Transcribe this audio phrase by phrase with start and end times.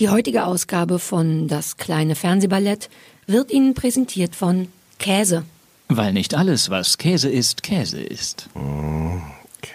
[0.00, 2.88] Die heutige Ausgabe von Das kleine Fernsehballett
[3.26, 4.68] wird Ihnen präsentiert von
[4.98, 5.44] Käse.
[5.88, 8.48] Weil nicht alles, was Käse ist, Käse ist.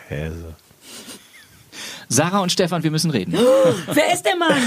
[0.09, 0.55] Käse.
[2.09, 3.33] Sarah und Stefan, wir müssen reden.
[3.93, 4.61] Wer ist der Mann?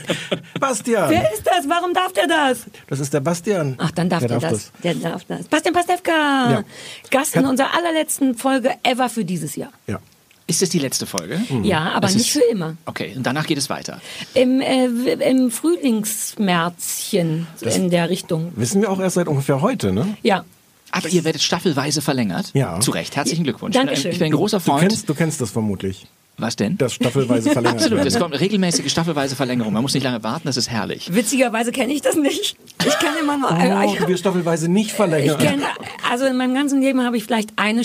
[0.60, 1.10] Bastian.
[1.10, 1.68] Wer ist das?
[1.68, 2.64] Warum darf der das?
[2.88, 3.74] Das ist der Bastian.
[3.78, 4.72] Ach, dann darf der der, darf das.
[4.82, 5.46] Der darf das.
[5.48, 6.50] Bastian Pastewka.
[6.50, 6.64] Ja.
[7.10, 9.72] Gast in Kann- unserer allerletzten Folge ever für dieses Jahr.
[9.86, 9.98] Ja.
[10.46, 11.40] Ist es die letzte Folge?
[11.62, 12.76] Ja, aber Das nicht ist- für immer.
[12.86, 14.00] Okay, und danach geht es weiter.
[14.34, 14.86] Im, äh,
[15.30, 18.52] im Frühlingsmärzchen in der Richtung.
[18.56, 20.16] Wissen wir auch erst seit ungefähr heute, ne?
[20.22, 20.44] Ja.
[20.90, 22.50] Aber ihr werdet staffelweise verlängert.
[22.52, 22.78] Ja.
[22.80, 23.16] Zu Recht.
[23.16, 23.74] Herzlichen Glückwunsch.
[23.74, 24.10] Dankeschön.
[24.12, 24.80] Ich bin ein großer Du Freund.
[24.88, 26.06] kennst, du kennst das vermutlich.
[26.38, 26.76] Was denn?
[26.76, 28.04] Das staffelweise verlängert Absolut.
[28.04, 29.72] Es kommt regelmäßige staffelweise Verlängerung.
[29.72, 31.14] Man muss nicht lange warten, das ist herrlich.
[31.14, 32.56] Witzigerweise kenne ich das nicht.
[32.86, 33.50] Ich kenne immer nur.
[33.52, 35.38] Oh, ich, du wirst staffelweise nicht ich verlängert.
[35.40, 35.62] kenn,
[36.10, 37.84] also in meinem ganzen Leben habe ich vielleicht eine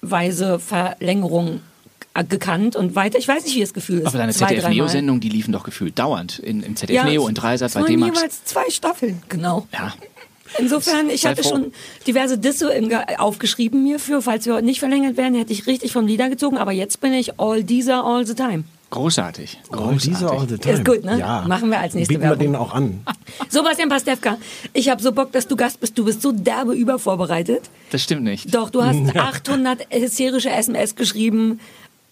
[0.00, 1.60] staffelweise Verlängerung
[2.28, 3.18] gekannt und weiter.
[3.18, 4.06] Ich weiß nicht, wie das Gefühl ist.
[4.08, 4.32] Aber deine.
[4.32, 6.38] ZDF-Neo-Sendungen, die liefen doch gefühlt dauernd.
[6.40, 8.16] In, Im ZDF Ja, Neo, in Dreisatz, bei D-Max.
[8.18, 9.68] jeweils zwei Staffeln, genau.
[9.72, 9.94] Ja.
[10.58, 11.50] Insofern, ich Sei hatte froh.
[11.50, 11.72] schon
[12.06, 12.72] diverse Disse
[13.18, 16.56] aufgeschrieben mir für, falls wir heute nicht verlängert werden, hätte ich richtig vom Lieder gezogen,
[16.56, 18.64] aber jetzt bin ich all dieser all the time.
[18.90, 19.60] Großartig.
[19.70, 20.02] Oh, Großartig.
[20.02, 20.74] dieser all the time.
[20.74, 21.18] Ist gut, ne?
[21.18, 21.44] Ja.
[21.46, 22.44] Machen wir als nächste Bieten wir Werbung.
[22.44, 23.00] denen auch an.
[23.50, 24.38] So, Bastian Pastewka,
[24.72, 25.96] ich habe so Bock, dass du Gast bist.
[25.98, 27.68] Du bist so derbe übervorbereitet.
[27.90, 28.54] Das stimmt nicht.
[28.54, 31.60] Doch, du hast 800 hysterische SMS geschrieben.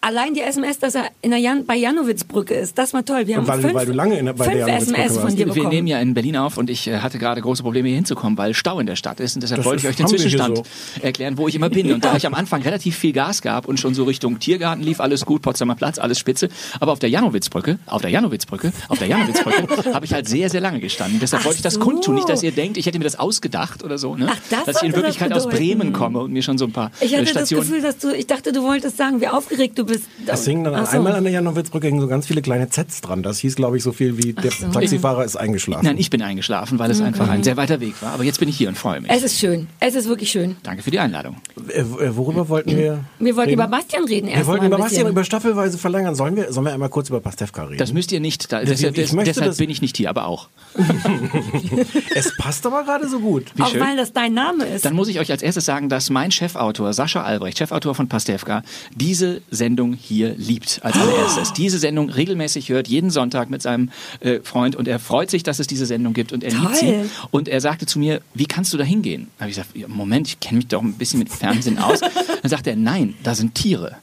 [0.06, 3.26] Allein die SMS, dass er in der Jan bei Janowitzbrücke ist, das war toll.
[3.26, 5.00] Wir Und haben weil du- fünf, weil du lange in der- bei der fünf Janowitzbrücke
[5.00, 5.34] SMS von warst.
[5.38, 5.68] dir Wir bekommen.
[5.74, 8.54] nehmen ja in Berlin auf und ich äh, hatte gerade große Probleme hier hinzukommen, weil
[8.54, 10.62] Stau in der Stadt ist und deshalb Das wollte ich euch den wir Zwischenstand
[11.02, 11.92] erklären, wo ich immer bin.
[11.92, 15.00] Und da ich am Anfang relativ viel Gas gab und schon so Richtung Tiergarten lief,
[15.00, 19.08] alles gut, Potsdamer Platz, alles spitze, aber auf der Janowitzbrücke, auf der Janowitzbrücke, auf der
[19.08, 21.18] Janowitzbrücke habe ich halt sehr, sehr lange gestanden.
[21.20, 21.80] Deshalb Ach wollte ich das so.
[21.80, 24.28] kundtun, nicht, dass ihr denkt, ich hätte mir das ausgedacht oder so, ne?
[24.30, 25.52] Ach, das dass ich in Wirklichkeit das aus.
[25.52, 27.98] Bremen komme und mir schon so ein paar ich äh, hatte das Stationen Gefühl, dass
[27.98, 29.95] du, ich dachte, du wolltest sagen, wie aufgeregt du bist.
[30.26, 30.96] Es hingen dann Ach so.
[30.96, 33.22] einmal an der Janowitzbrücke hingen so ganz viele kleine Zs dran.
[33.22, 34.68] Das hieß, glaube ich, so viel wie der so.
[34.68, 35.84] Taxifahrer ist eingeschlafen.
[35.84, 37.06] Nein, ich bin eingeschlafen, weil es Mhm.
[37.06, 38.12] einfach ein sehr weiter Weg war.
[38.12, 39.10] Aber jetzt bin ich hier und freue mich.
[39.10, 39.68] Es ist schön.
[39.80, 40.56] Es ist wirklich schön.
[40.62, 41.36] Danke für die Einladung.
[41.68, 43.04] Äh, äh, worüber wollten wir?
[43.18, 43.60] Wir wollten reden?
[43.60, 46.14] über Bastian reden erst Wir wollten mal über Bastian über staffelweise verlängern.
[46.14, 47.78] Sollen wir, sollen wir einmal kurz über Pastewka reden?
[47.78, 48.52] Das müsst ihr nicht.
[48.52, 50.48] Da, Ich- deshalb ich möchte deshalb das- bin ich nicht hier, aber auch.
[52.14, 53.44] es passt aber gerade so gut.
[53.58, 53.80] Auch schön.
[53.80, 54.84] weil das dein Name ist.
[54.84, 58.62] Dann muss ich euch als erstes sagen, dass mein Chefautor, Sascha Albrecht, Chefautor von Pastewka,
[58.94, 61.52] diese Sendung hier liebt als allererstes.
[61.56, 63.90] Diese Sendung regelmäßig hört, jeden Sonntag mit seinem
[64.20, 66.74] äh, Freund und er freut sich, dass es diese Sendung gibt und er liebt Toll.
[66.74, 66.94] sie.
[67.30, 69.28] Und er sagte zu mir, wie kannst du da hingehen?
[69.38, 72.00] Da habe ich gesagt, Moment, ich kenne mich doch ein bisschen mit Fernsehen aus.
[72.00, 72.10] Dann
[72.50, 73.96] sagt er, nein, da sind Tiere.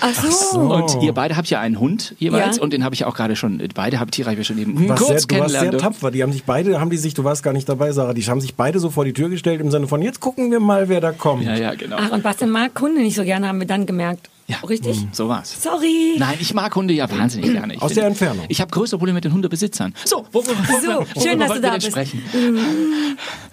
[0.00, 0.58] Ach so.
[0.58, 2.62] Und ihr beide habt ja einen Hund jeweils Ja.
[2.62, 4.88] und den habe ich auch gerade schon, beide habt Tiere habe ich ja schon eben
[4.88, 6.10] warst kurz sehr, du warst sehr tapfer.
[6.10, 8.40] Die haben sich beide, haben die sich, du warst gar nicht dabei, Sarah, die haben
[8.40, 11.00] sich beide so vor die Tür gestellt im Sinne von, jetzt gucken wir mal, wer
[11.00, 11.44] da kommt.
[11.44, 11.96] Ja, ja, genau.
[11.98, 14.28] Ach, und Bastian mag Hunde nicht so gerne, haben wir dann gemerkt.
[14.46, 15.06] Ja, Richtig?
[15.12, 15.62] So war's.
[15.62, 16.16] Sorry.
[16.18, 17.74] Nein, ich mag Hunde ja wahnsinnig gerne.
[17.74, 18.44] Ich Aus der Entfernung.
[18.48, 19.94] Ich habe größere Probleme mit den Hundebesitzern.
[20.04, 21.86] So, wo, wo, wo, So, schön, dass du da denn bist.
[21.86, 22.22] Sprechen?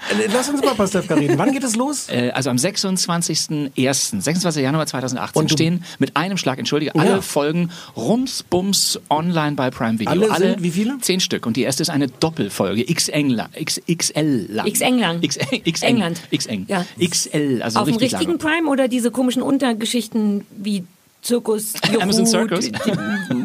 [0.10, 1.38] Äh, Lass uns über Pastewka reden.
[1.38, 2.08] Wann geht es los?
[2.12, 4.62] Äh, also am 26.01., 26.
[4.64, 7.22] Januar 2018 Und stehen mit einem Schlag, entschuldige, alle Ja.
[7.22, 10.12] Folgen Rums-Bums online bei Prime Video.
[10.12, 10.98] Alle sind wie viele?
[11.00, 11.46] Zehn Stück.
[11.46, 12.84] Und die erste ist eine Doppelfolge.
[12.84, 13.50] XL lang.
[13.56, 14.68] X, XL lang.
[14.68, 15.22] X-Eng lang.
[15.22, 16.22] X, X, England.
[16.32, 16.66] X eng.
[16.68, 16.86] Ja.
[17.00, 18.38] XL, also Auf dem richtig richtigen.
[18.40, 20.81] Prime oder diese komischen Untergeschichten wie
[21.22, 22.66] Zirkus, Juhu, Amazon Circus.
[22.66, 22.72] die,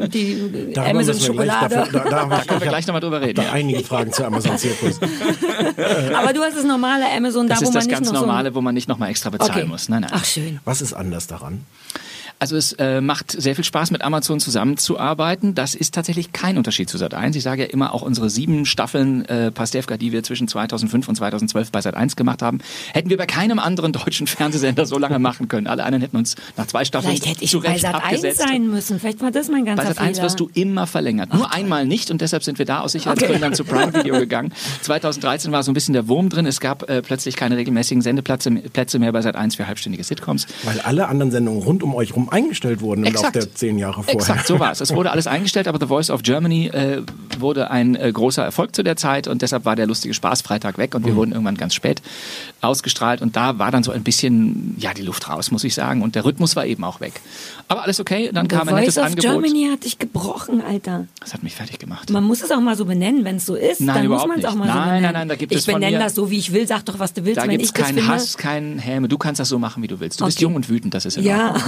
[0.08, 1.74] die Darüber Amazon müssen wir gleich- Schokolade.
[1.74, 3.34] dafür- da, da, haben wir- Da können wir ich gleich nochmal drüber reden.
[3.44, 4.98] da einige Fragen zu Amazon Zirkus.
[6.14, 8.20] Aber du hast das normale Amazon, Das da wo ist man das nicht ganz noch
[8.20, 9.36] normale, wo man nicht nochmal extra so...
[9.38, 9.68] bezahlen Okay.
[9.68, 9.88] muss.
[9.88, 10.10] Nein, nein.
[10.14, 10.58] Ach schön.
[10.64, 11.64] Was ist anders daran?
[12.38, 15.54] Also es äh, macht sehr viel Spaß, mit Amazon zusammenzuarbeiten.
[15.54, 17.34] Das ist tatsächlich kein Unterschied zu Sat1.
[17.34, 21.14] Ich sage ja immer, auch unsere sieben Staffeln äh, Pastewka, die wir zwischen 2005 und
[21.16, 22.58] 2012 bei Sat1 gemacht haben,
[22.92, 25.66] hätten wir bei keinem anderen deutschen Fernsehsender so lange machen können.
[25.66, 28.04] Alle anderen hätten uns nach zwei Staffeln Vielleicht hätte ich zu bei Recht Sat 1
[28.04, 28.38] abgesetzt.
[28.38, 29.00] sein müssen.
[29.00, 30.26] Vielleicht war das mein ganzer Bei Sat 1 Fehler.
[30.26, 31.32] wirst du immer verlängert.
[31.32, 34.52] Nur einmal nicht und deshalb sind wir da aus Sicherheitsgründen dann zu Prime Video gegangen.
[34.82, 36.44] 2013 war so ein bisschen der Wurm drin.
[36.44, 40.46] Es gab äh, plötzlich keine regelmäßigen Sendeplätze Plätze mehr bei Sat 1 für halbstündige Sitcoms.
[40.64, 44.02] Weil alle anderen Sendungen rund um euch rum eingestellt wurden im Laufe der zehn Jahre
[44.02, 44.14] vorher.
[44.14, 44.80] Exakt, so war es.
[44.80, 47.02] Es wurde alles eingestellt, aber The Voice of Germany äh,
[47.38, 50.94] wurde ein äh, großer Erfolg zu der Zeit und deshalb war der lustige Spaß-Freitag weg
[50.94, 51.06] und Mhm.
[51.06, 52.02] wir wurden irgendwann ganz spät
[52.66, 56.02] ausgestrahlt und da war dann so ein bisschen, ja, die Luft raus, muss ich sagen.
[56.02, 57.20] Und der Rhythmus war eben auch weg.
[57.68, 59.30] Aber alles okay, dann The kam ein nettes Voice of Angebot.
[59.42, 61.06] Germany hat dich gebrochen, Alter.
[61.20, 62.10] Das hat mich fertig gemacht.
[62.10, 63.80] Man muss es auch mal so benennen, wenn es so ist.
[63.80, 64.58] Nein, dann muss überhaupt man es auch nicht.
[64.58, 65.02] mal so Nein, benennen.
[65.04, 66.66] nein, nein, da gibt ich es von benenne mir- das so, wie ich will.
[66.66, 68.12] Sag doch, was du willst, Da wenn gibt ich es das keinen finde.
[68.12, 69.08] Hass, keinen Häme.
[69.08, 70.20] Du kannst das so machen, wie du willst.
[70.20, 70.42] Du bist Okay.
[70.44, 71.54] jung und wütend, das ist in Ja.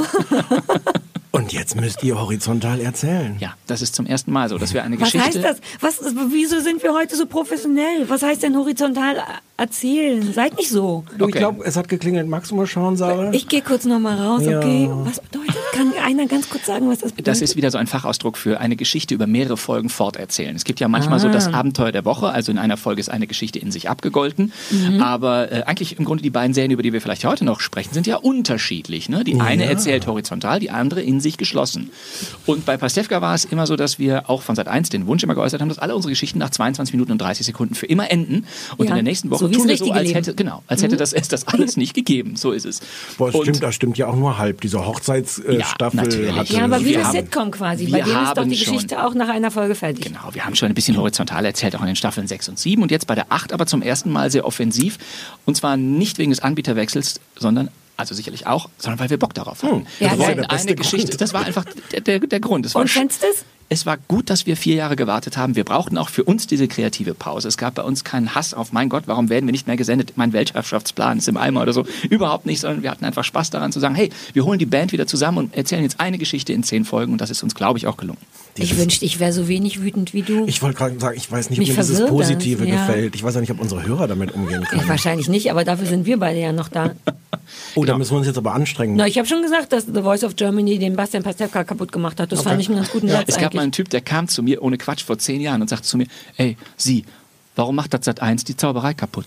[1.31, 3.37] Und jetzt müsst ihr horizontal erzählen.
[3.39, 5.43] Ja, das ist zum ersten Mal so, dass wir eine was Geschichte...
[5.45, 6.01] heißt das?
[6.01, 8.09] Was, wieso sind wir heute so professionell?
[8.09, 9.23] Was heißt denn horizontal
[9.59, 10.33] erzählen?
[10.33, 11.05] Seid nicht so.
[11.11, 11.39] Du, ich Okay.
[11.41, 12.29] glaube, es hat geklingelt.
[12.29, 13.33] Magst du mal schauen, Sarah?
[13.33, 14.59] Ich gehe kurz noch mal raus, Ja.
[14.59, 14.89] okay?
[15.05, 15.57] Was bedeutet?
[15.75, 17.27] Kann einer ganz kurz sagen, was das bedeutet?
[17.29, 20.57] Das ist wieder so ein Fachausdruck für eine Geschichte über mehrere Folgen forterzählen.
[20.57, 21.33] Es gibt ja manchmal so Ah.
[21.33, 24.53] das Abenteuer der Woche, also in einer Folge ist eine Geschichte in sich abgegolten.
[24.71, 25.03] Mhm.
[25.03, 27.93] Aber äh, eigentlich im Grunde die beiden Serien, über die wir vielleicht heute noch sprechen,
[27.93, 29.09] sind ja unterschiedlich.
[29.09, 29.25] Ne?
[29.25, 31.91] Die eine erzählt horizontal, die andere in sich geschlossen.
[32.47, 35.23] Und bei Pastewka war es immer so, dass wir auch von Sat 1 den Wunsch
[35.23, 38.11] immer geäußert haben, dass alle unsere Geschichten nach 22 Minuten und 30 Sekunden für immer
[38.11, 38.47] enden.
[38.77, 40.15] Und Ja, in der nächsten Woche so wie tun wir das so, als Leben.
[40.15, 42.37] hätte, genau, als hätte das es das alles nicht gegeben.
[42.37, 42.81] So ist es.
[43.17, 44.61] Boah, es Und- stimmt, das stimmt ja auch nur halb.
[44.61, 45.59] Diese Hochzeitsstaffel
[45.99, 46.33] Ja, natürlich.
[46.37, 46.53] hatte.
[46.55, 47.87] ja, aber wie eine Sitcom quasi.
[47.87, 50.05] wir Bei denen ist doch haben die schon- Geschichte auch nach einer Folge fertig.
[50.05, 52.83] Genau, wir haben schon ein bisschen horizontal erzählt, auch in den Staffeln 6 und 7
[52.83, 54.99] und jetzt bei der 8 aber zum ersten Mal sehr offensiv.
[55.47, 59.63] Und zwar nicht wegen des Anbieterwechsels, sondern, also sicherlich auch, sondern weil wir Bock darauf
[59.63, 59.87] hatten.
[60.01, 61.21] Ja, wir das wollten ist ja der beste eine Geschichte, Grund.
[61.21, 62.73] das war einfach der, der, der Grund.
[62.75, 63.45] War Und fändest du es?
[63.71, 65.55] Es war gut, dass wir vier Jahre gewartet haben.
[65.55, 67.49] Wir brauchten auch für uns diese kreative Pause.
[67.49, 70.13] Es gab bei uns keinen Hass auf, mein Gott, warum werden wir nicht mehr gesendet?
[70.17, 71.85] Mein Weltherrschaftsplan ist im Eimer oder so.
[72.09, 74.93] Überhaupt nicht, sondern wir hatten einfach Spaß daran zu sagen, hey, wir holen die Band
[74.93, 77.79] wieder zusammen und erzählen jetzt eine Geschichte in zehn Folgen und das ist uns, glaube
[77.79, 78.21] ich, auch gelungen.
[78.59, 80.47] Ich wünschte, ich wäre so wenig wütend wie du.
[80.47, 82.77] Ich wollte gerade sagen, ich weiß nicht, ob mir dieses das, Positive ja.
[82.87, 83.15] gefällt.
[83.15, 84.89] Ich weiß auch nicht, ob unsere Hörer damit umgehen Ich können.
[84.89, 86.91] wahrscheinlich nicht, aber dafür sind wir beide ja noch da.
[87.75, 88.97] Oh, da müssen wir uns jetzt aber anstrengen.
[88.97, 92.21] Na, ich habe schon gesagt, dass The Voice of Germany den Bastian Pastewka kaputt gemacht
[92.21, 92.31] hat.
[92.31, 93.55] Das fand ich einen ganz guten Satz Es gab eigentlich.
[93.55, 95.97] mal einen Typ, der kam zu mir ohne Quatsch vor zehn Jahren und sagte zu
[95.97, 96.07] mir,
[96.37, 97.05] ey, Sie,
[97.57, 99.27] warum macht das Sat 1 die Zauberei kaputt?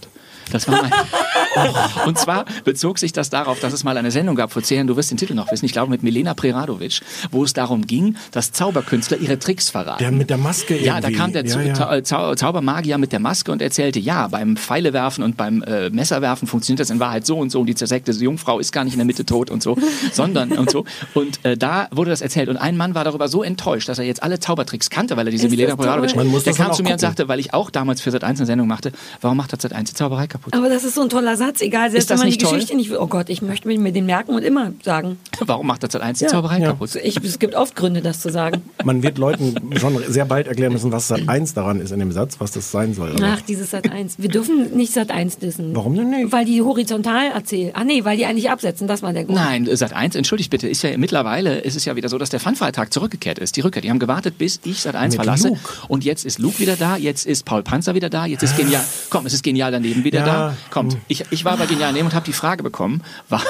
[0.51, 0.91] Das war mein
[2.05, 4.87] Und zwar bezog sich das darauf, dass es mal eine Sendung gab vor zehn Jahren,
[4.87, 7.01] du wirst den Titel noch wissen, ich glaube mit Milena Preradovic,
[7.31, 9.99] wo es darum ging, dass Zauberkünstler ihre Tricks verraten.
[9.99, 10.87] Der mit der Maske irgendwie.
[10.87, 11.73] Ja, da kam der ja, ja.
[11.73, 16.47] Zau Zau Zaubermagier mit der Maske und erzählte, ja, beim Pfeilewerfen und beim äh, Messerwerfen
[16.47, 18.99] funktioniert das in Wahrheit so und so und die zersägte Jungfrau ist gar nicht in
[18.99, 19.77] der Mitte tot und so,
[20.13, 20.85] sondern und so.
[21.13, 24.05] Und äh, da wurde das erzählt und ein Mann war darüber so enttäuscht, dass er
[24.05, 26.93] jetzt alle Zaubertricks kannte, weil er diese Ist Milena Preradovic, der kam zu mir und
[26.93, 26.99] gucken.
[26.99, 29.73] sagte, weil ich auch damals für Sat 1 eine Sendung machte, warum macht das Sat
[29.73, 30.53] 1 die Zauberei kaputt?
[30.53, 32.53] aber das ist so ein toller Satz, egal, selbst wenn man die toll?
[32.53, 32.97] Geschichte nicht will.
[32.97, 35.17] Oh Gott, ich möchte mir den merken und immer sagen.
[35.39, 36.29] Warum macht das Sat 1 die Ja.
[36.29, 36.67] Zauberei Ja.
[36.67, 36.95] kaputt?
[37.03, 38.61] Ich, es gibt oft Gründe, das zu sagen.
[38.83, 42.11] Man wird Leuten schon sehr bald erklären müssen, was Sat 1 daran ist in dem
[42.11, 43.11] Satz, was das sein soll.
[43.11, 44.15] Aber Ach, dieses Sat 1.
[44.19, 45.75] Wir dürfen nicht Sat 1 dissen.
[45.75, 46.31] Warum denn nicht?
[46.31, 47.71] Weil die horizontal erzählen.
[47.73, 49.37] Ah nee, weil die eigentlich absetzen, das war der Grund.
[49.37, 52.39] Nein, Sat 1, entschuldigt bitte, ist ja mittlerweile ist es ja wieder so, dass der
[52.39, 53.55] Funfreitag zurückgekehrt ist.
[53.55, 53.81] Die Rückkehr.
[53.81, 55.47] Die haben gewartet, bis ich Sat 1 Mit verlasse.
[55.49, 55.59] Luke.
[55.87, 58.83] Und jetzt ist Luke wieder da, jetzt ist Paul Panzer wieder da, jetzt ist genial.
[59.09, 60.57] Komm, es ist genial daneben wieder Ja, da.
[60.69, 60.97] Kommt.
[61.07, 63.41] Ich, ich war bei genial und habe die Frage bekommen, wa-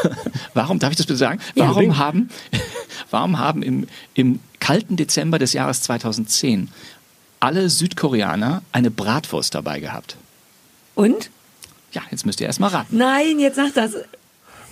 [0.53, 1.39] warum, darf ich das bitte sagen?
[1.55, 1.97] Warum unbedingt.
[1.97, 2.29] haben,
[3.09, 6.69] warum haben im, im kalten Dezember des Jahres 2010
[7.39, 10.15] alle Südkoreaner eine Bratwurst dabei gehabt?
[10.95, 11.29] Und?
[11.91, 12.95] Ja, jetzt müsst ihr erst mal raten.
[12.97, 13.93] Nein, jetzt sag das.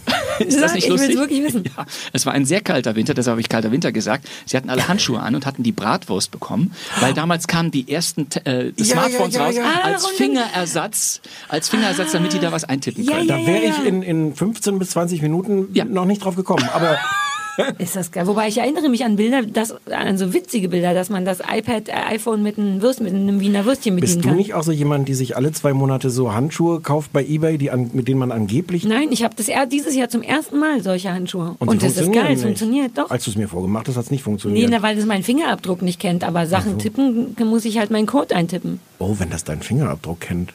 [0.39, 1.17] Ist Sag, das nicht ich will's lustig?
[1.17, 1.63] wirklich wissen.
[1.77, 4.27] Ja, es war ein sehr kalter Winter, deshalb habe ich kalter Winter gesagt.
[4.45, 8.27] Sie hatten alle Handschuhe an und hatten die Bratwurst bekommen, weil damals kamen die ersten
[8.45, 9.63] äh, Ja, Smartphones ja, ja, raus ja.
[9.63, 13.27] Ah, als Fingerersatz, als Fingerersatz, damit die da was eintippen Ja, können.
[13.29, 13.69] ja, Da wäre ja.
[13.79, 15.85] ich in, in 15 bis 20 Minuten Ja.
[15.85, 16.67] noch nicht drauf gekommen.
[16.73, 16.97] Aber
[17.77, 18.27] Ist das geil.
[18.27, 21.89] Wobei ich erinnere mich an Bilder, das, an so witzige Bilder, dass man das iPad,
[21.89, 24.37] äh, iPhone mit einem, Würst, mit einem Wiener Würstchen bedienen bist du kann.
[24.37, 27.71] nicht auch so jemand, die sich alle zwei Monate so Handschuhe kauft bei Ebay, die
[27.71, 28.85] an, mit denen man angeblich...
[28.85, 31.55] Nein, ich habe das dieses Jahr zum ersten Mal solche Handschuhe.
[31.59, 33.09] Und, sie das ist geil, es funktioniert doch.
[33.09, 34.69] Als du es mir vorgemacht hast, hat es nicht Nee, funktioniert.
[34.71, 38.35] na, weil das meinen Fingerabdruck nicht kennt, aber Sachen tippen, muss ich halt meinen Code
[38.35, 38.79] eintippen.
[38.99, 40.53] oh, wenn das deinen Fingerabdruck kennt.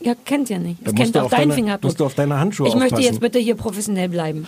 [0.00, 0.78] Ja, kennt ja nicht.
[0.84, 1.88] Es kennt auch deine- Fingerabdruck.
[1.90, 3.04] musst du auf deine Handschuhe Ich möchte aufpassen.
[3.14, 4.46] jetzt bitte hier professionell bleiben.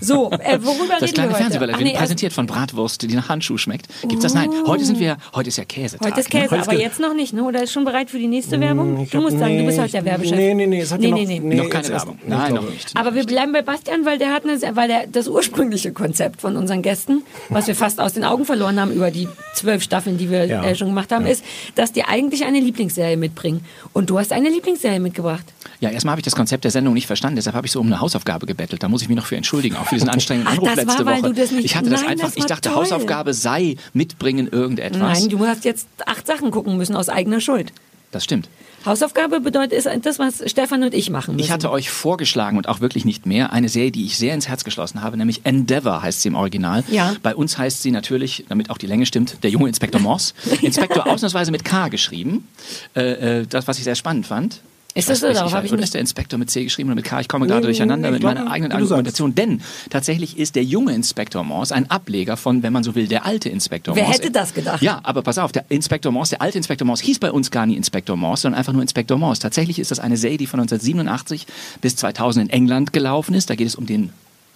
[0.00, 1.34] So, äh, worüber Das reden kleine wir heute?
[1.42, 3.88] Fernsehballett wird nee, präsentiert von Bratwurst, die nach Handschuh schmeckt.
[4.02, 4.32] Gibt's das?
[4.34, 6.08] Nein, heute sind wir, heute ist ja Käsetag.
[6.10, 6.40] Heute ist ne?
[6.40, 7.44] Käse, Heute ist aber Ge- jetzt noch nicht, ne?
[7.44, 8.96] Oder ist schon bereit für die nächste Werbung?
[8.96, 10.36] Hm, Ich Du hab- musst sagen, du bist nee, heute der ich- Werbechef.
[10.36, 11.18] Nee, nee, nee, es hat nee, ja noch...
[11.18, 11.54] nee, nee.
[11.56, 12.18] Noch keine Werbung.
[12.24, 12.96] nee, Nein, noch nicht.
[12.96, 16.56] Aber wir bleiben bei Bastian, weil der hat eine, weil der das ursprüngliche Konzept von
[16.56, 20.30] unseren Gästen, was wir fast aus den Augen verloren haben über die zwölf Staffeln, die
[20.30, 20.64] wir Ja.
[20.64, 21.32] äh, schon gemacht haben, Ja.
[21.32, 23.64] ist, dass die eigentlich eine Lieblingsserie mitbringen.
[23.92, 24.61] Und du hast eine Lieblingsserie
[25.00, 25.44] mitgebracht.
[25.80, 27.86] Ja, erstmal habe ich das Konzept der Sendung nicht verstanden, deshalb habe ich so um
[27.86, 28.82] eine Hausaufgabe gebettelt.
[28.82, 30.84] Da muss ich mich noch für entschuldigen, auch für diesen anstrengenden Ach, Anruf das war,
[30.86, 31.32] letzte weil Woche.
[31.34, 32.78] du das nicht- ich hatte das Nein, einfach, das ich war dachte, toll.
[32.78, 35.20] Hausaufgabe sei mitbringen irgendetwas.
[35.20, 37.72] Nein, du hast jetzt acht Sachen gucken müssen aus eigener Schuld.
[38.12, 38.48] Das stimmt.
[38.84, 41.44] Hausaufgabe bedeutet ist das, was Stefan und ich machen müssen.
[41.44, 44.48] Ich hatte euch vorgeschlagen und auch wirklich nicht mehr eine Serie, die ich sehr ins
[44.48, 46.84] Herz geschlossen habe, nämlich Endeavour heißt sie im Original.
[46.90, 47.14] Ja.
[47.22, 50.34] Bei uns heißt sie natürlich, damit auch die Länge stimmt, der junge Inspektor Morse.
[50.62, 52.48] Inspektor ausnahmsweise mit K geschrieben.
[52.94, 54.60] Äh, äh, das, was ich sehr spannend fand.
[54.94, 55.28] Ist das Ich so?
[55.28, 57.20] weiß Darauf nicht, hab ich nicht- ist der Inspektor mit C geschrieben oder mit K?
[57.20, 58.72] Ich komme gerade durcheinander mit meiner eigenen.
[58.72, 59.34] Argumentation.
[59.34, 63.24] Denn tatsächlich ist der junge Inspektor Morse ein Ableger von, wenn man so will, der
[63.24, 64.18] alte Inspektor Wer Morse.
[64.18, 64.82] hätte das gedacht?
[64.82, 67.64] Ja, aber pass auf, der Inspektor Morse, der alte Inspektor Morse hieß bei uns gar
[67.64, 69.40] nie Inspektor Morse, sondern einfach nur Inspektor Morse.
[69.40, 71.46] Tatsächlich ist das eine Serie, die von 1987
[71.80, 73.48] bis 2000 in England gelaufen ist.
[73.48, 74.10] Da geht es um den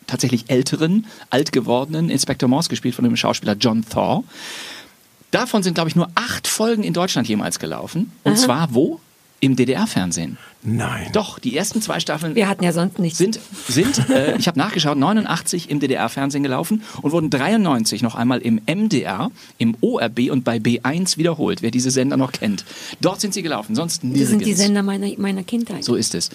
[0.06, 4.22] tatsächlich älteren, alt gewordenen Inspektor Morse, gespielt von dem Schauspieler John Thaw.
[5.30, 8.12] Davon sind, glaube ich, nur acht Folgen in Deutschland jemals gelaufen.
[8.22, 9.00] Und zwar wo?
[9.40, 10.38] Im DDR-Fernsehen.
[10.62, 11.10] Nein.
[11.12, 13.18] Doch, die ersten zwei Staffeln Wir hatten ja sonst nichts.
[13.18, 13.38] sind,
[13.68, 18.60] sind äh, ich habe nachgeschaut, 89 im DDR-Fernsehen gelaufen und wurden 93 noch einmal im
[18.66, 22.64] MDR, im ORB und bei B1 wiederholt, wer diese Sender noch kennt.
[23.00, 24.22] Dort sind sie gelaufen, sonst nirgends.
[24.22, 25.84] das sind die Sender meiner, meiner Kindheit.
[25.84, 26.30] So ist es.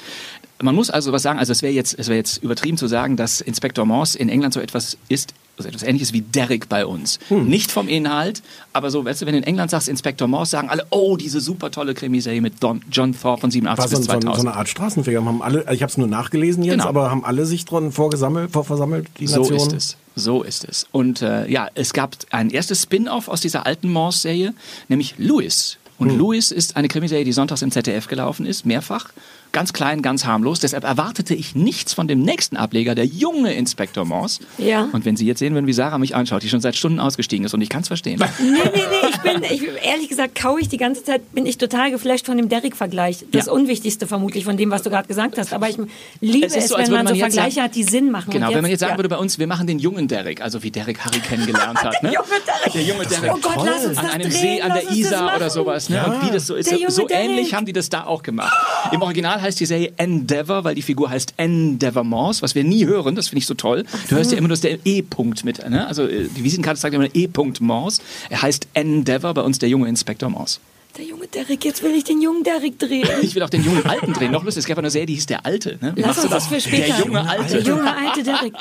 [0.61, 3.17] Man muss also was sagen, also es wäre jetzt, es wäre jetzt übertrieben zu sagen,
[3.17, 7.19] dass Inspektor Morse in England so etwas ist, also etwas ähnliches wie Derrick bei uns.
[7.29, 7.47] Hm.
[7.47, 8.41] Nicht vom Inhalt,
[8.73, 11.39] aber so, weißt du, wenn du in England sagst Inspektor Morse, sagen alle, oh, diese
[11.41, 14.47] super tolle Krimiserie mit Don, John Thorpe von 87 War so, bis so, so 2000.
[14.47, 15.23] eine Art Straßenfeger.
[15.23, 16.85] Haben alle, ich habe es nur nachgelesen jetzt, Genau.
[16.87, 19.59] aber haben alle sich dran vorgesammelt, vorversammelt, die So Nationen?
[19.61, 19.97] ist es.
[20.15, 20.87] So ist es.
[20.91, 24.53] Und äh, ja, es gab ein erstes Spin-off aus dieser alten Morse-Serie,
[24.89, 25.77] nämlich Louis.
[25.97, 29.09] Und Louis ist eine Krimiserie, die sonntags im ZDF gelaufen ist, mehrfach.
[29.53, 30.59] Ganz klein, ganz harmlos.
[30.61, 34.39] Deshalb erwartete ich nichts von dem nächsten Ableger, der junge Inspektor Morse.
[34.57, 34.87] Ja.
[34.93, 37.45] Und wenn Sie jetzt sehen würden, wie Sarah mich anschaut, die schon seit Stunden ausgestiegen
[37.45, 38.23] ist und ich kann es verstehen.
[38.41, 41.57] Nee, nee, nee, ich bin, ich, ehrlich gesagt, kau ich die ganze Zeit, bin ich
[41.57, 43.25] total geflasht von dem Derrick-Vergleich.
[43.31, 43.51] Das Ja.
[43.51, 45.53] Unwichtigste vermutlich von dem, was du gerade gesagt hast.
[45.53, 45.77] Aber ich
[46.21, 48.09] liebe Es es, ist so, wenn man so man jetzt Vergleiche sagen- hat, die Sinn
[48.11, 48.31] machen.
[48.31, 48.97] Genau, Und wenn man jetzt sagen ja.
[48.97, 52.01] würde bei uns, wir machen den jungen Derrick, also wie Derrick Harry kennengelernt hat.
[52.03, 52.13] Ne?
[52.13, 52.73] junge Derrick.
[52.73, 53.31] Der junge Derrick.
[53.33, 55.49] Oh Gott, lass uns an das einem drehen, See an der Isar oder machen.
[55.49, 55.89] sowas.
[55.89, 56.05] Ne?
[56.05, 58.53] Und wie das so ist, Der so, so ähnlich haben die das da auch gemacht.
[58.91, 62.85] Im Original heißt die Serie Endeavour, weil die Figur heißt Endeavour Morse, was wir nie
[62.85, 63.83] hören, das finde ich so toll.
[64.09, 65.67] Du hörst ja immer nur das der E-Punkt mit.
[65.69, 65.87] Ne?
[65.87, 68.01] Also äh, die Visitenkarte sagt immer E-Punkt Morse.
[68.29, 70.59] Er heißt Endeavour, bei uns der junge Inspektor Morse.
[70.97, 73.07] Der junge Derrick, jetzt will ich den jungen Derrick drehen.
[73.21, 74.31] Ich will auch den jungen Alten drehen.
[74.31, 75.77] Noch lustig, es gab eine Serie, die hieß Der Alte.
[75.81, 75.93] Ne?
[75.95, 76.97] Lass uns das für später.
[76.97, 77.53] Der junge Alte.
[77.53, 78.53] Der junge alte Derrick.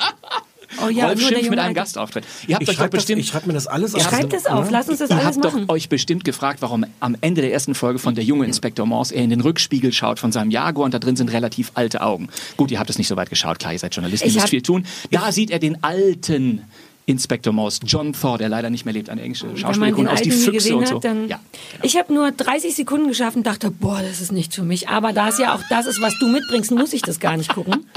[0.83, 1.73] Oh ja, der Schimpf mit einem.
[1.73, 2.23] Gastauftritt.
[2.47, 3.25] Ihr habt Ich euch doch schreibe bestimmt...
[3.25, 4.01] schreib mir das alles auf.
[4.03, 5.67] Schreibt es auf, lass uns das Ihr alles habt machen.
[5.67, 9.15] doch euch bestimmt gefragt, warum am Ende der ersten Folge von der junge Inspektor Morse
[9.15, 12.29] er in den Rückspiegel schaut von seinem Jaguar und da drin sind relativ alte Augen.
[12.57, 14.61] Gut, ihr habt es nicht so weit geschaut, klar, ihr seid Journalisten, ihr müsst viel
[14.61, 14.85] tun.
[15.11, 16.61] Da sieht er den alten
[17.07, 20.07] Inspektor Morse, John Thor, der leider nicht mehr lebt, eine englische Wenn man Schauspielerin den
[20.07, 20.95] aus Die Füchse und so.
[20.95, 21.27] hat, dann...
[21.27, 21.39] ja,
[21.71, 21.83] genau.
[21.83, 24.87] Ich habe nur 30 Sekunden geschafft und dachte, boah, das ist nicht für mich.
[24.87, 27.53] Aber da es ja auch das ist, was du mitbringst, muss ich das gar nicht
[27.53, 27.85] gucken.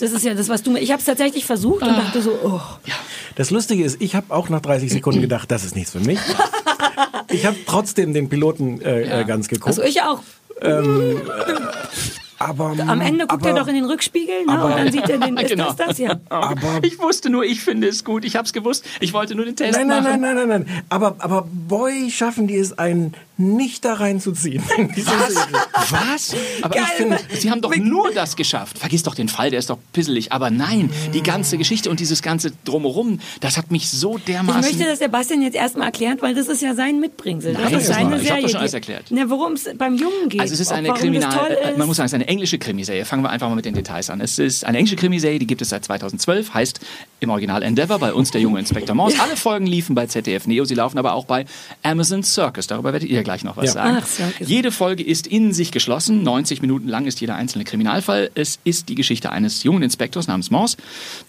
[0.00, 0.74] Das ist ja das, was du...
[0.76, 2.60] Ich habe es tatsächlich versucht und dachte so, oh.
[3.36, 6.18] Das Lustige ist, ich habe auch nach 30 Sekunden gedacht, das ist nichts für mich.
[7.30, 9.68] Ich habe trotzdem den Piloten äh, äh, ganz geguckt.
[9.68, 10.20] Also ich auch.
[12.38, 14.52] aber Am Ende guckt aber, er doch in den Rückspiegel ne?
[14.52, 15.66] aber- und dann sieht er den, ist Genau.
[15.72, 15.98] das das?
[15.98, 16.18] Ja.
[16.28, 18.24] Aber ich wusste nur, ich finde es gut.
[18.24, 18.84] Ich habe es gewusst.
[19.00, 20.20] Ich wollte nur den Test Nein, nein, machen.
[20.20, 20.82] nein, nein, nein, nein.
[20.88, 24.62] Aber, aber boy, schaffen die es einen nicht da reinzuziehen.
[24.62, 24.92] Serie.
[25.90, 26.34] Was?
[26.62, 28.78] Aber Geil, ich finde, sie haben doch nur das geschafft.
[28.78, 30.32] Vergiss doch den Fall, der ist doch pisselig.
[30.32, 34.60] Aber nein, die ganze Geschichte und dieses ganze Drumherum, das hat mich so Ich dermaßen...
[34.60, 37.54] möchte, dass Sebastian jetzt erstmal erklärt, weil das ist ja sein Mitbringsel.
[37.54, 38.42] Nein, das ist das seine ich hab Serie.
[38.42, 39.10] doch schon alles erklärt.
[39.10, 40.40] Ne, worum es beim Jungen geht.
[40.40, 41.78] Also es ist eine Kriminal, äh, ist.
[41.78, 43.04] man muss sagen, es ist eine englische Krimiserie.
[43.04, 44.20] Fangen wir einfach mal mit den Details an.
[44.20, 46.80] Es ist eine englische Krimiserie, die gibt es seit 2012, heißt
[47.20, 49.16] im Original Endeavour, bei uns der junge Inspektor Morse.
[49.22, 51.44] Alle Folgen liefen bei ZDF Neo, sie laufen aber auch bei
[51.82, 52.66] Amazon Circus.
[52.66, 53.72] Darüber werdet ihr gleich noch was Ja.
[53.72, 53.96] sagen.
[54.00, 54.48] Ach, Circus.
[54.48, 58.30] Jede Folge ist in sich geschlossen, 90 Minuten lang ist jeder einzelne Kriminalfall.
[58.34, 60.76] Es ist die Geschichte eines jungen Inspektors namens Morse,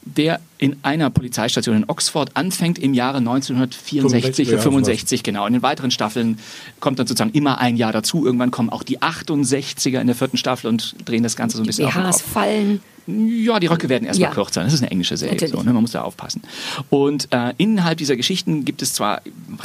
[0.04, 5.46] der in einer Polizeistation in Oxford anfängt im Jahre 1964 oder ja, 65, genau.
[5.46, 6.40] In den weiteren Staffeln
[6.80, 8.26] kommt dann sozusagen immer ein Jahr dazu.
[8.26, 11.66] Irgendwann kommen auch die 68er in der vierten Staffel und drehen das Ganze so ein
[11.66, 12.32] bisschen auf den BHs Kopf.
[12.32, 12.82] fallen.
[13.08, 14.34] Ja, die Röcke werden erstmal Ja.
[14.34, 14.64] kürzer.
[14.64, 15.74] Das ist eine englische Serie, so, ne?
[15.74, 16.42] man muss da aufpassen.
[16.90, 19.22] Und äh, innerhalb dieser Geschichten gibt es zwar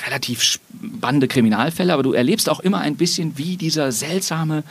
[0.07, 4.65] relativ spannende Kriminalfälle, aber du erlebst auch immer ein bisschen, wie dieser seltsame,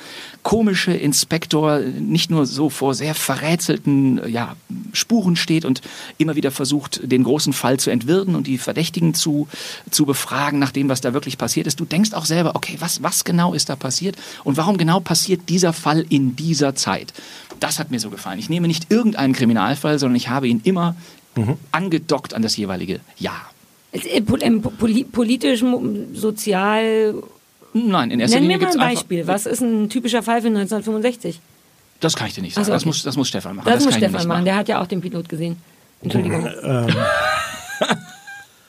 [0.44, 4.56] komische Inspektor nicht nur so vor sehr verrätselten äh, ja,
[4.94, 5.82] Spuren steht und
[6.18, 9.48] immer wieder versucht, den großen Fall zu entwirren und die Verdächtigen zu,
[9.92, 11.80] zu befragen nach dem, was da wirklich passiert ist.
[11.80, 15.50] Du denkst auch selber, okay, was, was genau ist da passiert und warum genau passiert
[15.50, 17.14] dieser Fall in dieser Zeit?
[17.60, 18.38] Das hat mir so gefallen.
[18.40, 20.96] Ich nehme nicht irgendeinen Kriminalfall, sondern ich habe ihn immer
[21.72, 23.52] angedockt an das jeweilige Jahr.
[23.92, 24.40] Äh, pol-
[24.80, 25.64] poli- Politisch,
[26.14, 27.14] sozial.
[27.74, 29.28] Nein, in erster Nenn Linie mir mal ein Beispiel.
[29.28, 31.40] Was ist ein typischer Fall für 1965?
[32.00, 32.66] Das kann ich dir nicht sagen.
[32.66, 32.90] So, das, okay.
[32.90, 33.66] muss, das muss Stefan machen.
[33.70, 34.46] Das, muss kann ich Stefan nicht machen.
[34.46, 35.58] Der hat ja auch den Pilot gesehen.
[36.02, 36.48] Entschuldigung.
[36.64, 36.88] Ähm,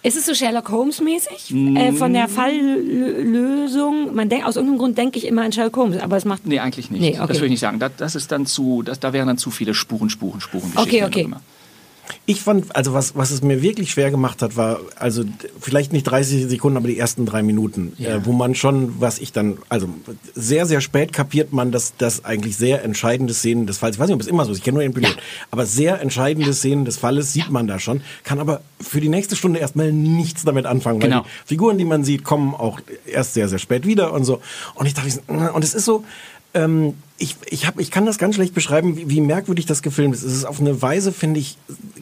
[0.09, 1.55] Ist es so Sherlock Holmes mäßig?
[1.55, 4.15] Äh, von der Falllösung?
[4.15, 6.47] Man denkt, aus irgendeinem Grund denke ich immer an Sherlock Holmes, aber es macht.
[6.47, 7.03] Nee, eigentlich nicht.
[7.03, 7.27] Nee, okay.
[7.29, 7.79] Das würde ich nicht sagen.
[7.79, 10.73] Das, das ist dann zu, das, da wären dann zu viele Spuren, Spuren, Spuren.
[10.77, 11.29] Okay, okay.
[12.27, 15.25] Ich fand, also was, was es mir wirklich schwer gemacht hat, war, also
[15.61, 18.17] vielleicht nicht 30 Sekunden, aber die ersten drei Minuten, Ja.
[18.17, 19.89] äh, wo man schon, was ich dann, also
[20.35, 24.09] sehr, sehr spät kapiert man, dass das eigentlich sehr entscheidende Szenen des Falls, ich weiß
[24.09, 25.17] nicht, ob es immer so ist, ich kenne nur den Pilot,
[25.51, 29.37] aber sehr entscheidende Szenen des Falles sieht man da schon, kann aber für die nächste
[29.37, 31.23] Stunde erstmal nichts damit anfangen, weil Genau.
[31.23, 34.41] die Figuren, die man sieht, kommen auch erst sehr, sehr spät wieder und so.
[34.75, 36.05] Und ich dachte, und es ist so,
[36.55, 40.15] ähm, ich, ich, hab, ich kann das ganz schlecht beschreiben, wie, wie merkwürdig das gefilmt
[40.15, 40.23] ist.
[40.23, 41.59] Es ist auf eine Weise, finde ich,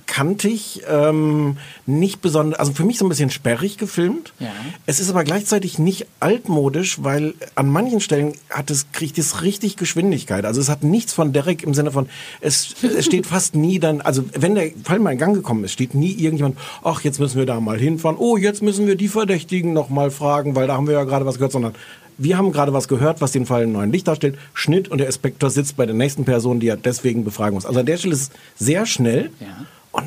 [0.06, 4.34] kantig, ähm, nicht besonders, also für mich so ein bisschen sperrig gefilmt.
[4.38, 4.52] Ja.
[4.84, 9.76] Es ist aber gleichzeitig nicht altmodisch, weil an manchen Stellen hat es, kriegt es richtig
[9.76, 10.44] Geschwindigkeit.
[10.44, 12.08] Also es hat nichts von Derek im Sinne von,
[12.42, 15.72] es, es steht fast nie dann, also wenn der Fall mal in Gang gekommen ist,
[15.72, 19.08] steht nie irgendjemand, ach, jetzt müssen wir da mal hinfahren, oh, jetzt müssen wir die
[19.08, 21.74] Verdächtigen noch mal fragen, weil da haben wir ja gerade was gehört, sondern
[22.18, 24.38] wir haben gerade was gehört, was den Fall in neuen Licht darstellt.
[24.54, 27.66] Schnitt und der Inspektor sitzt bei der nächsten Person, die er deswegen befragen muss.
[27.66, 29.30] Also an der Stelle ist es sehr schnell.
[29.40, 29.66] Ja.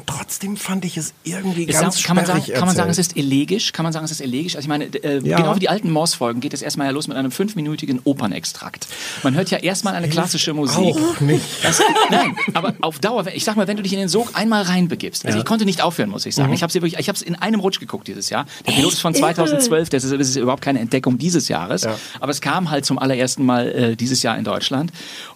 [0.09, 2.97] Trotzdem fand ich es irgendwie Ist ganz auch, kann, man sagen, kann man sagen, es
[2.97, 3.71] ist elegisch?
[3.73, 4.55] Kann man sagen, es ist elegisch?
[4.55, 5.37] Also ich meine, äh, Ja.
[5.37, 8.87] genau wie die alten Morse-Folgen geht es erstmal ja los mit einem fünfminütigen Opernextrakt.
[9.23, 10.77] Man hört ja erstmal eine klassische Musik.
[10.95, 11.43] Auch nicht.
[11.63, 14.63] Das, nein, aber auf Dauer, ich sag mal, wenn du dich in den Sog einmal
[14.63, 16.41] reinbegibst, also ich konnte nicht aufhören, muss ich Mhm.
[16.41, 16.53] sagen.
[16.53, 18.45] Ich habe sie wirklich, ich habe es in einem Rutsch geguckt dieses Jahr.
[18.67, 21.95] Der Pilot ist von 2012, das ist, das ist überhaupt keine Entdeckung dieses Jahres, Ja.
[22.19, 24.91] aber es kam halt zum allerersten Mal äh, dieses Jahr in Deutschland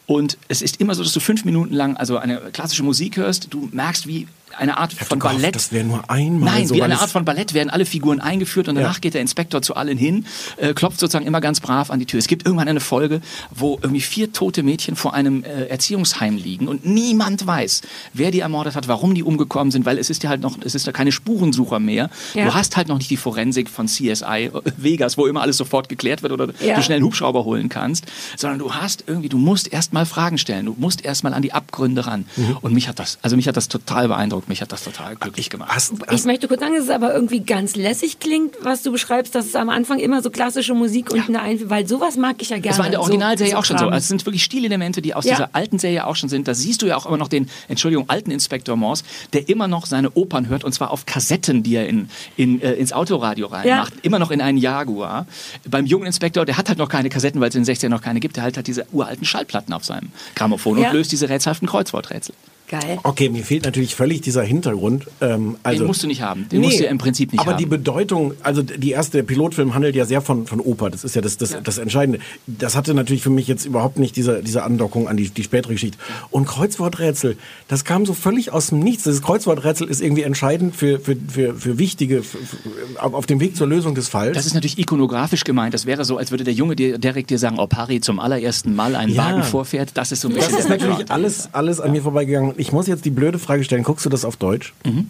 [0.08, 3.48] und es ist immer so, dass du fünf Minuten lang also eine klassische Musik hörst,
[3.54, 5.56] du merkst, wie eine Art von gehofft, Ballett.
[5.56, 8.68] das wäre nur einmal Nein, so, wie eine Art von Ballett werden alle Figuren eingeführt
[8.68, 9.00] und danach Ja.
[9.00, 10.26] geht der Inspektor zu allen hin,
[10.58, 12.20] äh, klopft sozusagen immer ganz brav an die Tür.
[12.20, 13.22] Es gibt irgendwann eine Folge,
[13.54, 17.82] wo irgendwie vier tote Mädchen vor einem äh, Erziehungsheim liegen und niemand weiß,
[18.14, 20.76] wer die ermordet hat, warum die umgekommen sind, weil es ist ja halt noch, es
[20.76, 22.10] ist ja keine Spurensucher mehr.
[22.34, 22.46] Ja.
[22.46, 25.90] Du hast halt noch nicht die Forensik von CSI äh, Vegas, wo immer alles sofort
[25.90, 26.76] geklärt wird oder Ja.
[26.76, 28.06] du schnell einen Hubschrauber holen kannst,
[28.38, 31.42] sondern du hast irgendwie, du musst erst mal Fragen stellen, du musst erst mal an
[31.42, 32.26] die Abgründe ran.
[32.36, 32.58] Mhm.
[32.62, 35.50] Und mich hat das, also mich hat das total beeindruckt, mich hat das total glücklich
[35.50, 35.70] gemacht.
[35.74, 38.92] Hast, Ich hast, möchte kurz sagen, dass es aber irgendwie ganz lässig klingt, was du
[38.92, 42.36] beschreibst, dass es am Anfang immer so klassische Musik und eine Einführung, weil sowas mag
[42.40, 42.70] ich ja gerne.
[42.70, 43.86] Das war in der Originalserie so, auch schon so.
[43.86, 45.32] Also es sind wirklich Stilelemente, die aus Ja.
[45.36, 46.48] dieser alten Serie auch schon sind.
[46.48, 49.86] Da siehst du ja auch immer noch den, Entschuldigung, alten Inspektor Morse, der immer noch
[49.86, 53.94] seine Opern hört und zwar auf Kassetten, die er in, in, äh, ins Autoradio reinmacht.
[54.04, 55.26] Immer noch in einen Jaguar.
[55.70, 58.02] Beim jungen Inspektor, der hat halt noch keine Kassetten, weil es in den 60ern noch
[58.02, 58.36] keine gibt.
[58.36, 60.90] Der halt hat diese uralten Schallplatten auf seinem Grammophon Ja.
[60.90, 62.36] und löst diese rätselhaften Kreuzworträtsel.
[62.74, 62.98] Geil.
[63.04, 65.06] okay, mir fehlt natürlich völlig dieser Hintergrund.
[65.22, 66.50] Ähm, also, Den musst du nicht haben.
[66.50, 67.60] Den musst du ja im Prinzip nicht aber haben.
[67.60, 70.90] die Bedeutung, also die erste, der Pilotfilm handelt ja sehr von, von Oper.
[70.90, 72.20] Das ist ja das, das, das Entscheidende.
[72.48, 75.74] Das hatte natürlich für mich jetzt überhaupt nicht diese, diese Andockung an die, die spätere
[75.74, 76.00] Geschichte.
[76.32, 79.04] Und Kreuzworträtsel, das kam so völlig aus dem Nichts.
[79.04, 83.56] Das Kreuzworträtsel ist irgendwie entscheidend für, für, für, für wichtige, für, für, auf dem Weg
[83.56, 84.36] zur Lösung des Falls.
[84.36, 85.76] Das ist natürlich ikonografisch gemeint.
[85.76, 88.74] Das wäre so, als würde der Junge dir direkt dir sagen, ob Harry zum allerersten
[88.76, 89.26] Mal einen Ja.
[89.26, 89.92] Wagen vorfährt.
[89.94, 92.56] Das ist so ein bisschen Das ist natürlich alles, alles an mir vorbeigegangen.
[92.58, 94.74] Ich muss jetzt die blöde Frage stellen, guckst du das auf Deutsch?
[94.86, 95.10] Mhm.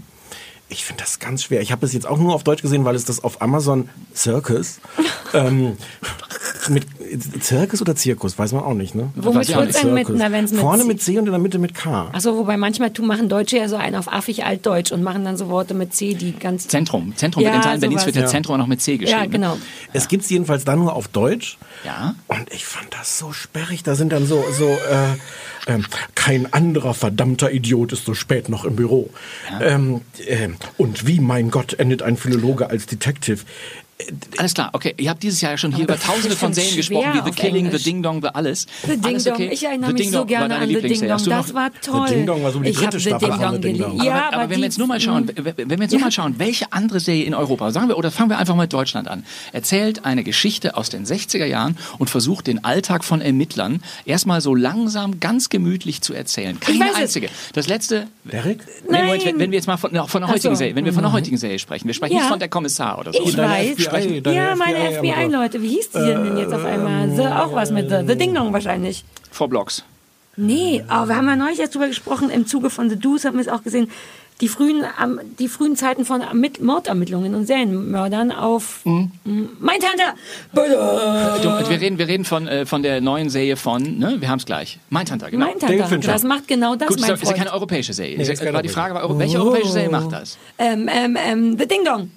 [0.70, 1.62] Ich finde das ganz schwer.
[1.62, 4.80] Ich habe es jetzt auch nur auf Deutsch gesehen, weil es das auf Amazon Circus
[5.34, 5.78] ähm,
[6.70, 6.86] mit
[7.44, 9.10] Circus oder Zirkus, weiß man auch nicht, ne?
[9.16, 11.60] Womit ich wird's denn mit, na, wenn's mit Vorne mit C und in der Mitte
[11.60, 12.10] mit K.
[12.12, 15.38] Achso, wobei manchmal tu- machen Deutsche ja so einen auf affig altdeutsch und machen dann
[15.38, 16.68] so Worte mit C, die ganz.
[16.70, 17.14] Zentrum.
[17.18, 18.30] Zentrum Ja, wird in Teilen Berlins wird der Ja.
[18.30, 19.20] Zentrum auch noch mit C geschrieben.
[19.22, 19.58] Ja, genau.
[19.92, 21.58] Es gibt's jedenfalls dann nur auf Deutsch.
[21.86, 22.16] Ja.
[22.28, 23.84] Und ich fand das so sperrig.
[23.84, 25.18] Da sind dann so, so äh,
[25.68, 29.10] ähm, kein anderer verdammter Idiot ist so spät noch im Büro.
[29.62, 33.40] Ähm, ähm, und wie, mein Gott, endet ein Philologe als Detective?
[34.38, 34.94] Alles klar, okay.
[34.98, 37.66] Ihr habt dieses Jahr ja schon hier über tausende von Serien gesprochen, wie The Killing,
[37.68, 37.84] Englisch.
[37.84, 38.68] The Ding Dong, The Alles.
[38.84, 39.34] The Ding Alles Dong.
[39.36, 39.50] okay?
[39.52, 41.10] Ich erinnere The mich so gerne an The Ding Lieblingsserie.
[41.18, 41.28] Dong.
[41.28, 42.08] Das war toll.
[42.10, 43.78] Ding Dong war so die ich dritte habe The Staffel Ding von Dong The Ding
[43.78, 43.90] Dong.
[43.92, 44.06] geliebt.
[44.06, 46.36] Ja, aber, aber wenn wir jetzt nur mal schauen, wenn wir jetzt nur mal schauen,
[46.38, 49.26] welche andere Serie in Europa, sagen wir, oder fangen wir einfach mal mit Deutschland an,
[49.52, 54.56] erzählt eine Geschichte aus den 60er Jahren und versucht den Alltag von Ermittlern erstmal so
[54.56, 56.60] langsam, ganz gemütlich zu erzählen.
[56.60, 57.30] Keine einzige.
[57.54, 58.60] Das letzte, Derek?
[58.90, 59.20] Nein.
[59.38, 60.60] wenn wir jetzt mal von, von der heutigen so.
[60.60, 62.20] Serie, wenn wir von der heutigen Serie sprechen, wir sprechen Ja.
[62.22, 63.22] nicht von der Kommissar oder so.
[63.24, 63.36] Ich
[63.94, 64.06] weiß.
[64.06, 65.62] FBI, deine ja, meine FBI-Leute.
[65.62, 67.10] Wie hieß die denn jetzt auf einmal?
[67.12, 69.04] The, auch was mit The, The Ding Dong wahrscheinlich.
[69.32, 69.84] Vor Blocks.
[70.36, 73.36] Nee, aber wir haben ja neulich erst drüber gesprochen, im Zuge von The Deuce haben
[73.36, 73.90] wir es auch gesehen,
[74.42, 74.84] die frühen,
[75.38, 79.12] die frühen Zeiten von Ermitt Mordermittlungen und Serienmördern auf Mhm.
[79.24, 80.16] Mindhunter!
[80.54, 84.40] Du, wir reden, wir reden von, äh, von der neuen Serie von, ne, wir haben
[84.40, 84.80] es gleich.
[84.90, 85.46] Mindhunter, genau.
[85.46, 85.88] David Mindhunter.
[85.88, 86.12] Fincher.
[86.14, 87.38] Das macht genau das, Gut, ist mein ja, ist ja Freund.
[87.38, 88.18] keine europäische Serie.
[88.18, 90.38] Nee, Ist keine war die Frage, war, welche europäische Serie macht das?
[90.58, 92.10] ähm, ähm, ähm, The Ding Dong.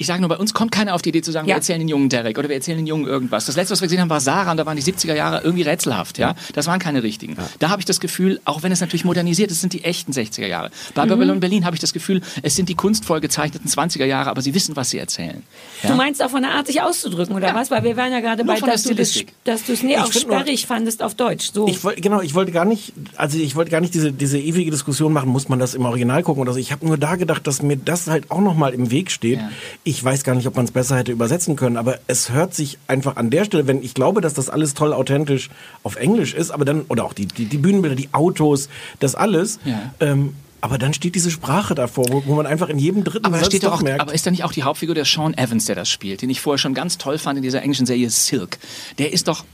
[0.00, 1.52] Ich sage nur, bei uns kommt keiner auf die Idee zu sagen, Ja.
[1.52, 3.44] wir erzählen den jungen Derek oder wir erzählen den jungen irgendwas.
[3.44, 5.62] Das letzte, was wir gesehen haben, war Sarah und da waren die 70er Jahre irgendwie
[5.62, 6.16] rätselhaft.
[6.16, 7.36] Ja, Das waren keine richtigen.
[7.58, 10.46] Da habe ich das Gefühl, auch wenn es natürlich modernisiert ist, sind die echten 60er
[10.46, 10.70] Jahre.
[10.94, 11.08] Bei Mhm.
[11.10, 14.54] Babylon Berlin habe ich das Gefühl, es sind die kunstvoll gezeichneten 20er Jahre, aber sie
[14.54, 15.42] wissen, was sie erzählen.
[15.82, 15.90] Ja?
[15.90, 17.70] Du meinst auch von der Art, sich auszudrücken, oder was?
[17.70, 20.26] Weil wir waren ja gerade bei, dass du, das, dass du es nee, auch find
[20.28, 21.50] nur- sperrig fandest auf Deutsch.
[21.52, 21.68] So.
[21.68, 24.70] Ich wollte genau, ich wollte gar nicht, also ich wollte gar nicht diese diese ewige
[24.70, 26.58] Diskussion machen, muss man das im Original gucken oder so.
[26.58, 29.38] Ich habe nur da gedacht, dass mir das halt auch noch mal im Weg steht.
[29.40, 29.50] Ja.
[29.90, 32.78] Ich weiß gar nicht, ob man es besser hätte übersetzen können, aber es hört sich
[32.86, 35.50] einfach an der Stelle, wenn ich glaube, dass das alles toll authentisch
[35.82, 38.68] auf Englisch ist, aber dann oder auch die die, die Bühnenbilder, die Autos,
[39.00, 39.58] das alles.
[39.64, 39.92] Ja.
[39.98, 43.38] Ähm, aber dann steht diese Sprache davor, wo, wo man einfach in jedem dritten Aber,
[43.38, 44.00] Satz steht doch doch auch, merkt.
[44.00, 46.40] aber ist da nicht auch die Hauptfigur der Sean Evans, der das spielt, den ich
[46.40, 48.58] vorher schon ganz toll fand in dieser englischen Serie Silk?
[48.98, 49.44] Der ist doch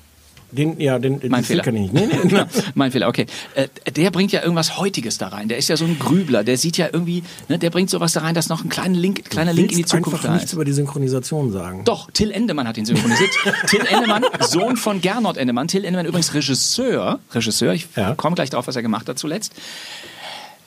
[0.56, 1.62] den, ja, den, den Mein den Fehler.
[1.62, 1.94] kann ich nicht.
[1.94, 2.42] Nee, nee, nee.
[2.74, 3.26] mein Fehler, okay.
[3.54, 5.48] Äh, der bringt ja irgendwas Heutiges da rein.
[5.48, 6.42] Der ist ja so ein Grübler.
[6.42, 9.30] Der sieht ja irgendwie, ne, der bringt sowas da rein, dass noch ein kleiner Link,
[9.30, 10.52] kleiner Link in die Zukunft einfach da nichts ist.
[10.54, 11.84] über die Synchronisation sagen.
[11.84, 13.30] Doch, Till Endemann hat ihn synchronisiert.
[13.68, 15.68] Till Endemann, Sohn von Gernot Endemann.
[15.68, 17.20] Till Endemann übrigens Regisseur.
[17.32, 18.14] Regisseur, ich Ja.
[18.14, 19.52] komme gleich drauf, was er gemacht hat zuletzt.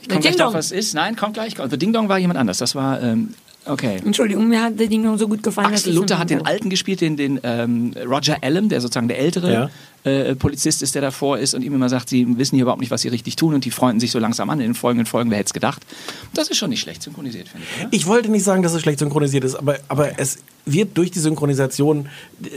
[0.01, 0.57] Ich komme gleich Ding drauf, Dong.
[0.59, 0.93] was es ist.
[0.93, 1.55] Nein, kommt gleich.
[1.69, 2.57] The Ding Dong war jemand anders.
[2.59, 3.33] Das war, ähm,
[3.69, 3.99] okay.
[4.03, 5.73] Entschuldigung, mir hat der Ding noch so gut gefallen.
[5.73, 9.69] Axel Luther hat den Alten gespielt, den, den ähm, Roger Allen, der sozusagen der ältere
[10.03, 12.91] äh, Polizist ist, der davor ist und ihm immer sagt, sie wissen hier überhaupt nicht,
[12.91, 15.29] was sie richtig tun und die freunden sich so langsam an in den folgenden Folgen.
[15.29, 15.85] Wer hätte es gedacht?
[16.33, 17.81] Das ist schon nicht schlecht synchronisiert, finde ich.
[17.81, 17.93] Oder?
[17.93, 20.39] Ich wollte nicht sagen, dass es schlecht synchronisiert ist, aber, aber es
[20.71, 22.07] wird durch die Synchronisation,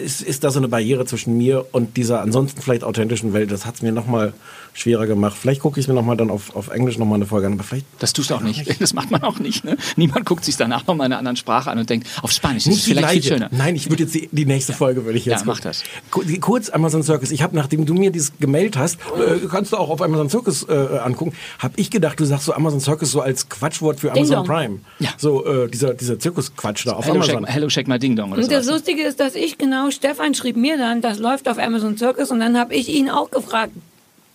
[0.04, 3.50] ist, ist da so eine Barriere zwischen mir und dieser ansonsten vielleicht authentischen Welt.
[3.50, 4.32] Das hat es mir nochmal
[4.74, 5.36] schwerer gemacht.
[5.38, 7.84] Vielleicht gucke ich mir nochmal dann auf, auf Englisch nochmal eine Folge an, aber vielleicht
[7.98, 8.80] Das tust du auch nicht.
[8.80, 9.64] Das macht man auch nicht.
[9.64, 9.76] Ne?
[9.96, 12.68] Niemand guckt sich danach nochmal in einer anderen Sprache an und denkt, auf Spanisch ist
[12.68, 13.34] es nicht vielleicht viel gleiche.
[13.34, 13.48] schöner.
[13.52, 15.70] Nein, ich würde jetzt die, die nächste Folge würde ich jetzt Ja, mach gucken.
[15.70, 15.82] das.
[16.10, 17.30] Ku- Kurz Amazon Circus.
[17.32, 20.66] Ich habe, nachdem du mir dieses gemailt hast, äh, kannst du auch auf Amazon Circus
[20.68, 20.72] äh,
[21.04, 24.46] angucken, habe ich gedacht, du sagst so Amazon Circus so als Quatschwort für Amazon.
[24.46, 24.78] Prime.
[25.00, 25.10] Ja.
[25.18, 27.44] So äh, dieser, dieser Zirkusquatsch da auf Hello Amazon.
[27.44, 28.78] check, Hello, check my Ding Dong oder Und das sowas.
[28.80, 32.40] Lustige ist, dass ich genau, Stefan schrieb mir dann, das läuft auf Amazon Circus und
[32.40, 33.72] dann habe ich ihn auch gefragt,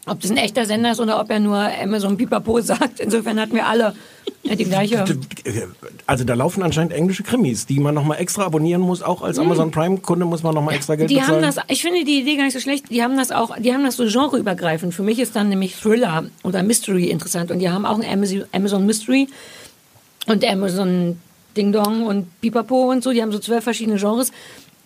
[0.10, 3.00] ob das ein echter Sender ist oder ob er nur Amazon Pipapo sagt.
[3.02, 3.94] Insofern hatten wir alle
[4.46, 5.04] die gleiche.
[6.06, 9.04] Also da laufen anscheinend englische Krimis, die man nochmal extra abonnieren muss.
[9.04, 11.56] Auch als Amazon Prime-Kunde muss man nochmal extra Geld Die haben bezahlen.
[11.58, 12.90] das, ich finde die Idee gar nicht so schlecht.
[12.90, 14.94] Die haben das auch, die haben das so genreübergreifend.
[14.94, 18.46] Für mich ist dann nämlich Thriller oder Mystery interessant und die haben auch ein Amazon,
[18.54, 19.28] Amazon Mystery
[20.28, 21.20] und Amazon
[21.58, 23.12] Ding Dong und Pipapo und so.
[23.12, 24.32] Die haben so zwölf verschiedene Genres.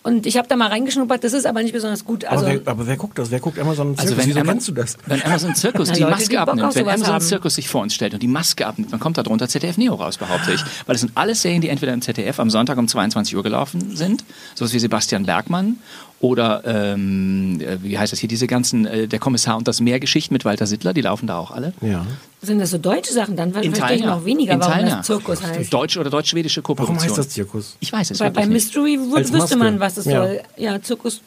[0.04, 2.24] Und ich habe da mal reingeschnuppert, das ist aber nicht besonders gut.
[2.24, 3.30] Also, aber, wer, aber wer guckt das?
[3.30, 4.00] Wer guckt Amazon Circus?
[4.00, 4.96] Also wenn, Wieso Ama- kennst du das?
[5.06, 7.24] wenn Amazon Zirkus die Leute, Maske die abnimmt, wenn Amazon haben.
[7.24, 9.94] Zirkus sich vor uns stellt und die Maske abnimmt, dann kommt da drunter ZDF Neo
[9.94, 10.60] raus, behaupte ich.
[10.86, 13.94] Weil das sind alles Serien, die entweder im ZDF am Sonntag um 22 Uhr gelaufen
[13.94, 14.24] sind,
[14.56, 15.76] sowas wie Sebastian Bergmann
[16.22, 20.32] oder ähm, äh, wie heißt das hier, diese ganzen, äh, der Kommissar und das Meer-Geschichten
[20.32, 21.74] mit Walter Sittler, die laufen da auch alle.
[21.82, 22.06] Ja.
[22.40, 23.36] sind das so deutsche Sachen?
[23.36, 25.02] Dann verstehe ich noch weniger, In warum Teilen, das ja.
[25.02, 25.72] Zirkus heißt.
[25.72, 27.08] Deutsch oder deutsch-schwedische Warum Koproduktion.
[27.10, 27.76] heißt das Zirkus?
[27.80, 28.52] Ich weiß es Bei, bei nicht.
[28.52, 30.22] Mystery wüsste man, was es Ja.
[30.24, 30.40] soll.
[30.56, 31.20] Ja, Zirkus.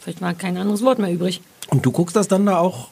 [0.00, 1.40] Vielleicht war kein anderes Wort mehr übrig.
[1.68, 2.88] Und du guckst das dann da auch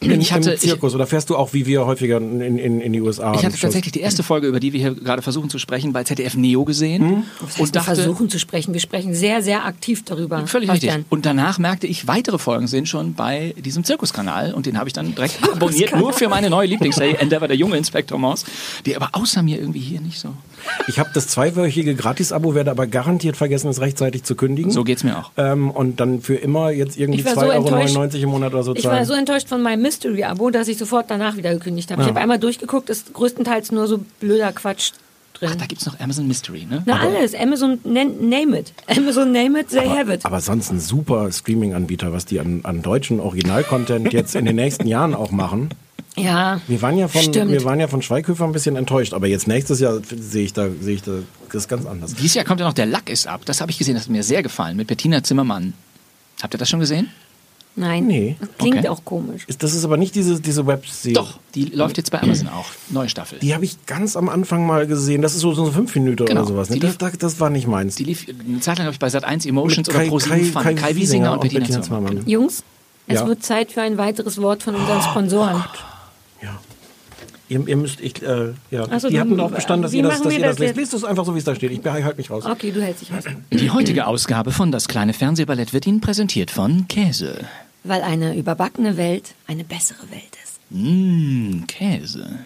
[0.00, 0.94] in, Ich hatte- im Zirkus?
[0.94, 3.34] oder fährst du auch, wie wir häufiger in, in, in die USA?
[3.34, 6.04] Ich hatte tatsächlich die erste Folge, über die wir hier gerade versuchen zu sprechen, bei
[6.04, 8.72] ZDF Neo gesehen heißt und dachte, versuchen zu sprechen.
[8.72, 10.46] Wir sprechen sehr, sehr aktiv darüber.
[10.46, 10.92] Völlig richtig.
[11.10, 14.92] Und danach merkte ich, weitere Folgen sind schon bei diesem Zirkuskanal und den habe ich
[14.92, 18.44] dann direkt abonniert, nur für meine neue Lieblingsserie Endeavor, der junge Inspektor Maus,
[18.86, 20.30] die aber außer mir irgendwie hier nicht so.
[20.86, 24.70] Ich habe das zweiwöchige Gratis-Abo, werde aber garantiert vergessen, es rechtzeitig zu kündigen.
[24.70, 25.30] So geht's mir auch.
[25.36, 28.21] Ähm, und dann für immer jetzt irgendwie Ich war so 2,99 Euro.
[28.22, 28.98] Im Monat oder so Ich zahlen.
[28.98, 32.02] war so enttäuscht von meinem Mystery-Abo, dass ich sofort danach wieder gekündigt habe.
[32.02, 34.92] Ich habe einmal durchgeguckt, ist größtenteils nur so blöder Quatsch
[35.34, 35.48] drin.
[35.52, 36.82] Ach, da gibt's noch Amazon Mystery, ne?
[36.86, 38.72] Na alles, Amazon Name it.
[38.86, 40.24] Amazon Name it, they have it.
[40.24, 44.86] aber sonst ein super Streaming-Anbieter, was die an, an deutschen Original-Content jetzt in den nächsten
[44.86, 45.70] Jahren auch machen.
[46.14, 47.50] Ja, Wir waren ja von, Stimmt.
[47.52, 50.68] wir waren ja von Schweighöfer ein bisschen enttäuscht, aber jetzt nächstes Jahr sehe ich da,
[50.78, 51.12] sehe ich da,
[51.46, 52.14] das ist ganz anders.
[52.14, 53.40] Dieses Jahr kommt ja noch der Lack ist ab.
[53.46, 55.72] Das habe ich gesehen, das hat mir sehr gefallen mit Bettina Zimmermann.
[56.42, 57.08] Habt ihr das schon gesehen?
[57.76, 58.06] Nein.
[58.06, 58.36] Nee.
[58.40, 58.88] Das klingt Okay.
[58.88, 59.44] auch komisch.
[59.46, 61.14] Ist, das ist aber nicht diese, diese Webserie.
[61.14, 62.66] Doch, die läuft jetzt bei Amazon auch.
[62.90, 63.38] Neue Staffel.
[63.40, 65.22] Die habe ich ganz am Anfang mal gesehen.
[65.22, 66.40] Das ist so, so fünf Minuten Genau.
[66.42, 66.68] oder sowas.
[66.70, 66.74] Ne?
[66.76, 67.96] Die Das, lief- das, das war nicht meins.
[67.96, 70.62] Die lief eine Zeit lang, glaube ich, bei Sat1 Emotions Mit oder ProSieben Kai- Fun.
[70.62, 72.08] Kai Kai Wiesinger und und Bettina Zimmermann.
[72.08, 72.28] Zimmermann.
[72.28, 72.64] Jungs,
[73.06, 73.26] es Ja.
[73.26, 75.56] wird Zeit für ein weiteres Wort von unseren Sponsoren.
[75.56, 75.70] Ja.
[77.52, 78.86] Ihr, ihr müsst, ich, äh, ja.
[78.90, 80.76] Ach so, die hatten darauf bestanden, dass ihr das, dass ihr das das lest.
[80.76, 81.70] Lest es einfach so, wie es da steht.
[81.70, 82.46] Ich halte mich raus.
[82.46, 83.24] Okay, du hältst dich raus.
[83.50, 87.44] Die heutige Ausgabe von Das kleine Fernsehballett wird Ihnen präsentiert von Käse.
[87.84, 90.60] Weil eine überbackene Welt eine bessere Welt ist.
[90.70, 92.38] Mmh, Käse.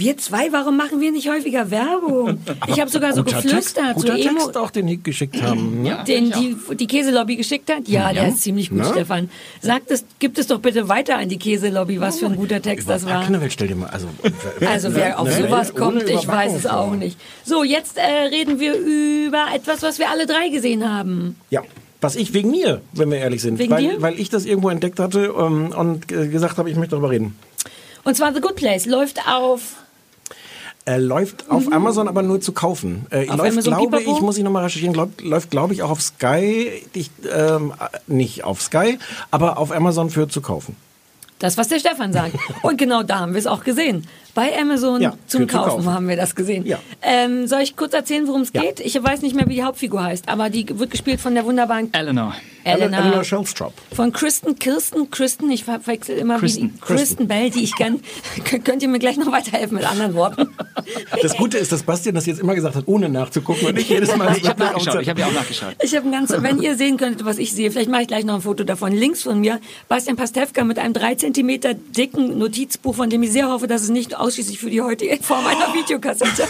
[0.00, 2.40] Wir zwei, warum machen wir nicht häufiger Werbung?
[2.68, 5.42] Ich habe sogar so Guter geflüstert, Text, so guter Emo, Text auch, den die geschickt
[5.42, 5.82] haben.
[5.82, 6.02] Ne?
[6.08, 7.86] den die, die Käselobby geschickt hat.
[7.86, 8.92] Ja, der ist ziemlich gut, Ja.
[8.92, 9.28] Stefan.
[9.60, 12.88] Sagt es, gibt es doch bitte weiter an die Käselobby, was für ein guter Text
[12.88, 13.20] das war.
[13.20, 14.08] Backnewelt, stell dir mal, also,
[14.66, 17.18] Also wer auf sowas kommt, ich weiß es auch nicht.
[17.44, 21.36] So, jetzt äh, reden wir über etwas, was wir alle drei gesehen haben.
[21.50, 21.60] Ja.
[22.00, 24.00] Was ich wegen mir, wenn wir ehrlich sind, Wegen weil, dir?
[24.00, 27.36] weil ich das irgendwo entdeckt hatte ähm, und äh, gesagt habe, ich möchte darüber reden.
[28.04, 29.74] Und zwar The Good Place läuft auf
[30.86, 33.06] Er läuft auf Amazon, aber nur zu kaufen.
[33.10, 34.16] Äh, Auf läuft, Amazon glaube Pipapo?
[34.16, 37.98] ich, muss ich nochmal recherchieren, glaub, läuft, glaube ich, auch auf Sky, ich, ähm, äh,
[38.06, 38.98] nicht auf Sky,
[39.30, 40.76] aber auf Amazon für zu kaufen.
[41.38, 42.36] das, was der Stefan sagt.
[42.62, 44.06] Und genau da haben wir es auch gesehen.
[44.34, 45.92] Bei Amazon Ja, zum Kaufen, kaufen.
[45.92, 46.64] haben wir das gesehen.
[46.66, 46.78] Ja.
[47.02, 48.62] Ähm, soll ich kurz erzählen, worum es Ja.
[48.62, 48.80] geht?
[48.80, 51.92] Ich weiß nicht mehr, wie die Hauptfigur heißt, aber die wird gespielt von der wunderbaren
[51.92, 52.34] Eleanor.
[52.62, 52.98] Elena.
[52.98, 53.72] Eleanor Shellstrop.
[53.94, 58.00] Von Kristen, Kirsten, Kristen, ich verwechsel immer Kristen, wie die, Kristen Bell, die ich gern,
[58.64, 60.48] könnt ihr mir gleich noch weiterhelfen mit anderen Worten?
[61.22, 64.16] Das Gute ist, dass Bastian das jetzt immer gesagt hat, ohne nachzugucken und nicht jedes
[64.16, 64.36] Mal.
[64.36, 65.76] Ich habe nachgeschaut, ich habe ja auch nachgeschaut.
[65.82, 68.24] Ich habe ein ganz, wenn ihr sehen könntet, was ich sehe, vielleicht mache ich gleich
[68.24, 68.92] noch ein Foto davon.
[68.92, 73.48] Links von mir, Bastian Pastewka mit einem drei Zentimeter dicken Notizbuch, von dem ich sehr
[73.50, 76.46] hoffe, dass es nicht ausschließlich für die heutige Form einer Videokassette,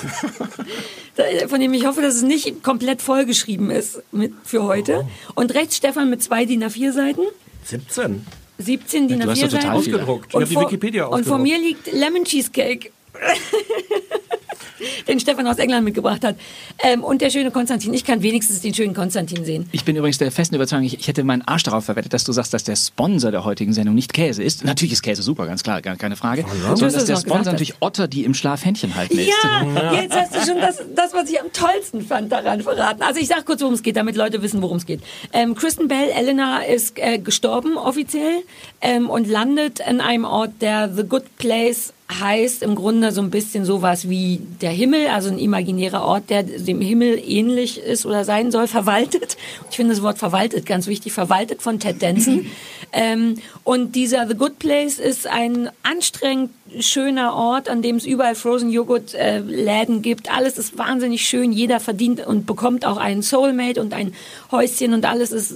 [1.48, 5.06] von dem ich hoffe, dass es nicht komplett vollgeschrieben ist mit, für heute.
[5.34, 7.22] Und rechts Stefan mit zwei DIN A4 Seiten.
[7.64, 8.26] 17.
[8.58, 9.76] 17 DIN du hast A4 doch total Seiten.
[9.76, 10.34] Ausgedruckt.
[10.34, 10.62] Und vor-
[11.10, 12.90] Und vor mir liegt Lemon Cheesecake.
[15.08, 16.36] den Stefan aus England mitgebracht hat.
[16.82, 17.92] Ähm, und der schöne Konstantin.
[17.94, 19.68] Ich kann wenigstens den schönen Konstantin sehen.
[19.72, 22.32] Ich bin übrigens der festen Überzeugung, ich, ich hätte meinen Arsch darauf verwettet, dass du
[22.32, 24.64] sagst, dass der Sponsor der heutigen Sendung nicht Käse ist.
[24.64, 26.42] Natürlich ist Käse super, ganz klar, gar keine Frage.
[26.42, 27.46] Du Sondern hast dass es der Sponsor hast.
[27.46, 29.28] natürlich Otter, die im Schlaf Händchen halten ist.
[29.28, 33.02] Ja, jetzt hast du schon das, das, was ich am tollsten fand, daran verraten.
[33.02, 35.00] Also ich sag kurz, worum es geht, damit Leute wissen, worum es geht.
[35.32, 38.42] Ähm, Kristen Bell, Elena, ist äh, gestorben offiziell
[38.80, 43.30] ähm, und landet in einem Ort, der The Good Place heißt im Grunde so ein
[43.30, 48.24] bisschen sowas wie der Himmel, also ein imaginärer Ort, der dem Himmel ähnlich ist oder
[48.24, 49.36] sein soll, verwaltet.
[49.70, 52.46] Ich finde das Wort verwaltet ganz wichtig, verwaltet von Ted Danson.
[52.92, 58.34] ähm, und dieser The Good Place ist ein anstrengend schöner Ort, an dem es überall
[58.34, 60.34] Frozen Joghurt äh, Läden gibt.
[60.34, 61.52] Alles ist wahnsinnig schön.
[61.52, 64.14] Jeder verdient und bekommt auch einen Soulmate und ein
[64.50, 65.54] Häuschen und alles ist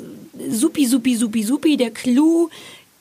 [0.51, 1.77] supi, supi, supi, supi.
[1.77, 2.49] Der Clou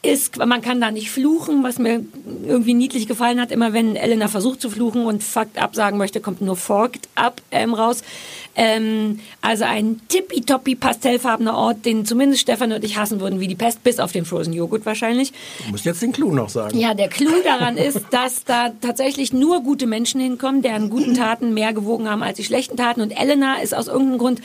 [0.03, 2.03] ist, man kann da nicht fluchen, was mir
[2.45, 3.51] irgendwie niedlich gefallen hat.
[3.51, 7.41] Immer wenn Elena versucht zu fluchen und fucked up sagen möchte, kommt nur forked up
[7.51, 8.03] ähm, raus.
[8.55, 13.55] Ähm, also ein tippitoppi pastellfarbener Ort, den zumindest Stefan und ich hassen würden wie die
[13.55, 15.31] Pest, bis auf den Frozen Joghurt wahrscheinlich.
[15.65, 16.77] Du musst jetzt den Clou noch sagen.
[16.77, 21.53] Ja, der Clou daran ist, dass da tatsächlich nur gute Menschen hinkommen, deren guten Taten
[21.53, 23.01] mehr gewogen haben als die schlechten Taten.
[23.01, 24.41] Und Elena ist aus irgendeinem Grund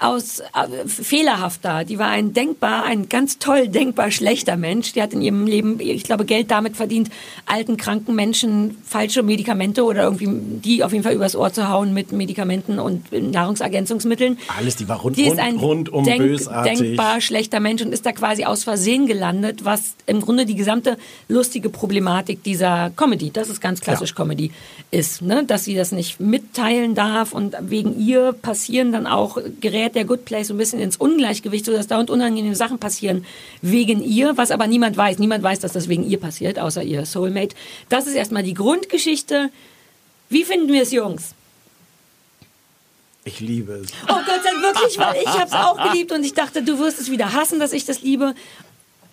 [0.00, 1.84] aus äh, fehlerhaft da.
[1.84, 4.92] Die war ein denkbar, ein ganz toll denkbar schlechter Mensch.
[4.92, 7.10] Die hat in ihrem Leben, ich glaube, Geld damit verdient,
[7.46, 11.94] alten, kranken Menschen falsche Medikamente oder irgendwie die auf jeden Fall übers Ohr zu hauen
[11.94, 14.38] mit Medikamenten und Nahrungsergänzungsmitteln.
[14.58, 16.78] Alles, die war rund- die ist rund- ein rundum denk, bösartig.
[16.78, 20.98] denkbar schlechter Mensch und ist da quasi aus Versehen gelandet, was im Grunde die gesamte
[21.28, 24.16] lustige Problematik dieser Comedy, das ist ganz klassisch Ja.
[24.16, 24.50] Comedy,
[24.90, 25.44] ist, ne?
[25.46, 29.38] dass sie das nicht mitteilen darf und wegen ihr passieren dann auch,
[29.84, 33.24] gerät der Good Place so ein bisschen ins Ungleichgewicht, sodass dauernd unangenehme Sachen passieren
[33.60, 35.18] wegen ihr, was aber niemand weiß.
[35.18, 37.54] Niemand weiß, dass das wegen ihr passiert, außer ihr Soulmate.
[37.88, 39.50] Das ist erstmal die Grundgeschichte.
[40.28, 41.34] Wie finden wir es, Jungs?
[43.26, 43.88] Ich liebe es.
[44.04, 46.78] Oh Gott sei Dank, wirklich, weil ich habe es auch geliebt und ich dachte, du
[46.78, 48.34] wirst es wieder hassen, dass ich das liebe.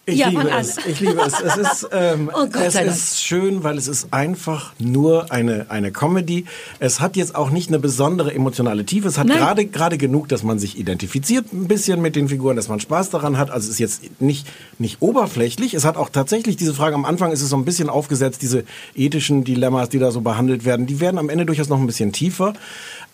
[0.07, 0.59] Ich Ja, liebe an.
[0.59, 0.77] es.
[0.87, 1.39] Ich liebe es.
[1.39, 6.45] Es ist, ähm, Oh es ist schön, weil es ist einfach nur eine, eine Comedy.
[6.79, 9.07] Es hat jetzt auch nicht eine besondere emotionale Tiefe.
[9.07, 12.67] Es hat gerade gerade genug, dass man sich identifiziert ein bisschen mit den Figuren, dass
[12.67, 13.51] man Spaß daran hat.
[13.51, 14.47] Also es ist jetzt nicht,
[14.79, 15.75] nicht oberflächlich.
[15.75, 18.63] Es hat auch tatsächlich diese Frage, am Anfang ist es so ein bisschen aufgesetzt, diese
[18.95, 22.11] ethischen Dilemmas, die da so behandelt werden, die werden am Ende durchaus noch ein bisschen
[22.11, 22.53] tiefer.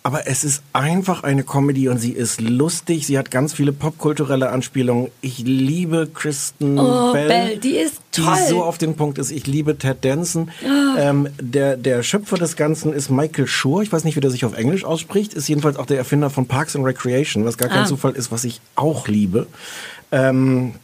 [0.08, 3.06] Aber es ist einfach eine Comedy und sie ist lustig.
[3.06, 5.10] Sie hat ganz viele popkulturelle Anspielungen.
[5.20, 8.34] Ich liebe Kristen Oh, Bell, Bell, die ist toll.
[8.38, 9.32] Die so auf den Punkt ist.
[9.32, 10.50] Ich liebe Ted Danson.
[10.98, 13.82] Ähm, der, der Schöpfer des Ganzen ist Michael Schur.
[13.82, 15.34] Ich weiß nicht, wie der sich auf Englisch ausspricht.
[15.34, 17.86] Ist jedenfalls auch der Erfinder von Parks and Recreation, was gar kein Ah.
[17.86, 19.46] Zufall ist, was ich auch liebe.
[20.14, 20.76] Ähm,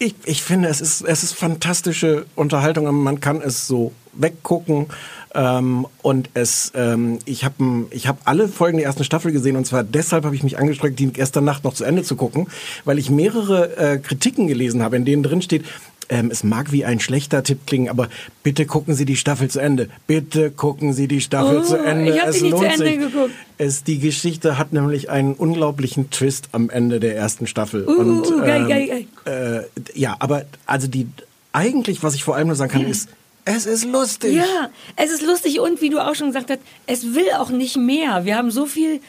[0.00, 2.88] ich, ich finde, es ist, es ist fantastische Unterhaltung.
[2.88, 4.86] und Man kann es so weggucken.
[5.34, 9.64] Ähm, und es, ähm, ich habe ich hab alle Folgen der ersten Staffel gesehen und
[9.64, 12.48] zwar deshalb habe ich mich angestrengt, die gestern Nacht noch zu Ende zu gucken,
[12.84, 15.64] weil ich mehrere äh, Kritiken gelesen habe, in denen drin steht,
[16.08, 18.08] ähm, es mag wie ein schlechter Tipp klingen, aber
[18.42, 19.88] bitte gucken Sie die Staffel zu Ende.
[20.08, 22.12] Bitte gucken Sie die Staffel Oh, zu Ende.
[22.12, 22.98] ich hab es sie nicht zu Ende sich.
[22.98, 23.30] geguckt.
[23.58, 27.86] Es, die Geschichte hat nämlich einen unglaublichen Twist am Ende der ersten Staffel.
[27.86, 29.60] Uh, und, geil, geil, Äh,
[29.96, 31.06] ja, aber also die
[31.52, 33.08] eigentlich, was ich vor allem nur sagen kann, ist
[33.56, 34.34] Es ist lustig.
[34.34, 37.76] Ja, es ist lustig und wie du auch schon gesagt hast, es will auch nicht
[37.76, 38.24] mehr.
[38.24, 39.00] Wir haben so viel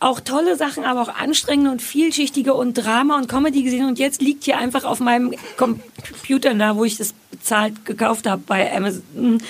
[0.00, 4.22] auch tolle Sachen, aber auch anstrengende und vielschichtige und Drama und Comedy gesehen und jetzt
[4.22, 9.42] liegt hier einfach auf meinem Computer da, wo ich das bezahlt gekauft habe bei Amazon,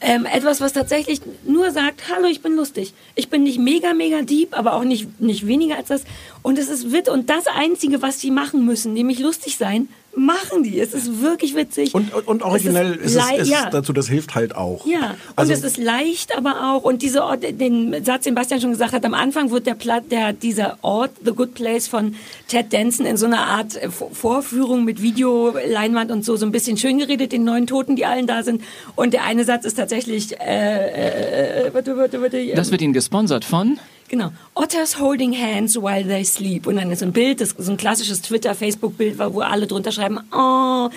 [0.00, 2.94] ähm, etwas, was tatsächlich nur sagt, hallo, ich bin lustig.
[3.16, 6.04] Ich bin nicht mega, mega deep, aber auch nicht, nicht weniger als das.
[6.42, 10.62] Und es ist wit und das Einzige, was sie machen müssen, nämlich lustig sein, machen
[10.62, 10.78] die.
[10.80, 11.94] Es ist wirklich witzig.
[11.94, 13.70] Und, und, und originell Es ist, es, lei- ist ja.
[13.70, 14.84] dazu, das hilft halt auch.
[14.86, 18.60] Ja, und Also- es ist leicht, aber auch und diese Ort, den Satz, den Bastian
[18.60, 22.14] schon gesagt hat, am Anfang wird der Platt, der dieser Ort, The Good Place von
[22.48, 26.52] Ted Danson in so einer Art äh, Vor- Vorführung mit Videoleinwand und so so ein
[26.52, 28.62] bisschen schön geredet, den neuen Toten, die allen da sind.
[28.96, 32.92] Und der eine Satz ist tatsächlich, äh, äh, warte, warte, warte, ähm, Das wird Ihnen
[32.92, 33.78] gesponsert von.
[34.08, 34.32] Genau.
[34.54, 36.66] Otters holding hands while they sleep.
[36.66, 39.92] Und dann ist so ein Bild, das, so ein klassisches Twitter, Facebook-Bild, wo alle drunter
[39.92, 40.88] schreiben, oh.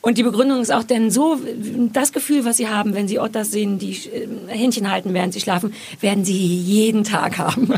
[0.00, 1.38] Und die Begründung ist auch denn so,
[1.92, 5.40] das Gefühl, was sie haben, wenn sie Otters sehen, die äh, Händchen halten, während sie
[5.40, 7.74] schlafen, werden sie jeden Tag haben.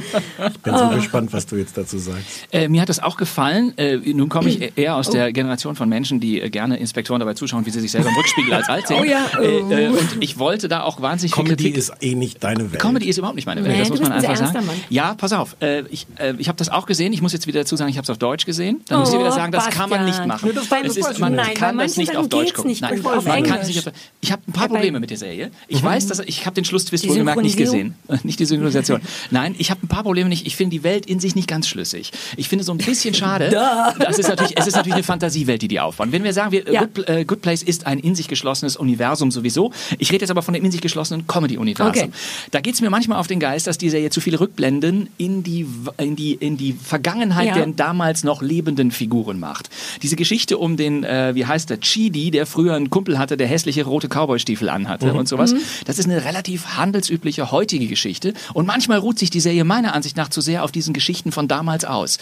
[0.53, 2.21] Ich bin so gespannt, was du jetzt dazu sagst.
[2.53, 3.73] Äh, mir hat das auch gefallen.
[3.79, 4.99] Äh, nun komme ich eher Oh.
[4.99, 8.11] aus der Generation von Menschen, die äh, gerne Inspektoren dabei zuschauen, wie sie sich selber
[8.11, 8.99] im Rückspiegel als alt sehen.
[9.01, 9.43] Oh ja, oh.
[9.43, 11.79] Äh, äh, und ich wollte da auch wahnsinnig viel Comedy Kritik.
[11.79, 12.83] ist eh nicht deine Welt.
[12.83, 14.67] Comedy ist überhaupt nicht meine Welt, Nee, das muss man einfach sagen.
[14.67, 14.77] Mann.
[14.91, 17.15] Ja, pass auf, äh, ich, äh, ich habe das auch gesehen.
[17.15, 18.83] Ich muss jetzt wieder dazu sagen, ich habe es auf Deutsch gesehen.
[18.89, 20.29] Dann muss ich Oh, wieder sagen, das kann man nicht Bastian.
[20.29, 20.49] machen.
[20.49, 21.19] Nee, das ich ist, nicht.
[21.21, 22.71] man Nein, kann das manchen nicht auf Deutsch gucken.
[22.71, 22.83] nicht.
[22.83, 25.51] Nein, Auf man kann nicht auf, ich habe ein paar Probleme mit der Serie.
[25.69, 25.87] Ich Mhm.
[25.87, 27.95] weiß, dass ich habe den Schlusstwist Die wohlgemerkt nicht gesehen.
[28.07, 28.27] Synchronisierung?
[28.27, 29.01] Nicht die Synchronisation.
[29.31, 30.47] Nein, ich habe ein paar Probleme nicht.
[30.47, 32.13] Ich finde die Welt in sich nicht ganz schlüssig.
[32.37, 33.51] Ich finde so ein bisschen schade.
[33.99, 36.13] das ist natürlich, es ist natürlich eine Fantasiewelt, die die aufbauen.
[36.13, 36.85] Wenn wir sagen, wir, Ja.
[36.85, 39.73] Good, äh, Good Place ist ein in sich geschlossenes Universum sowieso.
[39.99, 41.91] Ich rede jetzt aber von dem in sich geschlossenen Comedy-Universum.
[42.05, 42.11] Okay.
[42.51, 45.43] Da geht es mir manchmal auf den Geist, dass die Serie zu viele Rückblenden in
[45.43, 45.67] die,
[45.99, 47.55] in die, in die Vergangenheit Ja.
[47.55, 49.71] der damals noch lebenden Figuren macht.
[50.03, 53.47] Diese Geschichte um den, äh, wie heißt der, Chidi, der früher einen Kumpel hatte, der
[53.47, 55.55] hässliche rote Cowboy-Stiefel anhatte und sowas.
[55.85, 58.33] Das ist eine relativ handelsübliche heutige Geschichte.
[58.55, 61.47] Und manchmal ruht sich die Serie meiner Ansicht nach zu sehr auf diesen Geschichten von
[61.47, 62.19] damals aus.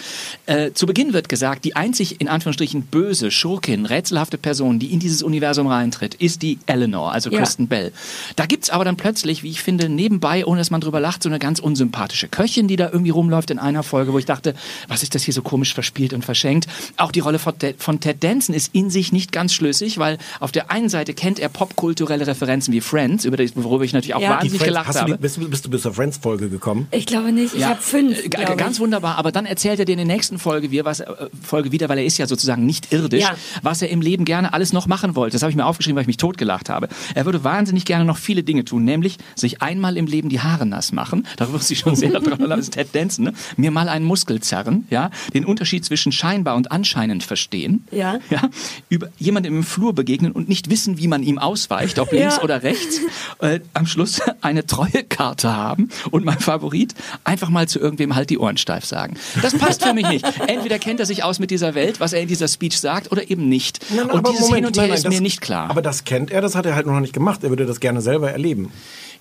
[0.46, 4.98] Äh, zu Beginn wird gesagt, die einzig in Anführungsstrichen böse, Schurkin, rätselhafte Person, die in
[4.98, 7.38] dieses Universum reintritt, ist die Eleanor, also Ja.
[7.38, 7.92] Kristen Bell.
[8.34, 11.28] Da gibt's aber dann plötzlich, wie ich finde, nebenbei, ohne dass man drüber lacht, so
[11.28, 14.54] eine ganz unsympathische Köchin, die da irgendwie rumläuft in einer Folge, wo ich dachte,
[14.88, 16.66] was ist das hier so komisch verspielt und verschenkt?
[16.96, 20.16] Auch die Rolle von Ted, von Ted Danson ist in sich nicht ganz schlüssig, weil
[20.40, 24.14] auf der einen Seite kennt er popkulturelle Referenzen wie Friends, über die, worüber ich natürlich
[24.14, 24.30] auch Ja.
[24.30, 25.20] Wahnsinnig Friends, gelacht hast du die, habe.
[25.22, 26.88] bist, du- bist du bis zur Friends-Folge gekommen?
[26.90, 27.54] Ich glaube nicht.
[27.54, 28.24] Ich Ja, habe fünf.
[28.24, 28.80] äh, glaub ganz ich.
[28.80, 31.06] wunderbar, aber dann erzählt er dir in der nächsten Folge wieder, was, äh,
[31.42, 33.34] Folge wieder, weil er ist ja sozusagen nicht irdisch, Ja.
[33.62, 35.34] was er im Leben gerne alles noch machen wollte.
[35.34, 36.88] Das habe ich mir aufgeschrieben, weil ich mich totgelacht habe.
[37.14, 40.64] Er würde wahnsinnig gerne noch viele Dinge tun, nämlich sich einmal im Leben die Haare
[40.66, 41.26] nass machen.
[41.36, 43.26] Darüber ist sie schon sehr dran, das ist Ted Danson.
[43.26, 43.32] Ne?
[43.56, 47.84] Mir mal einen Muskel zerren, ja, den Unterschied zwischen scheinbar und anscheinend verstehen.
[47.90, 48.18] Ja.
[48.30, 48.48] ja
[48.88, 52.42] über jemandem im Flur begegnen und nicht wissen, wie man ihm ausweicht, ob links Ja.
[52.42, 53.00] oder rechts.
[53.40, 56.94] Äh, am Schluss eine Treuekarte haben und mein Favorit,
[57.24, 59.16] einfach mal zu irgendwem halt die Ohren steif sagen.
[59.42, 60.24] Das passt für mich nicht.
[60.46, 63.30] Entweder kennt er sich aus mit dieser Welt, was er in dieser Speech sagt, oder
[63.30, 63.80] eben nicht.
[63.94, 65.70] Nein, und dieses Moment, Hin und Her nein, nein, ist das- mir nicht klar.
[65.70, 67.44] Aber das kennt er, das hat er halt noch nicht gemacht.
[67.44, 68.70] Er würde das gerne selber erleben.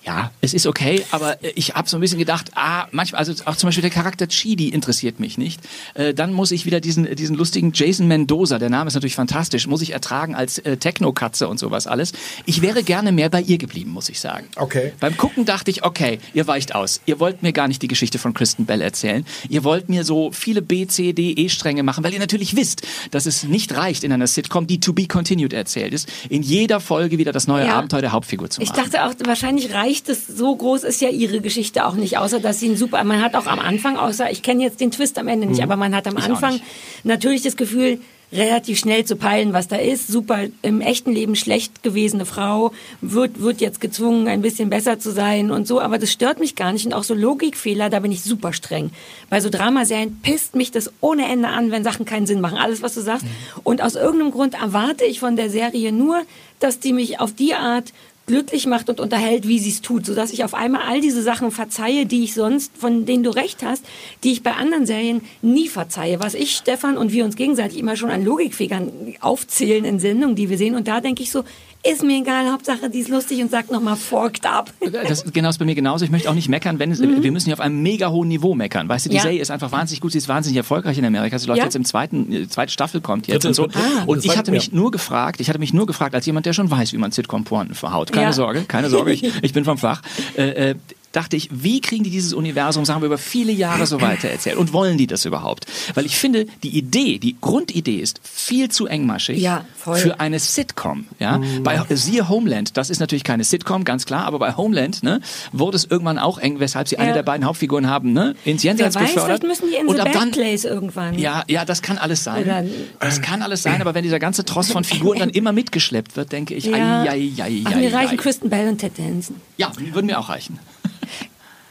[0.08, 3.34] Ja, es ist okay, aber äh, ich habe so ein bisschen gedacht, ah, manchmal, also
[3.44, 5.60] auch zum Beispiel der Charakter Chidi interessiert mich nicht.
[5.92, 9.66] Äh, dann muss ich wieder diesen, diesen lustigen Jason Mendoza, der Name ist natürlich fantastisch,
[9.66, 12.12] muss ich ertragen als äh, Techno-Katze und sowas alles.
[12.46, 14.46] Ich wäre gerne mehr bei ihr geblieben, muss ich sagen.
[14.56, 14.92] Okay.
[14.98, 17.02] Beim Gucken dachte ich, okay, ihr weicht aus.
[17.04, 19.26] Ihr wollt mir gar nicht die Geschichte von Kristen Bell erzählen.
[19.50, 23.26] Ihr wollt mir so viele B, C, D, E-Stränge machen, weil ihr natürlich wisst, dass
[23.26, 27.18] es nicht reicht, in einer Sitcom, die to be continued erzählt ist, in jeder Folge
[27.18, 27.74] wieder das neue Ja.
[27.76, 28.84] Abenteuer der Hauptfigur zu Ich machen.
[28.90, 32.60] dachte auch, wahrscheinlich reicht es, so groß ist ja ihre Geschichte auch nicht, außer dass
[32.60, 35.28] sie ein super, man hat auch am Anfang, außer, ich kenne jetzt den Twist am
[35.28, 36.60] Ende nicht, aber man hat am Ich Anfang
[37.04, 37.98] natürlich das Gefühl,
[38.32, 40.08] relativ schnell zu peilen, was da ist.
[40.08, 45.12] Super im echten Leben schlecht gewesene Frau wird, wird jetzt gezwungen, ein bisschen besser zu
[45.12, 46.86] sein und so, aber das stört mich gar nicht.
[46.86, 48.90] Und auch so Logikfehler, da bin ich super streng.
[49.30, 52.58] Bei so Dramaserien pisst mich das ohne Ende an, wenn Sachen keinen Sinn machen.
[52.58, 53.26] Alles, was du sagst.
[53.64, 56.22] Und aus irgendeinem Grund erwarte ich von der Serie nur,
[56.60, 57.92] dass die mich auf die Art
[58.28, 61.50] glücklich macht und unterhält, wie sie es tut, sodass ich auf einmal all diese Sachen
[61.50, 63.84] verzeihe, die ich sonst, von denen du recht hast,
[64.22, 66.20] die ich bei anderen Serien nie verzeihe.
[66.20, 70.48] Was ich, Stefan und wir uns gegenseitig immer schon an Logikfehlern aufzählen in Sendungen, die
[70.48, 70.76] wir sehen.
[70.76, 71.42] Und da denke ich so,
[71.84, 74.72] ist mir egal, Hauptsache die ist lustig und sagt nochmal forked up.
[74.80, 76.04] Das genau ist bei mir genauso.
[76.04, 78.54] Ich möchte auch nicht meckern, wenn es, wir müssen hier auf einem mega hohen Niveau
[78.54, 78.88] meckern.
[78.88, 79.18] Weißt du, die Mhm.
[79.18, 79.22] Ja.
[79.22, 81.38] Serie ist einfach wahnsinnig gut, sie ist wahnsinnig erfolgreich in Amerika.
[81.38, 81.64] Sie läuft Ja.
[81.64, 83.78] jetzt im zweiten, äh, zweite Staffel kommt jetzt Dritte, und so.
[83.78, 84.74] Ah, und ich hatte ich, mich ja.
[84.74, 87.74] nur gefragt, ich hatte mich nur gefragt, als jemand, der schon weiß, wie man Sitcom-Pointen
[87.74, 88.10] verhaut.
[88.12, 88.32] Keine Ja.
[88.32, 90.02] Sorge, keine Sorge, ich, ich bin vom Fach.
[90.36, 90.74] Äh, äh,
[91.12, 94.56] dachte ich, wie kriegen die dieses Universum, sagen wir, über viele Jahre so weiter erzählt?
[94.56, 95.66] Und wollen die das überhaupt?
[95.94, 101.06] Weil ich finde, die Idee, die Grundidee ist viel zu engmaschig Ja, für eine Sitcom.
[101.18, 101.40] Ja?
[101.62, 105.20] Bei siehe Homeland, das ist natürlich keine Sitcom, ganz klar, aber bei Homeland ne,
[105.52, 107.14] wurde es irgendwann auch eng, weshalb sie eine Ja.
[107.14, 109.40] der beiden Hauptfiguren haben, ne, ins Wer Jenseits weiß, befördert.
[109.40, 111.18] vielleicht müssen die in Und ab dann, irgendwann.
[111.18, 112.44] ja, ja, das kann alles sein.
[112.44, 112.64] Oder-
[113.00, 116.32] das kann alles sein, aber wenn dieser ganze Tross von Figuren dann immer mitgeschleppt wird,
[116.32, 117.02] denke ich, Ja.
[117.02, 118.16] ai, ai, ai, Ach, ai, mir reichen ai.
[118.16, 119.36] Kristen Bell und Ted Danson.
[119.56, 120.58] Ja, die würden mir auch reichen.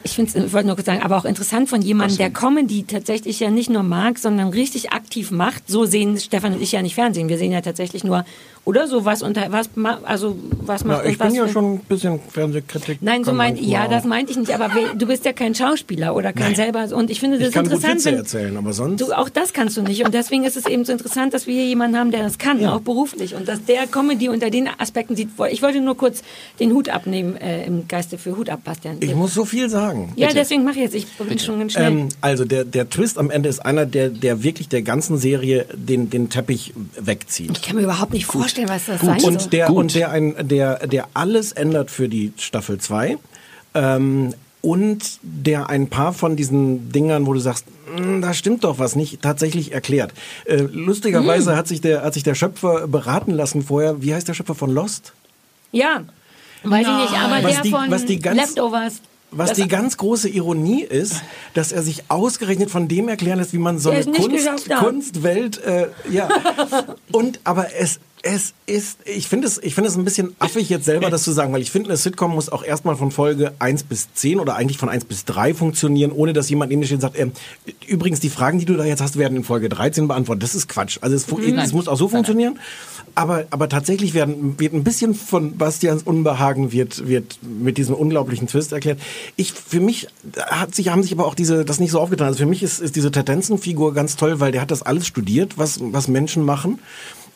[0.04, 3.40] Ich finde ich wollte nur kurz sagen, aber auch interessant von jemandem, der Comedy tatsächlich
[3.40, 5.64] ja nicht nur mag, sondern richtig aktiv macht.
[5.66, 7.28] So sehen Stefan und ich ja nicht Fernsehen.
[7.28, 8.24] Wir sehen ja tatsächlich nur,
[8.68, 9.70] oder so was unter, was,
[10.04, 12.98] also, was macht Ja, ich bin ja für- schon ein bisschen Fernsehkritik.
[13.00, 13.90] Nein, so meint, ja, auch.
[13.90, 17.08] das meinte ich nicht, aber we- du bist ja kein Schauspieler oder kein selber, und
[17.10, 17.96] ich finde das Ich kann gut interessant.
[18.00, 19.00] Witze wenn- erzählen, aber sonst.
[19.00, 20.04] Du, auch das kannst du nicht.
[20.04, 22.62] Und deswegen ist es eben so interessant, dass wir hier jemanden haben, der das kann,
[22.66, 23.34] auch beruflich.
[23.34, 25.30] Und dass der Comedy unter den Aspekten sieht.
[25.50, 26.22] Ich wollte nur kurz
[26.60, 28.98] den Hut abnehmen, äh, im Geiste für Hut ab, Bastian.
[29.00, 30.12] Ich muss so viel sagen.
[30.16, 30.94] ja, deswegen mache ich jetzt.
[30.94, 31.90] Ich bin schon ganz schnell.
[31.92, 35.64] Ähm, also der, der Twist am Ende ist einer, der, der wirklich der ganzen Serie
[35.72, 37.50] den, den Teppich wegzieht.
[37.52, 39.76] ich kann mir überhaupt nicht vorstellen, was das sein Und der, Gut.
[39.76, 43.18] und der, ein, der, der alles ändert für die Staffel 2.
[43.74, 48.78] Ähm, und der ein paar von diesen Dingern, wo du sagst, "Mm, da stimmt doch
[48.80, 50.12] was nicht, tatsächlich erklärt.
[50.46, 54.02] Äh, lustigerweise hat, sich der, hat sich der Schöpfer beraten lassen vorher.
[54.02, 55.12] Wie heißt der Schöpfer von Lost?
[55.70, 56.02] ja,
[56.64, 59.00] weiß ich nicht, aber Was der die- von was die ganz- Leftovers.
[59.30, 61.22] Was das- die ganz große Ironie ist,
[61.54, 64.44] dass er sich ausgerechnet von dem erklären lässt, wie man so eine Kunst.
[64.78, 66.28] Kunstwelt, äh, ja.
[67.12, 70.84] Und aber es es ist, ich finde es, ich finde es ein bisschen affig jetzt
[70.86, 73.84] selber das zu sagen, weil ich finde, eine Sitcom muss auch erstmal von Folge 1
[73.84, 76.96] bis 10 oder eigentlich von 1 bis 3 funktionieren, ohne dass jemand neben dir steht
[76.96, 77.30] und sagt, ähm,
[77.86, 80.42] übrigens, die Fragen, die du da jetzt hast, werden in Folge 13 beantwortet.
[80.42, 80.98] Das ist Quatsch.
[81.00, 82.58] Also es, fu- es muss auch so funktionieren.
[83.18, 88.46] Aber, aber tatsächlich werden, wird ein bisschen von Bastians Unbehagen wird, wird mit diesem unglaublichen
[88.46, 89.00] Twist erklärt.
[89.34, 90.06] Ich, für mich
[90.40, 92.28] hat sich, haben sich aber auch diese, das nicht so aufgetan.
[92.28, 95.58] Also für mich ist, ist diese Tendenzen-Figur ganz toll, weil der hat das alles studiert,
[95.58, 96.78] was, was Menschen machen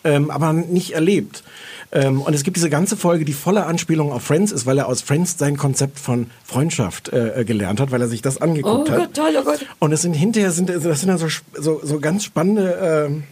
[0.05, 1.43] ähm, aber nicht erlebt.
[1.91, 4.87] Ähm, und es gibt diese ganze Folge, die voller Anspielung auf Friends ist, weil er
[4.87, 8.89] aus Friends sein Konzept von Freundschaft äh, gelernt hat, weil er sich das Oh angeguckt
[8.91, 8.99] hat.
[8.99, 9.67] Gott, toll, oh Gott.
[9.81, 13.09] Und es sind hinterher sind das sind dann so so, so ganz spannende.
[13.09, 13.25] ähm,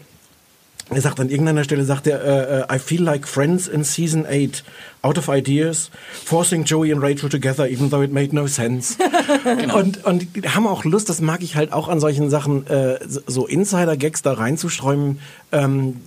[0.93, 4.63] er sagt an irgendeiner Stelle, sagt er, äh, I feel like friends in season 8,
[5.01, 5.89] out of ideas,
[6.25, 8.97] forcing Joey and Rachel together, even though it made no sense.
[9.73, 12.99] Und, und die haben auch Lust, das mag ich halt auch an solchen Sachen, äh,
[13.07, 15.19] so Insider-Gags da reinzusträumen.
[15.51, 15.97] Ähm,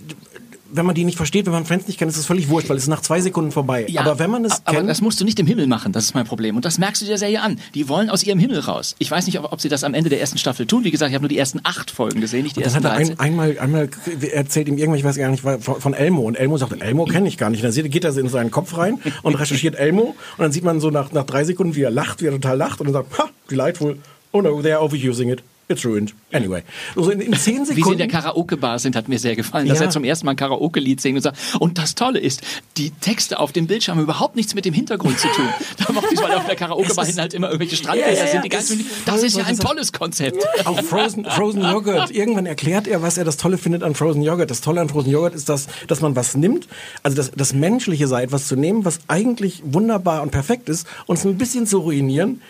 [0.71, 2.77] wenn man die nicht versteht, wenn man Friends nicht kennt, ist es völlig wurscht, weil
[2.77, 3.85] es ist nach zwei Sekunden vorbei.
[3.97, 6.15] aber wenn man es aber kennt, das musst du nicht im Himmel machen, das ist
[6.15, 6.55] mein Problem.
[6.55, 7.59] Und das merkst du der Serie an.
[7.75, 8.95] Die wollen aus ihrem Himmel raus.
[8.99, 10.83] Ich weiß nicht, ob, ob sie das am Ende der ersten Staffel tun.
[10.83, 12.93] Wie gesagt, ich habe nur die ersten acht Folgen gesehen, nicht die Das ersten hat
[12.93, 13.19] er 13.
[13.19, 13.89] ein, einmal, einmal
[14.33, 16.23] erzählt ihm irgendwas, ich weiß gar nicht, von, von Elmo.
[16.23, 17.59] Und Elmo sagt, Elmo kenne ich gar nicht.
[17.59, 20.01] Und dann sieht- geht er in seinen Kopf rein und recherchiert Elmo.
[20.03, 22.57] Und dann sieht man so nach, nach drei Sekunden, wie er lacht, wie er total
[22.57, 22.79] lacht.
[22.81, 23.97] Und dann sagt, ha, delightful.
[24.31, 25.43] Oh no, they are overusing it.
[25.67, 26.13] It's ruined.
[26.31, 26.61] Anyway.
[26.95, 27.97] Also in, in zehn Wie sie in Sekunden.
[27.97, 29.85] der Karaoke-Bar sind, hat mir sehr gefallen, dass Ja.
[29.85, 32.41] er zum ersten Mal ein Karaoke-Lied singt und sagt, und das Tolle ist,
[32.77, 35.47] die Texte auf dem Bildschirm haben überhaupt nichts mit dem Hintergrund zu tun.
[35.87, 38.31] Da macht ich, weil auf der Karaoke-Bar ist- halt immer irgendwelche Strandbilder ja, ja.
[38.31, 38.45] sind.
[38.45, 40.45] Die ganzen, das ist ja ein tolles Konzept.
[40.65, 42.11] Auch Frozen, Frozen Joghurt.
[42.11, 44.51] Irgendwann erklärt er, was er das Tolle findet an Frozen Joghurt.
[44.51, 46.67] Das Tolle an Frozen Joghurt ist, dass, dass man was nimmt,
[47.01, 51.17] also das, das Menschliche sei, etwas zu nehmen, was eigentlich wunderbar und perfekt ist, und
[51.17, 52.41] es ein bisschen zu ruinieren,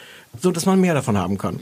[0.42, 1.60] so dass man mehr davon haben kann.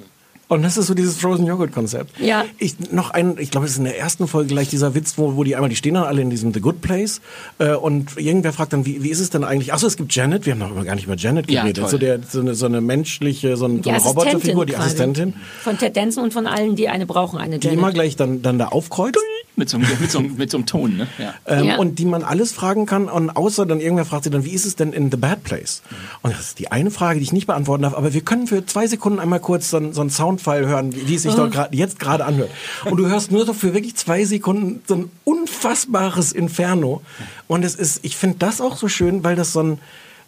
[0.50, 2.20] Und das ist so dieses Frozen Joghurt Konzept.
[2.20, 2.46] Ja.
[2.60, 5.36] Ich noch ein, ich glaube, es ist in der ersten Folge gleich dieser Witz, wo,
[5.36, 7.22] wo die einmal, die stehen dann alle in diesem The Good Place
[7.60, 9.74] äh, und irgendwer fragt dann, wie, wie ist es denn eigentlich?
[9.74, 10.46] Achso, es gibt Janet.
[10.46, 11.82] Wir haben noch immer gar nicht über Janet Ja, geredet.
[11.84, 11.90] toll.
[11.92, 14.86] so, der, so, eine, so eine menschliche, so, ein, so Die eine Roboterfigur, die quasi.
[14.88, 15.34] Assistentin,
[15.64, 17.80] Von Ted Danson und von allen, die eine brauchen, eine die Janet.
[17.80, 19.18] immer gleich dann, dann da aufkreuzt.
[19.56, 21.08] Mit so, einem- mit, so, einem- mit so einem Ton, ne?
[21.20, 21.34] Ja.
[21.46, 21.78] Ähm, Ja.
[21.78, 24.66] Und die man alles fragen kann und außer dann irgendwer fragt sie dann, wie ist
[24.66, 25.84] es denn in The Bad Place?
[26.24, 28.66] Und das ist die eine Frage, die ich nicht beantworten darf, aber wir können für
[28.66, 31.52] zwei Sekunden einmal kurz so, ein- so einen Soundfile hören, wie, wie es sich dort
[31.54, 32.50] grad, jetzt gerade anhört.
[32.86, 37.02] Und du hörst nur so für wirklich zwei Sekunden so ein unfassbares Inferno.
[37.48, 39.80] Und es ist, ich finde das auch so schön, weil das so ein,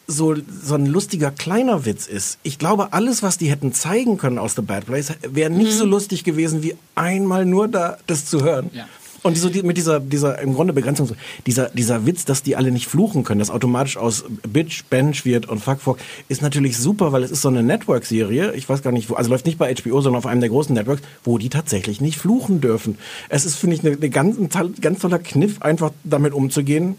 [0.07, 2.37] so, so ein lustiger kleiner Witz ist.
[2.43, 5.83] Ich glaube, alles, was die hätten zeigen können aus The Bad Place, wäre nicht so
[5.85, 8.69] lustig gewesen, wie einmal nur da das zu hören.
[8.71, 8.85] Ja.
[9.25, 11.09] Und so die, mit dieser, dieser im Grunde Begrenzung,
[11.47, 15.47] dieser, dieser Witz, dass die alle nicht fluchen können, das automatisch aus Bitch, Bench wird
[15.47, 15.97] und Fuck, Fuck,
[16.29, 19.31] ist natürlich super, weil es ist so eine Network-Serie, ich weiß gar nicht, wo, also
[19.31, 22.61] läuft nicht bei HBO, sondern auf einem der großen Networks, wo die tatsächlich nicht fluchen
[22.61, 22.99] dürfen.
[23.27, 26.95] Es ist, finde ich, eine, eine ganz, ein ganz toller Kniff, einfach damit umzugehen,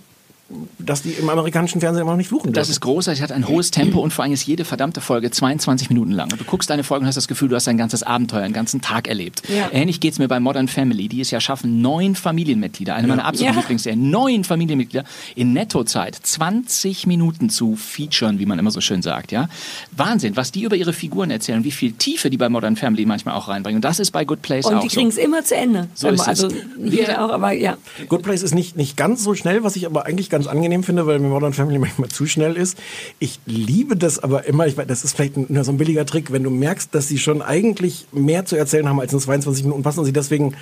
[0.78, 2.70] dass die im amerikanischen Fernsehen immer noch nicht fluchen Das dürfen.
[2.76, 6.12] ist großartig, hat ein hohes Tempo und vor allem ist jede verdammte Folge 22 Minuten
[6.12, 6.30] lang.
[6.30, 8.54] Und du guckst eine Folge und hast das Gefühl, du hast ein ganzes Abenteuer, einen
[8.54, 9.42] ganzen Tag erlebt.
[9.48, 9.70] Ja.
[9.72, 13.54] Ähnlich geht's mir bei Modern Family, die es ja schaffen, neun Familienmitglieder, eine meiner absoluten
[13.56, 13.60] Ja.
[13.60, 19.32] Lieblingsserien, neun Familienmitglieder in Nettozeit 20 Minuten zu featuren, wie man immer so schön sagt.
[19.32, 19.48] Ja,
[19.96, 23.34] Wahnsinn, was die über ihre Figuren erzählen, wie viel Tiefe die bei Modern Family manchmal
[23.34, 23.78] auch reinbringen.
[23.78, 24.94] Und das ist bei Good Place Und auch die so.
[24.94, 25.88] kriegen es immer zu Ende.
[25.94, 26.28] So ist es.
[26.28, 27.76] also hier Wir- auch, aber ja.
[28.08, 31.06] Good Place ist nicht, nicht ganz so schnell, was ich aber eigentlich ganz angenehm finde,
[31.06, 32.78] weil mir Modern Family manchmal zu schnell ist.
[33.18, 36.32] Ich liebe das aber immer, ich weiß, das ist vielleicht nur so ein billiger Trick,
[36.32, 39.82] wenn du merkst, dass sie schon eigentlich mehr zu erzählen haben als in 22 Minuten
[39.82, 40.54] passen sie deswegen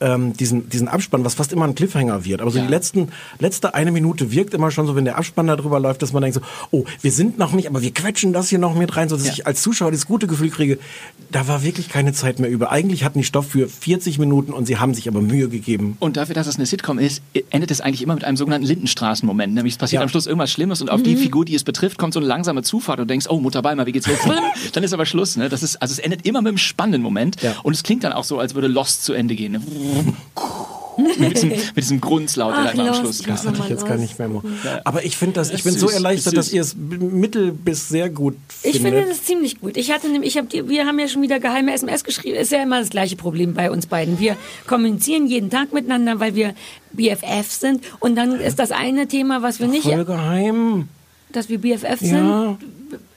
[0.00, 2.40] ähm, diesen, diesen Abspann, was fast immer ein Cliffhanger wird.
[2.40, 2.64] Aber so Ja.
[2.64, 6.02] die letzten, letzte eine Minute wirkt immer schon so, wenn der Abspann da drüber läuft,
[6.02, 6.40] dass man denkt so,
[6.70, 9.26] oh, wir sind noch nicht, aber wir quetschen das hier noch mit rein, so dass
[9.26, 9.32] Ja.
[9.32, 10.78] ich als Zuschauer das gute Gefühl kriege,
[11.30, 12.70] da war wirklich keine Zeit mehr über.
[12.72, 15.96] Eigentlich hatten die Stoff für 40 Minuten und sie haben sich aber Mühe gegeben.
[16.00, 19.54] Und dafür, dass es eine Sitcom ist, endet es eigentlich immer mit einem sogenannten Lindenstraßen-Moment.
[19.54, 20.04] Nämlich es passiert Ja.
[20.04, 22.62] am Schluss irgendwas Schlimmes und auf die Figur, die es betrifft, kommt so eine langsame
[22.62, 24.18] Zufahrt und du denkst, oh, Mutter Beimer, wie geht's los?
[24.72, 25.36] dann ist aber Schluss.
[25.36, 25.48] Ne?
[25.48, 27.54] Das ist, also es endet immer mit einem spannenden Moment Ja.
[27.62, 29.52] und es klingt dann auch so, als würde Lost zu Ende gehen.
[29.52, 29.60] Ne?
[31.18, 34.28] Mit, diesem, mit diesem Grunzlaut, Ach, am Schluss das hatte ich jetzt gar nicht mehr.
[34.28, 34.42] Mo.
[34.84, 36.54] Aber ich finde das, ich bin ist so süß, erleichtert, dass süß.
[36.54, 38.94] ihr es mittel bis sehr gut Ich findet.
[38.94, 39.76] finde das ziemlich gut.
[39.76, 42.36] Ich hatte nämlich, ich hab wir haben ja schon wieder geheime SMS geschrieben.
[42.36, 44.18] Ist ja immer das gleiche Problem bei uns beiden.
[44.18, 44.36] Wir
[44.66, 46.54] kommunizieren jeden Tag miteinander, weil wir
[46.92, 47.84] BFF sind.
[48.00, 50.88] Und dann ist das eine Thema, was wir nicht, Voll geheim.
[51.32, 51.96] Dass wir BFF Ja.
[51.96, 52.58] sind.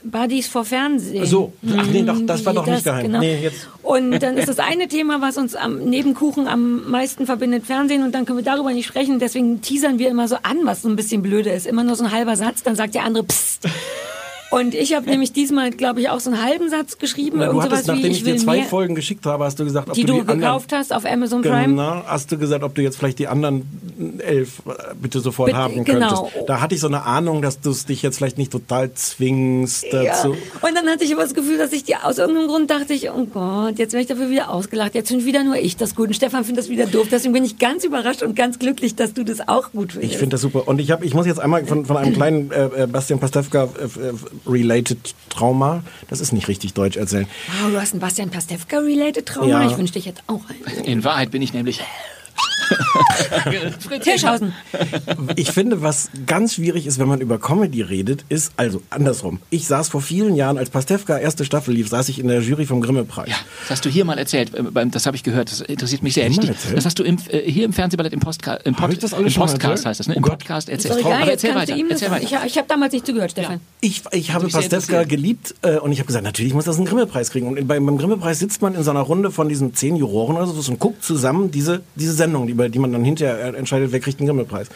[0.04, 1.26] Buddies vor Fernsehen.
[1.26, 1.54] So.
[1.78, 3.06] Ach nee, doch, das war doch nicht geheim.
[3.06, 3.20] Genau.
[3.20, 3.70] Nee, jetzt.
[3.82, 8.04] Und dann ist das eine Thema, was uns am neben Kuchen am meisten verbindet, Fernsehen.
[8.04, 9.20] Und dann können wir darüber nicht sprechen.
[9.20, 11.66] Deswegen teasern wir immer so an, was so ein bisschen blöde ist.
[11.66, 13.66] Immer nur so ein halber Satz, dann sagt der andere Psst.
[14.54, 17.40] Und ich habe nämlich diesmal, glaube ich, auch so einen halben Satz geschrieben.
[17.40, 19.60] Na, du hattest, sowas wie, nachdem ich, ich dir zwei mehr, Folgen geschickt habe, hast
[19.60, 21.70] du gesagt, ob die du du die anderen, gekauft hast auf Amazon Prime.
[21.70, 23.66] Genau, hast du gesagt, ob du jetzt vielleicht die anderen
[24.20, 26.26] elf äh, bitte sofort Bitte, haben genau.
[26.26, 26.50] könntest.
[26.50, 29.86] Da hatte ich so eine Ahnung, dass du es dich jetzt vielleicht nicht total zwingst
[29.92, 30.04] Ja.
[30.04, 30.30] dazu.
[30.62, 33.10] Und dann hatte ich aber das Gefühl, dass ich die aus irgendeinem Grund dachte ich,
[33.10, 34.94] oh Gott, jetzt werde ich dafür wieder ausgelacht.
[34.94, 36.10] Jetzt finde wieder nur ich das gut.
[36.10, 37.08] Und Stefan findet das wieder doof.
[37.12, 40.14] Deswegen bin ich ganz überrascht und ganz glücklich, dass du das auch gut findest.
[40.14, 40.68] Ich finde das super.
[40.68, 43.64] Und ich, hab, ich muss jetzt einmal von, von einem kleinen äh, äh, Bastian Pastewka
[43.64, 43.68] äh,
[44.46, 47.28] äh, related Trauma, das ist nicht richtig deutsch erzählen.
[47.62, 49.64] Wow, du hast ein Bastian Pastewka-related Trauma.
[49.64, 49.70] Ja.
[49.70, 50.86] Ich wünschte, ich hätte auch einen.
[50.86, 51.82] In Wahrheit bin ich nämlich...
[54.04, 54.54] Hirschhausen.
[55.36, 59.40] Ich finde, was ganz schwierig ist, wenn man über Comedy redet, ist, also andersrum.
[59.50, 62.66] Ich saß vor vielen Jahren, als Pastewka erste Staffel lief, saß ich in der Jury
[62.66, 63.30] vom Grimme-Preis.
[63.30, 64.54] Ja, das hast du hier mal erzählt.
[64.54, 65.52] äh, Das habe ich gehört.
[65.52, 66.28] Das interessiert mich sehr.
[66.28, 66.58] Ich- erzählt?
[66.78, 69.34] Das hast du im, äh, hier im Fernsehballett im, Postka im, Pod ich das alles
[69.36, 69.86] im Podcast erzählt?
[69.88, 70.14] heißt das, ne?
[70.16, 70.40] Oh Im Gott.
[70.40, 71.74] Podcast Ist erzähl doch egal, Aber jetzt erzähl kannst weiter.
[71.76, 72.32] du ihm das Erzähl sagen.
[72.32, 72.46] weiter.
[72.46, 73.60] Ich, ich habe damals nicht zugehört, Stefan.
[73.82, 77.30] Ich, ich habe Pastewka geliebt äh, und ich habe gesagt, natürlich muss das einen Grimme-Preis
[77.32, 77.48] kriegen.
[77.48, 80.48] Und beim, beim Grimme-Preis sitzt man in so einer Runde von diesen zehn Juroren oder
[80.48, 84.00] so und guckt zusammen diese, diese Sendung, die, bei- die man dann hinterher entscheidet, wer
[84.00, 84.68] kriegt den Grimme-Preis.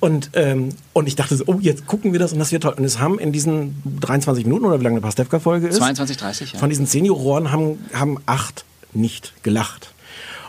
[0.00, 2.74] Und, ähm, und ich dachte so, oh, jetzt gucken wir das und das wird toll.
[2.76, 6.52] Und es haben in diesen 23 Minuten oder wie lange eine Pastewka-Folge ist, 22, 30,
[6.54, 6.58] ja.
[6.58, 9.92] von diesen zehn Juroren haben, haben acht nicht gelacht.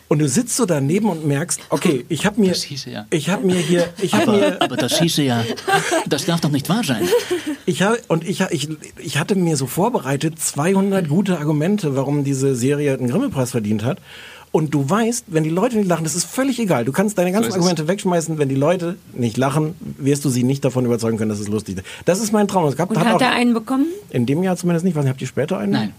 [0.08, 3.06] Und du sitzt so daneben und merkst, okay, ich habe mir, Das hieße ja.
[3.12, 5.42] ich habe mir hier, ich habe mir, Aber das hieße ja,
[6.06, 7.08] das darf doch nicht wahr sein.
[7.66, 12.56] Ich habe und ich, ich, ich hatte mir so vorbereitet 200 gute Argumente, warum diese
[12.56, 14.00] Serie einen Grimme-Preis verdient hat.
[14.54, 16.84] Und du weißt, wenn die Leute nicht lachen, das ist völlig egal.
[16.84, 17.56] Du kannst deine ganzen es.
[17.56, 18.38] Argumente wegschmeißen.
[18.38, 21.78] Wenn die Leute nicht lachen, wirst du sie nicht davon überzeugen können, dass es lustig
[21.78, 21.86] ist.
[22.04, 22.66] Das ist mein Traum.
[22.66, 23.86] Es gab, Und hat hat auch er einen bekommen?
[24.10, 24.96] in dem Jahr zumindest nicht.
[24.96, 25.72] Was habt ihr später einen?
[25.72, 25.94] Nein.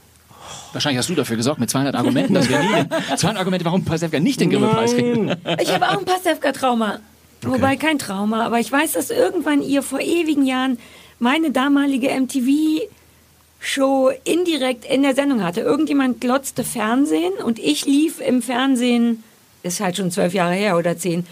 [0.74, 3.84] Wahrscheinlich hast du dafür gesorgt mit 200 Argumenten, dass wir nie den, 200 Argumente, warum
[3.84, 5.36] Pastewka nicht den Grimme-Preis kriegt.
[5.62, 6.98] Ich habe auch ein Pastewka-Trauma.
[7.44, 10.78] Wobei kein Trauma, aber ich weiß, dass irgendwann ihr vor ewigen Jahren
[11.18, 12.08] meine damalige
[13.62, 15.60] MTV-Show indirekt in der Sendung hatte.
[15.60, 19.22] Irgendjemand glotzte Fernsehen und ich lief im Fernsehen,
[19.62, 21.26] ist halt schon zwölf Jahre her oder zehn.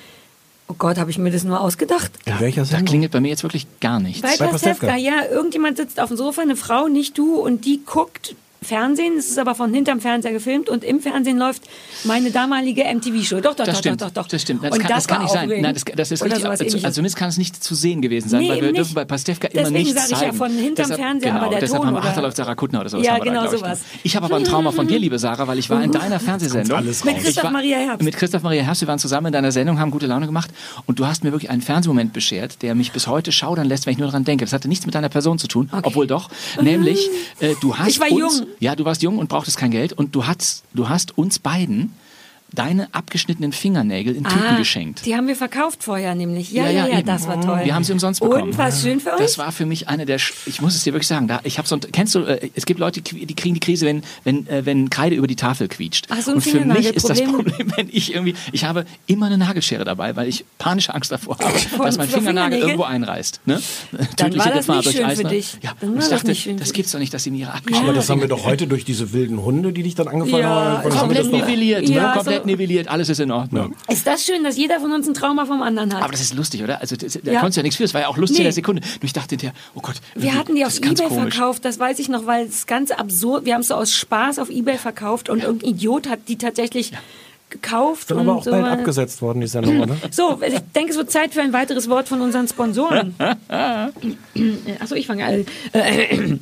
[0.68, 2.12] Oh Gott, habe ich mir das nur ausgedacht?
[2.26, 2.86] In welcher Da Sendung?
[2.86, 4.22] klingelt bei mir jetzt wirklich gar nichts.
[4.22, 4.96] Bei Bei Pastewka, Pastewka.
[4.96, 9.28] ja, irgendjemand sitzt auf dem Sofa, eine Frau, nicht du, und die guckt Fernsehen, es
[9.28, 11.62] ist aber von hinterm Fernseher gefilmt und im Fernsehen läuft
[12.04, 13.40] meine damalige MTV-Show.
[13.40, 14.28] Doch, doch, Das doch, stimmt, doch, doch, doch.
[14.28, 14.62] das stimmt.
[14.62, 15.48] Das und kann, das kann war nicht sein.
[15.48, 16.44] Nein, das, das ist richtig.
[16.46, 16.94] Also, ähnliches.
[16.94, 18.94] zumindest kann es nicht zu sehen gewesen sein, Nee, weil wir eben dürfen nicht.
[18.96, 20.36] bei Pastewka immer Deswegen nichts sag ich ja zeigen.
[20.36, 22.22] von hinterm deshalb, Fernseher, genau, aber der deshalb Ton, haben da oder?
[22.22, 23.06] läuft Sarah Kuttner oder sowas.
[23.06, 23.78] Ja, haben da, genau ich, sowas.
[23.78, 24.00] drin.
[24.02, 26.76] Ich habe aber ein Trauma von dir, liebe Sarah, weil ich war in deiner Fernsehsendung.
[26.78, 27.14] alles Mit.
[27.16, 28.02] Christoph Ich war- Maria Herbst.
[28.04, 28.82] Mit Christoph Maria Herbst.
[28.82, 30.50] Wir waren zusammen in deiner Sendung, haben gute Laune gemacht.
[30.86, 33.92] Und du hast mir wirklich einen Fernsehmoment beschert, der mich bis heute schaudern lässt, wenn
[33.92, 34.44] ich nur daran denke.
[34.44, 36.28] Das hatte nichts mit deiner Person zu tun, obwohl doch.
[36.60, 37.08] Nämlich,
[37.40, 38.30] äh, du hast Ich war jung.
[38.58, 39.92] Ja, du warst jung und brauchtest kein Geld.
[39.92, 41.92] Und du hast, du hast uns beiden
[42.54, 45.06] deine abgeschnittenen Fingernägel in Tüten Ah, geschenkt.
[45.06, 46.50] Die haben wir verkauft vorher nämlich.
[46.52, 47.60] Ja, Ja, ja, ja, das war toll.
[47.64, 48.42] Wir haben sie umsonst bekommen.
[48.50, 49.18] Und was schön für euch?
[49.18, 51.58] Das war für mich eine der, Sch- ich muss es dir wirklich sagen, da, ich
[51.58, 54.46] habe so, ein- kennst du, äh, es gibt Leute, die kriegen die Krise, wenn, wenn,
[54.48, 56.06] äh, wenn Kreide über die Tafel quietscht.
[56.10, 57.20] Ach, so ein Und für mich ist das.
[57.22, 61.38] Problem, wenn ich irgendwie, ich habe immer eine Nagelschere dabei, weil ich panische Angst davor
[61.38, 63.40] habe, Von- dass mein Fingernagel irgendwo einreißt.
[63.46, 63.60] Ne?
[64.16, 65.28] Dann war das Gefahr nicht durch schön für Eisner.
[65.30, 65.58] dich.
[65.62, 66.72] Ja, Dann ich das dachte, das dich.
[66.72, 68.84] gibt's doch nicht, dass sie mir ihre abgeschnittenen Aber das haben wir doch heute durch
[68.84, 70.90] diese wilden Hunde, die dich dann angefallen Ja, haben.
[70.90, 72.12] Komplett das nivelliert, ne?
[72.14, 73.74] komplett so- nivelliert, alles ist in Ordnung.
[73.88, 76.02] Ist das schön, dass jeder von uns ein Trauma vom anderen hat?
[76.02, 76.80] Aber das ist lustig, oder?
[76.80, 77.40] Also das, da Ja.
[77.40, 77.84] konntest du ja nichts für.
[77.84, 78.42] Das war ja auch lustig Nee.
[78.42, 78.82] in der Sekunde.
[78.82, 79.96] Nur ich dachte hinterher, oh Gott.
[80.14, 81.34] wir hatten die auf Ebay komisch.
[81.34, 84.38] verkauft, das weiß ich noch, weil es ganz absurd, wir haben es so aus Spaß
[84.38, 86.92] auf Ebay verkauft und irgendein Idiot hat die tatsächlich
[87.50, 88.12] gekauft.
[88.12, 88.50] Und aber auch so.
[88.52, 89.96] bald abgesetzt worden, die Sendung, oder?
[90.12, 93.14] So, ich denke, es wird Zeit für ein weiteres Wort von unseren Sponsoren.
[94.80, 95.46] Achso, ich fange an.
[95.72, 96.36] Äh,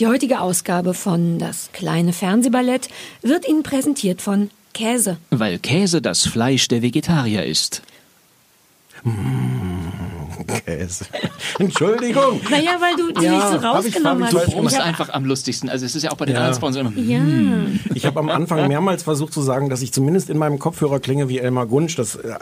[0.00, 2.88] Die heutige Ausgabe von Das kleine Fernsehballett
[3.22, 5.16] wird Ihnen präsentiert von Käse.
[5.30, 7.82] Weil Käse das Fleisch der Vegetarier ist.
[10.46, 11.04] Käse.
[11.58, 12.40] Entschuldigung.
[12.50, 14.46] Naja, weil du die Ja, nicht so hab ich- hab rausgenommen ich hast.
[14.54, 15.68] Du hab- einfach am lustigsten.
[15.68, 16.40] Also es ist ja auch bei den Ja.
[16.40, 17.00] anderen Sponsoren immer.
[17.10, 17.20] Ja.
[17.94, 21.28] Ich habe am Anfang mehrmals versucht zu sagen, dass ich zumindest in meinem Kopfhörer klinge
[21.28, 21.96] wie Elmar Gunsch.
[21.96, 22.34] Das, äh,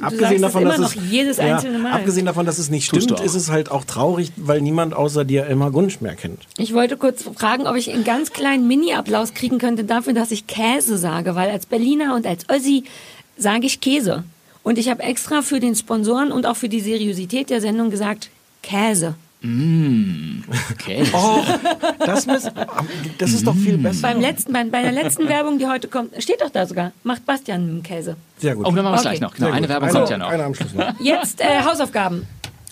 [0.00, 1.92] abgesehen es davon, immer dass noch es, jedes einzelne Mal.
[1.92, 5.46] abgesehen davon, dass es nicht stimmt, ist es halt auch traurig, weil niemand außer dir
[5.46, 6.42] Elmar Gunsch mehr kennt.
[6.56, 10.46] Ich wollte kurz fragen, ob ich einen ganz kleinen Mini-Applaus kriegen könnte dafür, dass ich
[10.46, 12.84] Käse sage, weil als Berliner und als Ossi
[13.36, 14.24] sage ich Käse.
[14.68, 18.28] Und ich habe extra für den Sponsoren und auch für die Seriosität der Sendung gesagt,
[18.62, 19.14] Käse.
[19.40, 21.10] Käse.
[21.14, 21.42] Oh,
[22.04, 22.42] das, muss,
[23.16, 24.02] das ist doch viel besser.
[24.02, 27.24] Beim letzten, bei, bei der letzten Werbung, die heute kommt, steht doch da sogar, macht
[27.24, 28.16] Bastian Käse.
[28.36, 28.66] Sehr gut.
[28.66, 29.08] Oh, dann machen wir es Okay.
[29.16, 29.34] gleich noch.
[29.36, 29.68] Genau, eine.
[29.70, 30.28] Werbung Einer- kommt ja noch.
[30.28, 31.00] Einer am Schluss noch.
[31.00, 32.26] Jetzt äh, Hausaufgaben.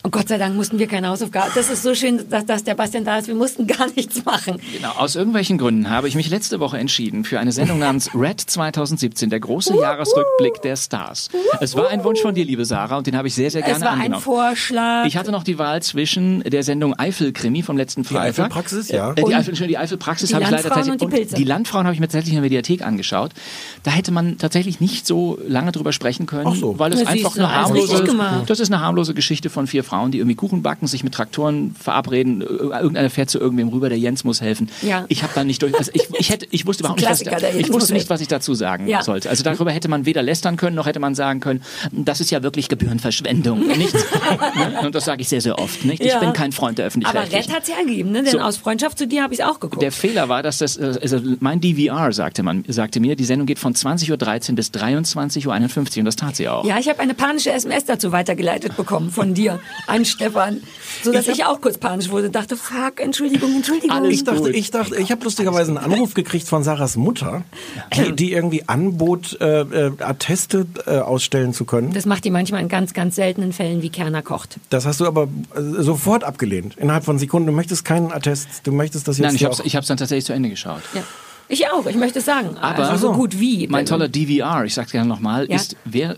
[0.07, 1.51] Und Gott sei Dank mussten wir keine Hausaufgaben.
[1.57, 3.27] Das ist so schön, dass, dass der Bastian da ist.
[3.27, 4.61] Wir mussten gar nichts machen.
[4.73, 8.41] Genau, aus irgendwelchen Gründen habe ich mich letzte Woche entschieden für eine Sendung namens Red
[8.41, 11.29] 2017, der große Jahresrückblick der Stars.
[11.61, 13.79] Es war ein Wunsch von dir, liebe Sarah, und den habe ich sehr, sehr gerne
[13.79, 14.23] Es war ein angenommen.
[14.23, 15.07] Vorschlag.
[15.07, 18.45] Ich hatte noch die Wahl zwischen der Sendung Eifel-Krimi vom letzten Freitag.
[18.45, 19.11] Eifelpraxis, ja.
[19.11, 21.03] Äh, die, Und Eifel, die Eifelpraxis die habe ich leider tatsächlich.
[21.03, 21.35] und die Pilze.
[21.35, 23.33] die Landfrauen habe ich mir tatsächlich in der Mediathek angeschaut.
[23.83, 26.79] Da hätte man tatsächlich nicht so lange drüber sprechen können, Ach so.
[26.79, 30.19] weil es Na, einfach eine harmlose, das ist eine harmlose Geschichte von vier Frauen, die
[30.19, 34.25] irgendwie Kuchen backen, sich mit Traktoren verabreden, äh, irgendeiner fährt zu irgendwem rüber, der Jens
[34.25, 34.69] muss helfen.
[34.83, 35.05] Ja.
[35.09, 37.73] Ich habe da nicht durch, also ich, ich hätte, ich wusste überhaupt nicht, was, ich
[37.73, 39.03] wusste nicht, was ich dazu sagen Ja.
[39.03, 39.29] sollte.
[39.31, 42.43] Also darüber hätte man weder lästern können, noch hätte man sagen können, das ist ja
[42.43, 43.67] wirklich Gebührenverschwendung.
[43.77, 44.05] Nichts.
[44.57, 44.81] Ne?
[44.87, 45.85] Und das sage ich sehr, sehr oft.
[45.85, 46.03] Nicht?
[46.03, 46.19] Ich Ja.
[46.21, 47.51] bin kein Freund der Aber Öffentlich-Rechtlichen.
[47.51, 48.23] Red hat es hergegeben, ne?
[48.23, 48.39] denn So.
[48.41, 49.83] aus Freundschaft zu dir habe ich es auch geguckt.
[49.83, 53.47] Der Fehler war, dass das, äh, also mein DVR sagte man, sagte mir, die Sendung
[53.47, 55.47] geht von 20.13 Uhr bis 23.51
[55.97, 56.65] Uhr und das tat sie auch.
[56.65, 60.63] ja, ich habe eine panische SMS dazu weitergeleitet bekommen von dir an Stefan,
[61.03, 63.97] so dass ich, auch kurz panisch wurde, dachte, fuck, Entschuldigung, Entschuldigung.
[63.97, 64.55] Alles Ich dachte, gut.
[64.55, 67.45] ich dachte, ich habe lustigerweise einen Anruf gekriegt von Sarahs Mutter,
[67.95, 71.93] die, die irgendwie anbot, äh, äh, Atteste äh, ausstellen zu können.
[71.93, 74.59] Das macht die manchmal in ganz, ganz seltenen Fällen, wie Kerner kocht.
[74.71, 75.25] Das hast du aber
[75.55, 76.77] äh, sofort abgelehnt.
[76.77, 77.47] Innerhalb von Sekunden.
[77.47, 78.49] Du möchtest keinen Attest.
[78.65, 80.83] Du möchtest das jetzt Nein, ich habe ich hab's dann tatsächlich zu Ende geschaut.
[80.95, 81.03] Ja.
[81.49, 82.57] Ich auch, ich möchte es sagen.
[82.59, 83.69] Aber also so gut wie.
[83.69, 85.57] mein toller DVR, ich sag's gerne nochmal, Ja.
[85.57, 86.17] ist wer,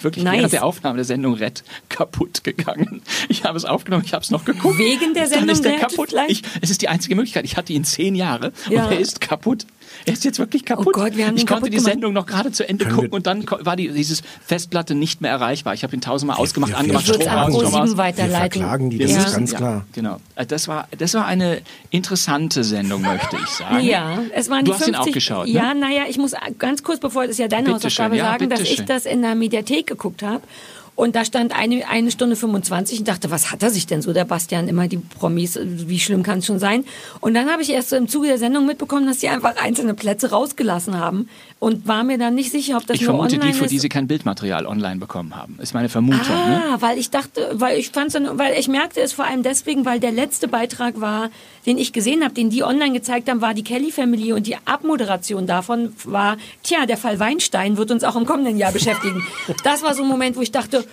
[0.00, 0.38] wirklich Nice.
[0.38, 3.02] während der Aufnahme der Sendung Red kaputt gegangen.
[3.28, 4.78] Ich habe es aufgenommen, ich habe es noch geguckt.
[4.78, 6.14] Wegen der Dann Sendung ist der Red kaputt.
[6.28, 7.44] Ich, es ist die einzige Möglichkeit.
[7.44, 8.86] Ich hatte ihn zehn Jahre Ja.
[8.86, 9.66] und er ist kaputt.
[10.04, 10.88] Er ist jetzt wirklich kaputt.
[10.88, 11.92] Oh Gott, wir haben ich konnte die gemacht.
[11.92, 15.30] Sendung noch gerade zu Ende Können gucken und dann war die, dieses Festplatte nicht mehr
[15.30, 15.74] erreichbar.
[15.74, 17.88] Ich habe ihn tausendmal ausgemacht, wir- angemacht, wir- es Strom an aus, Strom aus.
[17.90, 18.60] Pro7 Wir weiterleiten.
[18.60, 19.18] verklagen die, das ja.
[19.22, 19.84] ist ganz ja, klar.
[19.92, 20.20] Genau.
[20.34, 23.80] Äh, Das war, das war eine interessante Sendung, möchte ich sagen.
[23.84, 25.00] Ja, es waren Du die hast ihn 50.
[25.10, 25.52] auch geschaut, ne?
[25.52, 28.30] Ja, naja, ich muss ganz kurz, bevor das ist ja deine Bitte Hausaufgabe, schön, ja,
[28.32, 28.86] sagen, dass bitte ich schön.
[28.86, 30.42] das in der Mediathek geguckt habe.
[30.94, 34.12] Und da stand eine, eine Stunde 25 und dachte, was hat er sich denn so,
[34.12, 36.84] der Bastian, immer die Promis, wie schlimm kann es schon sein?
[37.20, 39.94] Und dann habe ich erst so im Zuge der Sendung mitbekommen, dass sie einfach einzelne
[39.94, 41.28] Plätze rausgelassen haben
[41.62, 43.70] und war mir dann nicht sicher, ob das Ich nur vermute online die, für ist.
[43.70, 45.60] die sie kein Bildmaterial online bekommen haben.
[45.62, 46.34] Ist meine Vermutung.
[46.34, 46.60] Ne?
[46.72, 50.00] Ah, weil ich dachte, weil ich dann, weil ich merkte es vor allem deswegen, weil
[50.00, 51.30] der letzte Beitrag war,
[51.64, 54.56] den ich gesehen habe, den die online gezeigt haben, war die Kelly Family und die
[54.64, 59.22] Abmoderation davon war, tja, der Fall Weinstein wird uns auch im kommenden Jahr beschäftigen.
[59.62, 60.84] Das war so ein Moment, wo ich dachte,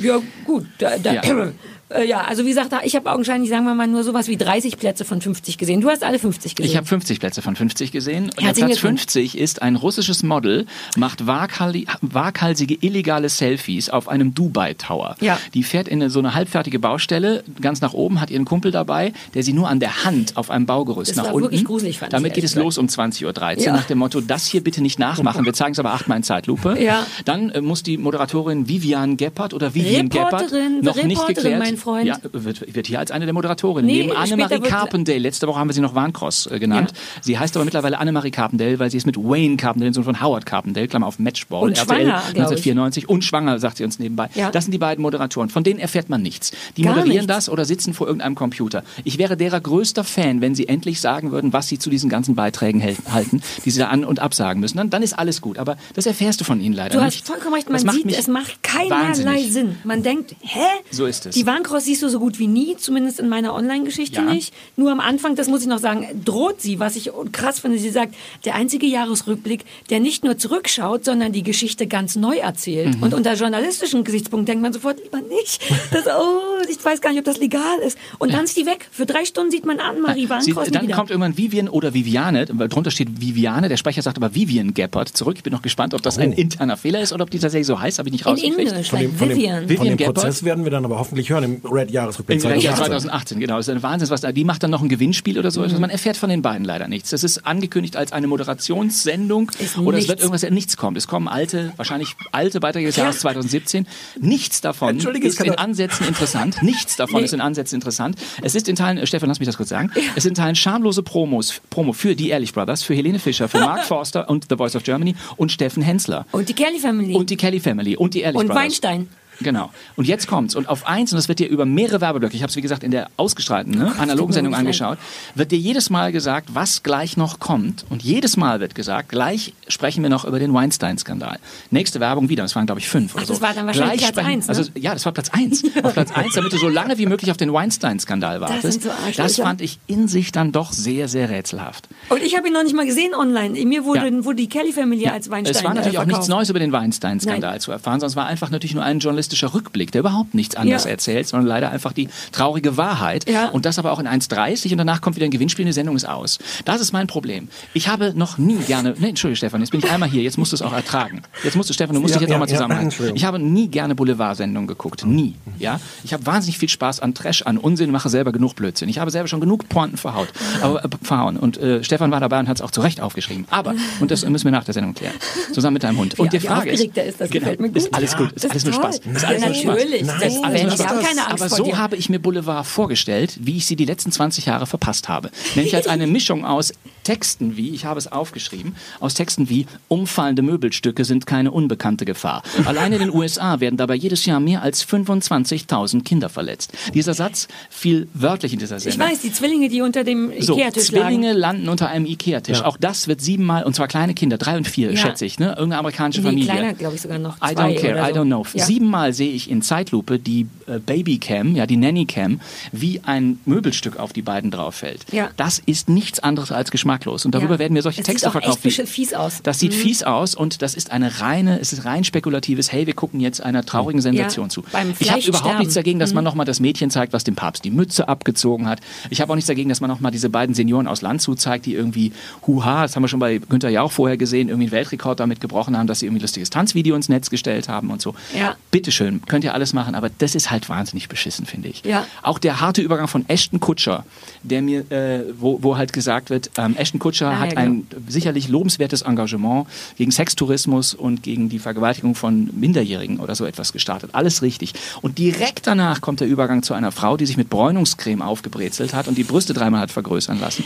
[0.00, 1.22] ja gut, da, da, Ja.
[1.88, 4.76] Äh, ja, also wie gesagt, ich habe augenscheinlich, sagen wir mal, nur sowas wie 30
[4.78, 5.80] Plätze von 50 gesehen.
[5.80, 6.70] Du hast alle 50 gesehen.
[6.70, 8.24] Ich habe 50 Plätze von 50 gesehen.
[8.24, 9.00] Und der Herzlichen Platz Glückwunsch.
[9.02, 10.66] 50 ist ein russisches Model,
[10.96, 15.16] macht waghalsige illegale Selfies auf einem Dubai Tower.
[15.20, 15.38] Ja.
[15.54, 19.42] Die fährt in so eine halbfertige Baustelle ganz nach oben, hat ihren Kumpel dabei, der
[19.42, 21.44] sie nur an der Hand auf einem Baugerüst Das nach war unten.
[21.46, 23.24] wirklich gruselig, fand ich, Damit geht ehrlich es los um 20.13
[23.58, 23.72] Uhr Ja.
[23.72, 25.44] nach dem Motto, das hier bitte nicht nachmachen.
[25.44, 26.76] Wir zeigen es aber achtmal in Zeitlupe.
[26.82, 27.06] Ja.
[27.24, 31.75] Dann äh, muss die Moderatorin Vivian Geppert oder Vivian Geppert Reporterin, noch nicht geklärt.
[31.76, 32.06] Mein Freund?
[32.06, 33.86] Ja, wird, wird hier als eine der Moderatorinnen.
[33.86, 35.18] Nee, Neben Annemarie Carpendale.
[35.18, 36.92] Letzte Woche haben wir sie noch Warncross äh, genannt.
[37.22, 40.46] Sie heißt aber mittlerweile Annemarie Carpendale, weil sie ist mit Wayne Carpendale, Sohn von Howard
[40.46, 42.66] Carpendale, Klammer auf Matchball, Und RTL schwanger, glaub ich.
[42.66, 44.28] 1994 und schwanger, sagt sie uns nebenbei.
[44.34, 44.50] Ja.
[44.50, 45.48] Das sind die beiden Moderatoren.
[45.48, 46.52] Von denen erfährt man nichts.
[46.76, 47.46] Die Gar moderieren nichts.
[47.46, 48.82] das oder sitzen vor irgendeinem Computer.
[49.04, 52.34] Ich wäre derer größter Fan, wenn sie endlich sagen würden, was sie zu diesen ganzen
[52.34, 54.76] Beiträgen halten, die sie da an- und absagen müssen.
[54.78, 55.58] Dann, dann ist alles gut.
[55.58, 57.18] Aber das erfährst du von ihnen leider Du nicht.
[57.18, 59.52] hast vollkommen recht, man sieht, es macht keinerlei wahnsinnig.
[59.52, 59.76] Sinn.
[59.84, 60.60] Man denkt, hä?
[60.90, 61.34] So ist es.
[61.34, 64.32] Die Warncross siehst du so gut wie nie, zumindest in meiner Online-Geschichte Ja.
[64.32, 64.54] nicht.
[64.76, 67.90] Nur am Anfang, das muss ich noch sagen, droht sie, was ich krass finde, sie
[67.90, 68.14] sagt,
[68.44, 72.96] der einzige Jahresrückblick, der nicht nur zurückschaut, sondern die Geschichte ganz neu erzählt.
[72.96, 73.02] Mhm.
[73.02, 75.60] Und unter journalistischen Gesichtspunkten denkt man sofort, lieber nicht.
[75.92, 77.98] Das, oh, ich weiß gar nicht, ob das legal ist.
[78.18, 78.88] Und dann ist die weg.
[78.92, 80.94] Für drei Stunden sieht man Anne-Marie Sie, Warncross nie dann wieder.
[80.96, 85.08] kommt irgendwann Vivian oder Viviane, weil drunter steht Viviane, der Sprecher sagt aber Vivian Geppert
[85.08, 85.34] zurück.
[85.38, 87.80] Ich bin noch gespannt, ob das ein interner Fehler ist oder ob die tatsächlich so
[87.80, 88.58] heißt, habe ich nicht in rausgekriegt.
[88.72, 89.58] Englisch, Von dem, von dem, Vivian.
[89.60, 90.14] von Vivian dem Geppert.
[90.14, 92.76] Prozess werden wir dann aber hoffentlich hören im Im Jahr 2018.
[92.76, 93.56] 2018, genau.
[93.56, 95.62] Das ist ein Wahnsinn, was da, die macht dann noch ein Gewinnspiel oder so.
[95.62, 95.80] Mhm.
[95.80, 97.10] Man erfährt von den beiden leider nichts.
[97.10, 100.08] Das ist angekündigt als eine Moderationssendung Ist oder es nichts.
[100.08, 100.96] wird irgendwas, nichts kommt.
[100.96, 103.04] Es kommen alte, wahrscheinlich alte Beiträge des Ja.
[103.04, 103.86] Jahres 2017.
[104.20, 106.62] Nichts davon es ist in Ansätzen interessant.
[106.62, 108.16] Nichts davon ist in Ansätzen interessant.
[108.42, 110.56] Es ist in Teilen, äh, Stefan, lass mich das kurz sagen, es sind in Teilen
[110.56, 114.56] schamlose Promos, Promo für die Ehrlich Brothers, für Helene Fischer, für Mark Forster und The
[114.56, 116.26] Voice of Germany und Steffen Hensler.
[116.32, 117.14] Und die Kelly Family.
[117.14, 118.62] Und die Kelly Family und die Ehrlich Und Brothers.
[118.64, 119.08] Weinstein.
[119.40, 119.70] Genau.
[119.96, 120.54] Und jetzt kommt's.
[120.54, 122.82] Und auf eins, und das wird dir über mehrere Werbeblöcke, ich habe es wie gesagt
[122.82, 124.98] in der ausgestrahlten, ne, analogen Sendung angeschaut,
[125.34, 127.84] wird dir jedes Mal gesagt, was gleich noch kommt.
[127.90, 131.38] Und jedes Mal wird gesagt, gleich sprechen wir noch über den Weinstein-Skandal.
[131.70, 133.32] Nächste Werbung wieder, das waren glaube ich fünf oder Ach, so.
[133.34, 134.54] das war dann wahrscheinlich Gleich Platz eins, ne?
[134.56, 135.64] Also ja, das war Platz eins.
[135.82, 138.82] auf Platz eins, damit du so lange wie möglich auf den Weinstein-Skandal wartest.
[138.82, 141.88] so das fand ich in sich dann doch sehr, sehr rätselhaft.
[142.08, 143.64] Und ich habe ihn noch nicht mal gesehen online.
[143.64, 144.24] Mir wurde, Ja.
[144.24, 146.28] wurde die Kelly Family als Weinstein Es war natürlich auch nichts.
[146.28, 149.90] Neues über den Weinstein-Skandal zu erfahren, sondern es war einfach natürlich nur ein journalistischer Rückblick,
[149.92, 150.90] der überhaupt nichts anderes Ja.
[150.90, 153.28] erzählt, sondern leider einfach die traurige Wahrheit.
[153.28, 153.48] Ja.
[153.48, 155.96] Und das aber auch in 1,30 und danach kommt wieder ein Gewinnspiel und die Sendung
[155.96, 156.38] ist aus.
[156.64, 157.48] Das ist mein Problem.
[157.74, 160.52] Ich habe noch nie gerne, nee, Entschuldige Stefan, jetzt bin ich einmal hier, jetzt musst
[160.52, 161.22] du es auch ertragen.
[161.42, 163.16] Jetzt musst du, Stefan, du musst Ja, dich jetzt ja, nochmal ja, zusammenhalten.
[163.16, 165.04] Ich habe nie gerne Boulevardsendungen geguckt.
[165.04, 165.34] Nie.
[165.58, 165.80] Ja?
[166.04, 168.88] Ich habe wahnsinnig viel Spaß an Trash, an Unsinn, mache selber genug Blödsinn.
[168.88, 170.28] Ich habe selber schon genug Pointen verhaut,
[170.62, 171.36] aber, äh, verhauen.
[171.36, 173.46] Und äh, Stefan war dabei und hat es auch zu Recht aufgeschrieben.
[173.50, 175.14] Aber, und das müssen wir nach der Sendung klären,
[175.52, 176.18] zusammen mit deinem Hund.
[176.18, 177.76] Und Wie- die wie Frage ist, ist, das genau, gefällt mir gut.
[177.76, 178.74] ist alles gut, ist Das alles ist nur.
[178.74, 179.00] Spaß.
[179.16, 180.02] Ist alles Ja, natürlich.
[180.02, 181.78] Nein, Das- ist ich habe keine Angst Aber so dir.
[181.78, 185.30] habe ich mir Boulevard vorgestellt, wie ich sie die letzten 20 Jahre verpasst habe.
[185.54, 186.72] Nämlich als eine Mischung aus
[187.06, 192.42] Texten wie, ich habe es aufgeschrieben, aus Texten wie umfallende Möbelstücke sind keine unbekannte Gefahr.
[192.64, 196.72] Allein in den USA werden dabei jedes Jahr mehr als 25.000 Kinder verletzt.
[196.94, 199.08] Dieser Satz fiel wörtlich in dieser Ich Sendung.
[199.08, 201.38] weiß, die Zwillinge, die unter dem So, Ikea-Tisch Zwillinge lagen.
[201.40, 202.58] landen unter einem Ikea-Tisch.
[202.58, 202.64] Ja.
[202.64, 204.96] Auch das wird siebenmal, und zwar kleine Kinder, drei und vier, Ja.
[204.96, 205.50] schätze ich, ne?
[205.50, 206.50] Irgendeine amerikanische Nee, Familie.
[206.52, 207.36] kleiner, glaube ich, sogar noch.
[207.36, 208.20] I Zwei don't care, I so.
[208.20, 208.44] don't know.
[208.52, 208.64] Ja.
[208.64, 212.40] Siebenmal sehe ich in Zeitlupe die äh, Babycam, ja, die Nannycam,
[212.72, 215.04] wie ein Möbelstück auf die beiden drauf fällt.
[215.12, 215.30] Ja.
[215.36, 217.24] Das ist nichts anderes als geschmacklos.
[217.24, 217.58] Und darüber Ja.
[217.60, 218.64] werden mir solche Es Texte sieht auch verkauft.
[218.64, 219.40] wie- besch- fies aus.
[219.42, 219.76] Das sieht Mhm.
[219.76, 223.40] fies aus und das ist eine reine, es ist rein spekulatives, hey, wir gucken jetzt
[223.42, 224.62] einer traurigen Sensation Ja, zu.
[224.72, 226.26] beim ich habe überhaupt nichts dagegen, dass man Mhm.
[226.26, 228.80] nochmal das Mädchen zeigt, was dem Papst die Mütze abgezogen hat.
[229.10, 231.74] Ich habe auch nichts dagegen, dass man nochmal diese beiden Senioren aus Landshut zeigt, die
[231.74, 232.12] irgendwie,
[232.46, 235.76] huha, das haben wir schon bei Günther Jauch vorher gesehen, irgendwie einen Weltrekord damit gebrochen
[235.76, 238.14] haben, dass sie irgendwie ein lustiges Tanzvideo ins Netz gestellt haben und so.
[238.36, 238.56] Ja.
[238.70, 241.82] Bitteschön, könnt ihr alles machen, aber das ist halt wahnsinnig beschissen, finde ich.
[241.84, 242.06] Ja.
[242.22, 244.04] Auch der harte Übergang von Ashton Kutscher,
[244.42, 247.86] der mir, äh, wo, wo halt gesagt wird, ähm, Ashton Kutscher Ah, hat ja, ein
[248.06, 249.66] sicherlich lobenswertes Engagement
[249.96, 254.10] gegen Sextourismus und gegen die Vergewaltigung von Minderjährigen oder so etwas gestartet.
[254.12, 254.72] Alles richtig.
[255.02, 259.08] Und direkt danach kommt der Übergang zu einer Frau, die sich mit Bräunungscreme aufgebrezelt hat
[259.08, 260.64] und die Brüste dreimal hat vergrößern lassen.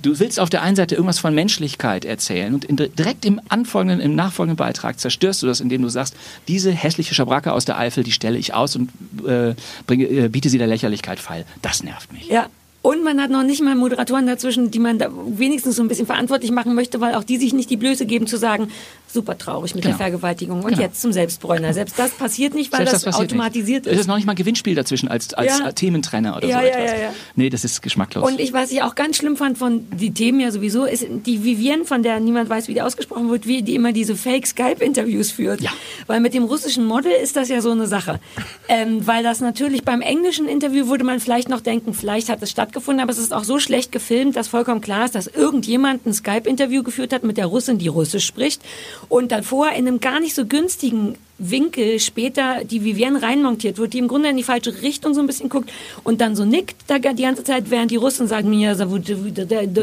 [0.00, 4.00] Du willst auf der einen Seite irgendwas von Menschlichkeit erzählen und in, direkt im anfolgenden,
[4.00, 6.14] im nachfolgenden Beitrag zerstörst du das, indem du sagst,
[6.46, 8.90] diese hässliche Schabracke aus der Eifel, die stelle ich aus und
[9.26, 9.54] äh,
[9.86, 11.44] bringe, äh, biete sie der Lächerlichkeit feil.
[11.60, 12.28] Das nervt mich.
[12.28, 12.46] Ja.
[12.80, 16.06] Und man hat noch nicht mal Moderatoren dazwischen, die man da wenigstens so ein bisschen
[16.06, 18.70] verantwortlich machen möchte, weil auch die sich nicht die Blöße geben zu sagen,
[19.12, 19.96] super traurig mit Genau.
[19.96, 20.82] der Vergewaltigung und Genau.
[20.82, 21.72] jetzt zum Selbstbräuner.
[21.74, 23.92] Selbst das passiert nicht, weil Selbst das, passiert automatisiert nicht.
[23.92, 24.00] Es ist.
[24.02, 25.72] ist noch nicht mal ein Gewinnspiel dazwischen als, als Ja.
[25.72, 26.90] Thementrenner oder Ja, so ja, etwas.
[26.92, 27.10] ja, ja.
[27.36, 28.24] Nee, das ist geschmacklos.
[28.30, 31.44] Und ich, was ich auch ganz schlimm fand von die Themen ja sowieso, ist die
[31.44, 35.60] Vivienne, von der niemand weiß, wie die ausgesprochen wird, wie die immer diese Fake-Skype-Interviews führt.
[35.60, 35.70] Ja.
[36.06, 38.20] Weil mit dem russischen Model ist das ja so eine Sache.
[38.68, 42.50] Ähm, weil das natürlich beim englischen Interview würde man vielleicht noch denken, vielleicht hat es
[42.50, 46.12] stattgefunden, aber es ist auch so schlecht gefilmt, dass vollkommen klar ist, dass irgendjemand ein
[46.12, 48.60] Skype-Interview geführt hat mit der Russin, die Russisch spricht
[49.08, 53.98] und davor in einem gar nicht so günstigen Winkel später die Vivienne reinmontiert wird, die
[53.98, 55.70] im Grunde in die falsche Richtung so ein bisschen guckt
[56.02, 58.74] und dann so nickt da die ganze Zeit, während die Russen sagen, mir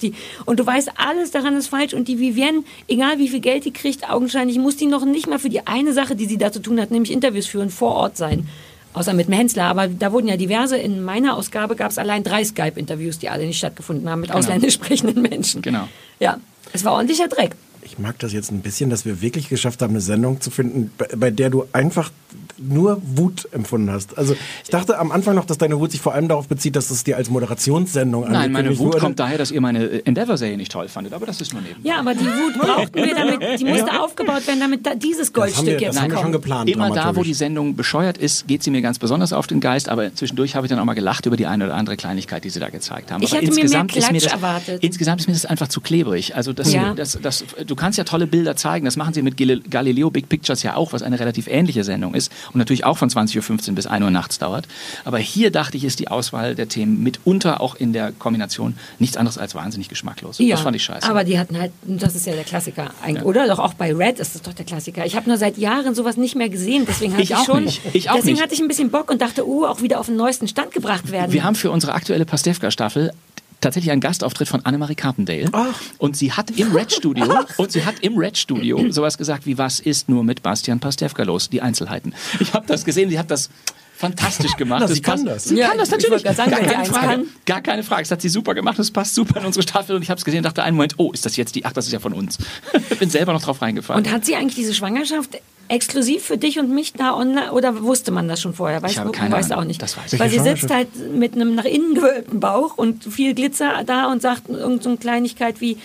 [0.45, 3.72] Und du weißt, alles daran ist falsch und die Vivienne, egal wie viel Geld die
[3.72, 6.62] kriegt, augenscheinlich muss die noch nicht mal für die eine Sache, die sie da zu
[6.62, 8.47] tun hat, nämlich Interviews führen, vor Ort sein.
[8.93, 12.24] Außer mit dem Hensler, aber da wurden ja diverse, in meiner Ausgabe gab es allein
[12.24, 15.62] drei Skype-Interviews, die alle nicht stattgefunden haben mit ausländisch sprechenden Menschen.
[15.62, 15.88] Genau.
[16.20, 16.39] Ja,
[16.74, 17.55] es war ordentlicher Dreck.
[17.90, 20.92] Ich mag das jetzt ein bisschen, dass wir wirklich geschafft haben, eine Sendung zu finden,
[21.18, 22.12] bei, der du einfach
[22.57, 24.17] nur Wut empfunden hast.
[24.17, 26.89] Also ich dachte am Anfang noch, dass deine Wut sich vor allem darauf bezieht, dass
[26.91, 28.99] es dir als Moderationssendung Nein, meine Wut wurde.
[28.99, 31.80] kommt daher, dass ihr meine Endeavor-Serie nicht toll fandet, aber das ist nur neben.
[31.84, 35.34] Ja, aber die Wut brauchten wir damit, die musste aufgebaut werden, damit da dieses das
[35.34, 36.69] haben wir, Goldstück das jetzt haben wir schon geplant.
[36.69, 39.89] Immer da, wo die Sendung bescheuert ist, geht sie mir ganz besonders auf den Geist,
[39.89, 42.49] aber zwischendurch habe ich dann auch mal gelacht über die eine oder andere Kleinigkeit, die
[42.49, 43.23] sie da gezeigt haben.
[43.23, 44.84] Ich aber hätte mir mehr insgesamt ist mir Klatsch das, erwartet.
[44.84, 46.36] Insgesamt ist mir das einfach zu klebrig.
[46.36, 46.93] Also das, Ja.
[46.93, 50.30] das, das, du kannst ja tolle Bilder zeigen, das machen sie mit Gal- Galileo Big
[50.30, 53.76] Pictures ja auch, was eine relativ ähnliche Sendung ist und natürlich auch von 20.15 Uhr
[53.76, 54.67] bis 1 Uhr nachts dauert.
[55.05, 59.17] Aber hier dachte ich, ist die Auswahl der Themen mitunter auch in der Kombination nichts
[59.17, 60.38] anderes als wahnsinnig geschmacklos.
[60.39, 61.09] Ja, das fand ich scheiße.
[61.09, 63.47] aber die hatten halt, das ist ja der Klassiker eigentlich, oder?
[63.47, 65.05] Doch auch bei Red ist das doch der Klassiker.
[65.05, 67.63] Ich habe nur seit Jahren sowas nicht mehr gesehen, deswegen hatte Ich ich, auch schon,
[67.63, 67.82] nicht.
[67.93, 68.43] Ich auch deswegen nicht.
[68.43, 71.11] hatte ich ein bisschen Bock und dachte, oh, auch wieder auf den neuesten Stand gebracht
[71.11, 71.32] werden.
[71.32, 73.11] Wir haben für unsere aktuelle Pastewka-Staffel
[73.62, 75.49] tatsächlich einen Gastauftritt von Annemarie Carpendale.
[75.97, 77.26] Und sie hat im Red Studio
[77.57, 81.24] und sie hat im Red Studio sowas gesagt wie was ist nur mit Bastian Pastewka
[81.24, 81.49] los?
[81.49, 82.14] Die Einzelheiten.
[82.39, 83.49] Ich habe das gesehen, sie hat das
[83.97, 84.80] fantastisch gemacht.
[84.82, 85.43] Na, sie kann passt- das.
[85.45, 86.24] Sie Ja, kann das ich natürlich.
[86.24, 87.07] gerade sagen, gar, keine Frage.
[87.07, 87.26] kann.
[87.45, 88.03] gar keine Frage.
[88.03, 88.80] Das hat sie super gemacht.
[88.80, 89.95] Das passt super in unsere Staffel.
[89.97, 91.66] Und ich habe es gesehen und dachte einen Moment, oh, ist das jetzt die?
[91.66, 92.38] Ach, das ist ja von uns.
[92.99, 94.05] Bin selber noch drauf reingefallen.
[94.05, 95.38] Und hat sie eigentlich diese Schwangerschaft
[95.70, 98.82] exklusiv für dich und mich da online oder wusste man das schon vorher?
[98.82, 99.63] Weißt Ich habe du, keine weißt Ahnung.
[99.63, 99.82] auch nicht.
[99.82, 103.34] Das weiß ich Weil sie sitzt halt mit einem nach innen gewölbten Bauch und viel
[103.34, 105.78] Glitzer da und sagt irgendeine so eine Kleinigkeit wie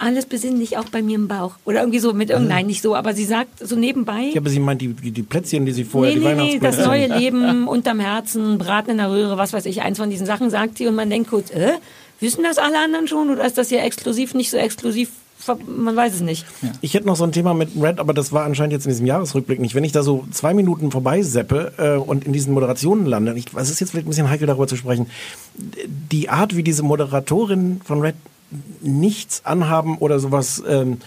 [0.00, 1.56] alles besinnlich auch bei mir im Bauch.
[1.64, 4.30] Oder irgendwie so mit irgendein, nein, nicht so, aber sie sagt so nebenbei.
[4.32, 6.58] Ja, aber sie meint die, die, die Plätzchen, die sie vorher, Nee, die nee, nee,
[6.60, 7.08] das Weihnachtsplätzchen.
[7.10, 10.50] neue Leben unterm Herzen, Braten in der Röhre, was weiß ich, eins von diesen Sachen
[10.50, 11.72] sagt sie und man denkt kurz, äh,
[12.20, 15.08] wissen das alle anderen schon oder ist das hier exklusiv, nicht so exklusiv,
[15.66, 16.44] man weiß es nicht.
[16.80, 19.06] Ich hätte noch so ein Thema mit Red, aber das war anscheinend jetzt in diesem
[19.06, 19.74] Jahresrückblick nicht.
[19.74, 23.70] Wenn ich da so zwei Minuten vorbeiseppe äh, und in diesen Moderationen lande, ich, es
[23.70, 25.06] ist jetzt vielleicht ein bisschen heikel darüber zu sprechen,
[25.56, 28.14] die Art, wie diese Moderatorin von Red
[28.80, 30.98] nichts anhaben oder sowas, ähm,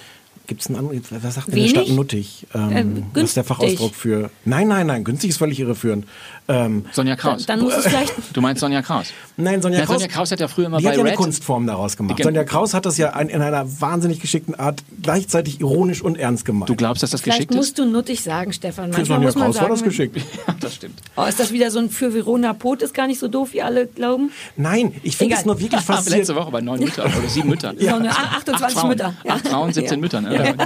[0.47, 1.67] gibt es einen anderen, was sagt denn der?
[1.69, 2.45] Stadt Nuttig?
[2.53, 3.45] Ähm, Ähm, was ist der günstig.
[3.45, 4.29] Fachausdruck für?
[4.43, 6.05] Nein, nein, nein, günstig ist völlig irreführend.
[6.53, 7.45] Ähm, Sonja Dann, Kraus.
[7.45, 9.07] dann muss es vielleicht du meinst Sonja Kraus?
[9.37, 9.95] Nein, Sonja Ja, Kraus.
[9.95, 12.21] Sonja Kraus hat ja früher immer die bei hat ja eine Red- Kunstform daraus gemacht.
[12.21, 16.45] Sonja Kraus hat das ja ein, in einer wahnsinnig geschickten Art gleichzeitig ironisch und ernst
[16.45, 16.69] gemacht.
[16.69, 17.57] Du glaubst, dass das Vielleicht geschickt ist?
[17.57, 18.91] musst du nuttig sagen, Stefan.
[18.91, 20.17] Für Manchmal Sonja muss man Kraus sagen, war das geschickt.
[20.47, 20.99] Ja, das stimmt.
[21.15, 23.61] Oh, ist das wieder so ein für Verona Pot ist gar nicht so doof, wie
[23.61, 24.31] alle glauben?
[24.57, 26.35] Nein, ich finde es nur wirklich Letzte faszinierend.
[26.35, 27.77] Woche bei neun Müttern oder sieben Müttern.
[27.79, 28.89] So eine 28 Frauen.
[28.89, 29.13] Mütter.
[29.23, 29.33] Ja.
[29.35, 29.97] Acht Frauen, 17 Ja.
[30.01, 30.57] Müttern.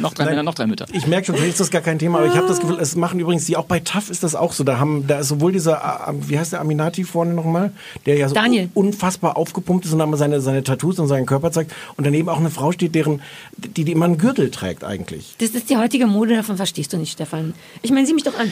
[0.00, 0.86] Noch drei Männer, noch drei Mütter.
[0.92, 2.96] Ich merke schon, vielleicht ist das gar kein Thema, aber ich habe das Gefühl, es
[2.96, 4.64] machen übrigens die, auch bei TAF ist das auch so.
[4.64, 7.72] Da haben, da ist sowohl dieser, wie heißt der Aminati vorne nochmal,
[8.06, 8.70] der ja so Daniel.
[8.74, 11.72] unfassbar aufgepumpt ist und dann seine, seine Tattoos und seinen Körper zeigt.
[11.96, 13.20] Und daneben auch eine Frau steht, deren,
[13.56, 15.34] die, die immer einen Gürtel trägt eigentlich.
[15.38, 17.54] Das ist die heutige Mode, davon verstehst du nicht, Stefan.
[17.82, 18.50] Ich meine, sieh mich doch an.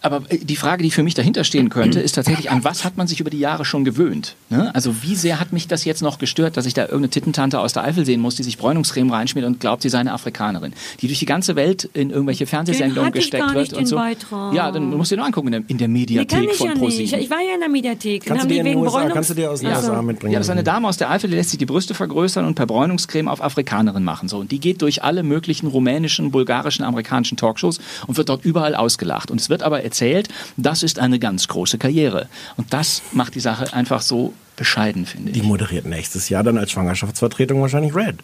[0.00, 2.96] Aber äh, die Frage, die für mich dahinter stehen könnte, ist tatsächlich, an was hat
[2.96, 4.36] man sich über die Jahre schon gewöhnt?
[4.50, 4.74] Ne?
[4.74, 7.72] Also wie sehr hat mich das jetzt noch gestört, dass ich da irgendeine Tittentante aus
[7.72, 11.06] der Eifel sehen muss, die sich Bräunungscreme reinschmiert und glaubt, sie sei eine Afrikanerin, die
[11.08, 13.96] durch die ganze Welt in irgendwelche Fernsehsendungen gesteckt wird und so.
[13.96, 14.54] Beitrag.
[14.54, 16.56] Ja, dann musst du dir nur angucken in der, in der Nee, kann Mediathek ich
[16.58, 16.80] von ja nicht.
[16.82, 17.20] ProSieben.
[17.20, 18.24] Ich war ja in der Mediathek.
[18.26, 19.78] Kannst haben du dir wegen USA, Bräunungs- kannst du dir aus den Ja.
[19.78, 20.32] USA mitbringen?
[20.32, 22.54] Ja, das ist eine Dame aus der Eifel, die lässt sich die Brüste vergrößern und
[22.54, 24.28] per Bräunungscreme auf Afrikanerin machen.
[24.28, 24.38] So.
[24.38, 29.30] Und die geht durch alle möglichen rumänischen, bulgarischen, amerikanischen Talkshows und wird dort überall ausgelacht.
[29.30, 32.28] Und es wird aber erzählt, das ist eine ganz große Karriere.
[32.56, 35.46] Und das macht die Sache einfach so bescheiden, finde Die ich.
[35.46, 38.16] moderiert nächstes Jahr dann als Schwangerschaftsvertretung wahrscheinlich Red.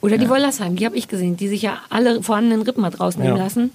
[0.00, 3.36] Oder die Wollersheim, die habe ich gesehen, die sich ja alle vorhandenen Rippen hat rausnehmen
[3.36, 3.42] Ja.
[3.44, 3.70] lassen.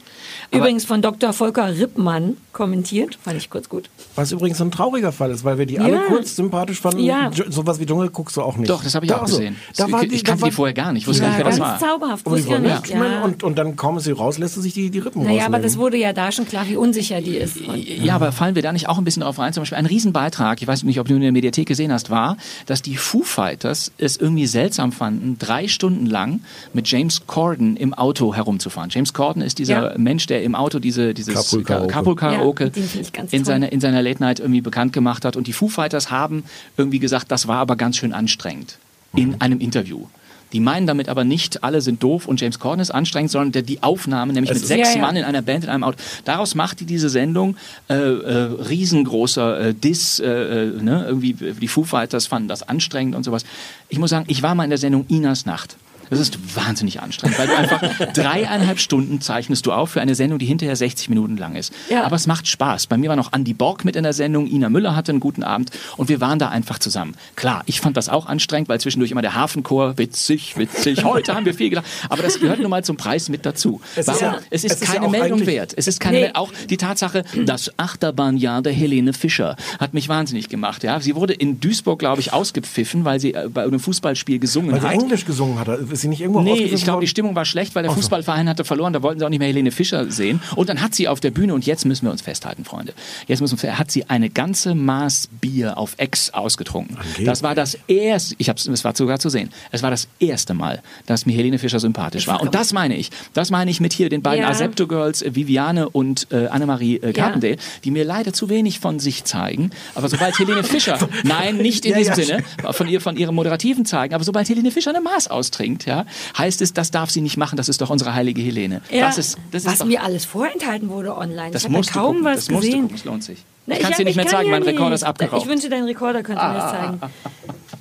[0.51, 1.34] Übrigens von Dr.
[1.34, 3.89] Volker Rippmann kommentiert, fand ich kurz gut.
[4.15, 6.01] Was übrigens so ein trauriger Fall ist, weil wir die alle Ja.
[6.07, 6.99] kurz sympathisch fanden.
[7.03, 7.30] Ja.
[7.49, 8.70] Sowas wie Dschungel guckst du auch nicht.
[8.70, 9.38] Doch, das habe ich Da auch so.
[9.38, 9.57] gesehen.
[9.76, 11.03] Da war ich, die, ich kannte die vorher gar nicht.
[11.03, 11.78] Ich wusste gar nicht, wer das war.
[11.80, 12.88] zauberhaft, die wusste ich ja nicht.
[12.89, 13.03] ja.
[13.05, 13.24] Ja.
[13.24, 15.55] Und, und dann kaum ist sie raus, lässt sie sich die, die Rippen Naja, rausnehmen.
[15.55, 17.57] aber das wurde ja da schon klar, wie unsicher die ist.
[17.61, 19.51] Und Ja, aber fallen wir da nicht auch ein bisschen drauf rein?
[19.53, 22.38] Zum Beispiel ein Riesenbeitrag, ich weiß nicht, ob du in der Mediathek gesehen hast, war,
[22.66, 26.41] dass die Foo Fighters es irgendwie seltsam fanden, drei Stunden lang
[26.74, 28.89] mit James Corden im Auto herumzufahren.
[28.89, 29.97] James Corden ist dieser Ja.
[29.97, 31.93] Mensch, der im Auto diese, dieses Carpool Karaoke.
[31.93, 35.36] Carpool Karaoke Ja, in, seiner, in seiner Late Night irgendwie bekannt gemacht hat.
[35.36, 36.43] Und die Foo Fighters haben
[36.78, 38.78] irgendwie gesagt, das war aber ganz schön anstrengend
[39.16, 40.05] in einem Interview.
[40.54, 43.62] Die meinen damit aber nicht, alle sind doof und James Corden ist anstrengend, sondern der,
[43.64, 45.02] die Aufnahme, nämlich Es mit ist- sechs Ja, ja.
[45.02, 45.98] Mann in einer Band in einem Auto.
[46.26, 47.58] Daraus macht die diese Sendung
[47.89, 51.06] äh, äh, riesengroßer äh, Diss, äh, äh, ne?
[51.08, 53.43] irgendwie die Foo Fighters fanden das anstrengend und sowas.
[53.89, 55.76] Ich muss sagen, ich war mal in der Sendung Inas Nacht.
[56.10, 57.82] Das ist wahnsinnig anstrengend, weil du einfach
[58.14, 61.74] dreieinhalb Stunden zeichnest du auf für eine Sendung, die hinterher 60 Minuten lang ist.
[61.89, 62.03] Ja.
[62.03, 62.88] Aber es macht Spaß.
[62.88, 65.43] Bei mir war noch Andy Borg mit in der Sendung, Ina Müller hatte einen guten
[65.43, 67.16] Abend und wir waren da einfach zusammen.
[67.36, 71.45] Klar, ich fand das auch anstrengend, weil zwischendurch immer der Hafenchor, witzig, witzig, heute haben
[71.45, 71.86] wir viel gelacht.
[72.10, 73.82] Aber das gehört nun mal zum Preis mit dazu.
[73.95, 74.22] Es ist Warum?
[74.36, 75.74] ja- es ist es ist ja keine Meldung wert.
[75.76, 76.32] Es ist keine, Nee.
[76.34, 80.84] Auch die Tatsache, das Achterbahnjahr der Helene Fischer hat mich wahnsinnig gemacht.
[80.84, 84.72] Ja, sie wurde in Duisburg, glaube ich, ausgepfiffen, weil sie äh, bei einem Fußballspiel gesungen
[84.72, 84.93] Weil sie hat.
[84.93, 85.68] Englisch gesungen hat.
[85.98, 87.08] Ist sie nicht irgendwo Nee, ich glaube, die?
[87.08, 88.93] Stimmung war schlecht, weil der Fußballverein hatte verloren.
[88.93, 90.41] Da wollten sie auch nicht mehr Helene Fischer sehen.
[90.56, 92.93] Und dann hat sie auf der Bühne, und jetzt müssen wir uns festhalten, Freunde,
[93.28, 96.98] jetzt müssen wir, hat sie eine ganze Maß Bier auf Ex ausgetrunken.
[97.26, 100.54] Das war das erste, ich hab's, es war sogar zu sehen, es war das erste
[100.54, 102.41] Mal, dass mir Helene Fischer sympathisch war.
[102.41, 103.10] Und das meine ich.
[103.34, 104.50] Das meine ich mit hier den beiden Ja.
[104.50, 107.14] Asepto Girls, äh, Viviane und äh, Annemarie äh, Ja.
[107.14, 109.72] Carpendale, die mir leider zu wenig von sich zeigen.
[109.95, 113.34] Aber sobald Helene Fischer, nein, nicht in Ja, diesem ja, Sinne, von ihr, von ihrem
[113.34, 116.05] Moderativen zeigen, aber sobald Helene Fischer eine Maß austrinkt, ja,
[116.38, 118.81] heißt es, das darf sie nicht machen, das ist doch unsere heilige Helene.
[118.91, 121.51] Ja, Das ist, das ist was doch, mir alles vorenthalten wurde online.
[121.51, 122.81] das ich habe ja kaum gucken, was das musst du gesehen.
[122.83, 123.39] gucken, es lohnt sich.
[123.65, 125.09] Na, ich kann es dir nicht mehr zeigen, ja mein Rekorder ist nicht.
[125.09, 125.41] abgeraucht.
[125.43, 127.01] Ich wünsche, dein Rekorder könnte mir das zeigen.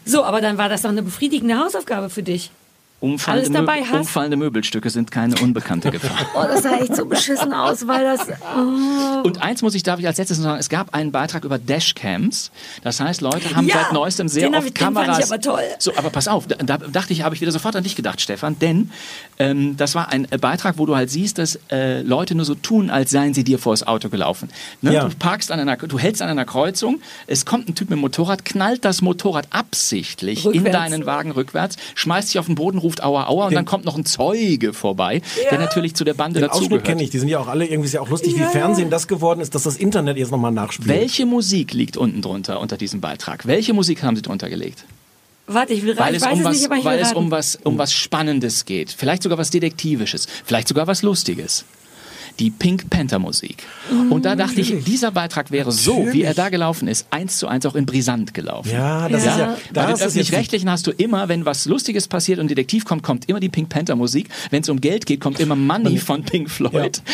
[0.04, 2.50] So, aber dann war das doch eine befriedigende Hausaufgabe für dich.
[3.12, 4.00] Umfallende, alles dabei Möbel, hast.
[4.00, 6.11] umfallende Möbelstücke sind keine unbekannte Gefahr.
[6.34, 8.20] Oh, das sah echt so beschissen aus, weil das.
[8.57, 9.22] Oh.
[9.26, 11.59] Und eins muss ich, darf ich als letztes noch sagen, es gab einen Beitrag über
[11.59, 12.50] Dashcams.
[12.82, 15.30] Das heißt, Leute haben Ja, seit neuestem sehr oft ich- den fand ich Kameras.
[15.32, 15.62] aber toll.
[15.78, 18.20] So, aber pass auf, da, da dachte ich, habe ich wieder sofort an dich gedacht,
[18.20, 18.90] Stefan, denn
[19.38, 22.54] ähm, das war ein äh, Beitrag, wo du halt siehst, dass äh, Leute nur so
[22.54, 24.48] tun, als seien sie dir vors Auto gelaufen.
[24.82, 24.92] Ne?
[24.94, 25.04] Ja.
[25.09, 28.00] Du parkst an einer, du hältst an einer Kreuzung, es kommt ein Typ mit dem
[28.00, 30.76] Motorrad, knallt das Motorrad absichtlich in Rückwärts.
[30.76, 33.97] deinen Wagen rückwärts, schmeißt sich auf den Boden, ruft Aua, Aua und dann kommt noch
[33.97, 36.84] ein Zeuge vorbei, der natürlich zu der Bande Den dazugehört.
[36.84, 37.11] kenne ich.
[37.11, 39.55] Die sind ja auch alle irgendwie ist ja auch lustig, wie Fernsehen das geworden ist,
[39.55, 40.88] dass das Internet jetzt nochmal nachspielt.
[40.88, 43.47] Welche Musik liegt unten drunter unter diesem Beitrag?
[43.47, 44.84] Welche Musik haben Sie drunter gelegt?
[45.49, 47.05] Warte, ich will Weil ich es, weiß um es was, nicht, aber ich weil will
[47.05, 48.90] es um was, um was Spannendes geht.
[48.90, 50.26] Vielleicht sogar was Detektivisches.
[50.44, 51.64] Vielleicht sogar was Lustiges.
[52.39, 53.62] Die Pink Panther Musik.
[54.11, 57.47] Und da dachte ich, dieser Beitrag wäre so, wie er da gelaufen ist, eins zu
[57.49, 58.70] eins auch in Brisant gelaufen.
[58.70, 59.30] Ja, das Ja.
[59.32, 59.47] ist ja.
[59.47, 62.47] Bei Da den ist es jetzt Öffentlich-Rechtlichen hast du immer, wenn was Lustiges passiert und
[62.47, 64.28] ein Detektiv kommt, kommt immer die Pink Panther Musik.
[64.51, 67.01] Wenn es um Geld geht, kommt immer Money von Pink Floyd.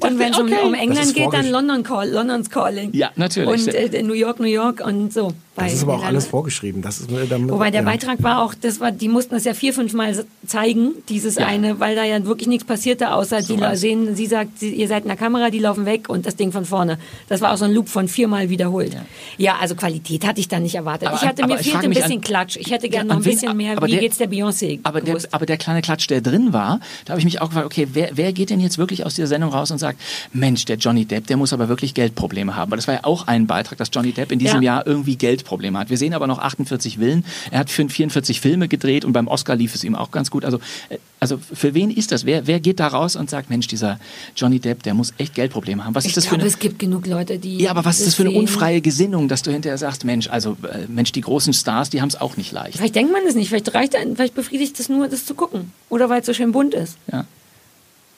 [0.00, 0.56] Dachte, Und wenn es um, okay.
[0.64, 2.90] um England ist geht, dann London Call, London's Calling.
[2.92, 3.66] Ja, natürlich.
[3.66, 5.32] Und äh, New York, New York und so.
[5.58, 6.82] Das ist aber auch alles vorgeschrieben.
[6.82, 7.86] Das ist, damit, Wobei der ja.
[7.86, 11.46] Beitrag war auch, das war, die mussten das ja vier, fünf Mal zeigen, dieses Ja.
[11.46, 13.80] eine, weil da ja wirklich nichts passierte, außer So die was.
[13.80, 16.52] sehen, sie sagt, sie, ihr seid in der Kamera, die laufen weg und das Ding
[16.52, 16.98] von vorne.
[17.28, 18.96] Das war auch so ein Loop von viermal wiederholt.
[19.36, 21.08] Ja, also Qualität hatte ich da nicht erwartet.
[21.08, 22.56] Aber- ich hatte mir fehlte ein bisschen an- Klatsch.
[22.56, 25.00] Ich hätte Ja, gerne noch ein wen- bisschen mehr, wie der- geht's der Beyoncé Aber
[25.00, 27.88] der, aber der kleine Klatsch, der drin war, da habe ich mich auch gefragt, okay,
[27.92, 30.00] wer, wer geht denn jetzt wirklich aus dieser Sendung raus und sagt,
[30.32, 32.70] Mensch, der Johnny Depp, der muss aber wirklich Geldprobleme haben.
[32.70, 34.74] Weil das war ja auch ein Beitrag, dass Johnny Depp in diesem Ja.
[34.76, 35.16] Jahr irgendwie
[35.48, 35.90] Geldprobleme hat.
[35.90, 37.24] Wir sehen aber noch 48 Villen.
[37.50, 40.44] Er hat für 44 Filme gedreht und beim Oscar lief es ihm auch ganz gut.
[40.44, 40.58] Also,
[40.90, 42.24] äh, also für wen ist das?
[42.24, 43.98] Wer, wer geht da raus und sagt, Mensch, dieser
[44.36, 45.94] Johnny Depp, der muss echt Geldprobleme haben?
[45.94, 46.50] Was ist ich das für glaube, eine...
[46.50, 47.58] es gibt genug Leute, die.
[47.58, 48.40] Ja, aber was ist das für eine sehen.
[48.40, 52.08] unfreie Gesinnung, dass du hinterher sagst, Mensch, also äh, Mensch, die großen Stars, die haben
[52.08, 52.76] es auch nicht leicht.
[52.76, 53.48] Vielleicht denkt man das nicht.
[53.48, 55.72] Vielleicht reicht, vielleicht befriedigt es nur, das zu gucken.
[55.88, 56.96] Oder weil es so schön bunt ist.
[57.10, 57.24] Ja.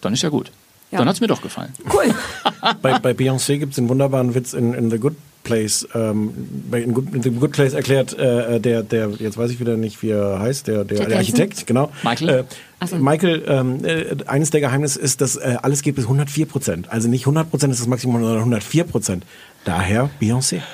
[0.01, 0.51] Dann ist ja gut.
[0.91, 0.99] Ja.
[0.99, 1.73] Dann hat es mir doch gefallen.
[1.93, 2.13] Cool.
[2.83, 5.89] Bei, bei Beyoncé gibt es einen wunderbaren Witz in, in The Good Place.
[5.95, 6.33] Ähm,
[6.73, 10.11] in, Good, in Good Place erklärt äh, der, der, jetzt weiß ich wieder nicht, wie
[10.11, 11.19] er heißt, der, der, der?
[11.19, 11.91] Architekt, genau.
[12.03, 12.47] Michael?
[12.81, 12.97] Äh, so.
[12.97, 16.91] Michael, ähm, äh, eines der Geheimnisse ist, dass äh, alles geht bis 104 Prozent.
[16.91, 19.25] Also nicht 100 Prozent ist das Maximum, sondern 104 Prozent.
[19.65, 20.61] Daher Beyoncé.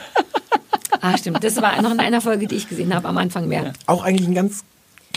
[1.03, 1.45] Ah, stimmt.
[1.45, 3.75] Das war noch in einer Folge, die ich gesehen habe, am Anfang mehr.
[3.87, 4.65] Auch eigentlich ein ganz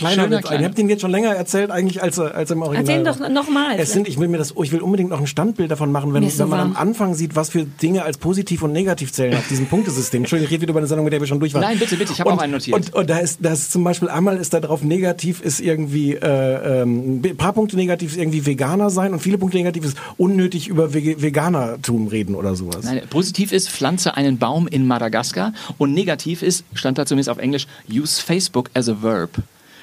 [0.00, 0.46] kleiner Schöner Witz.
[0.46, 0.60] kleiner.
[0.60, 2.98] Ich habe den jetzt schon länger erzählt, eigentlich als, als im Original.
[2.98, 3.78] Erzähl doch noch mal.
[3.78, 6.12] Es sind, ich will mir das, oh, ich will unbedingt noch ein Standbild davon machen,
[6.14, 6.76] wenn, so wenn man am.
[6.76, 10.22] Anfang sieht, was für Dinge als positiv und negativ zählen auf diesem Punktesystem.
[10.22, 11.62] Entschuldigung, ich rede wieder über eine Sendung, mit der wir schon durch waren.
[11.62, 12.76] Nein, bitte, bitte, ich habe auch einen notiert.
[12.76, 16.14] Und, und da ist, da ist zum Beispiel einmal ist da drauf negativ ist irgendwie
[16.14, 19.96] äh, ähm, ein paar Punkte negativ ist irgendwie Veganer sein und viele Punkte negativ ist
[20.16, 22.84] unnötig über Vege Veganertum reden oder sowas.
[22.84, 27.38] Nein, positiv ist, pflanze einen Baum in Madagaskar und negativ ist, stand da zumindest auf
[27.38, 29.30] Englisch, use Facebook as a verb.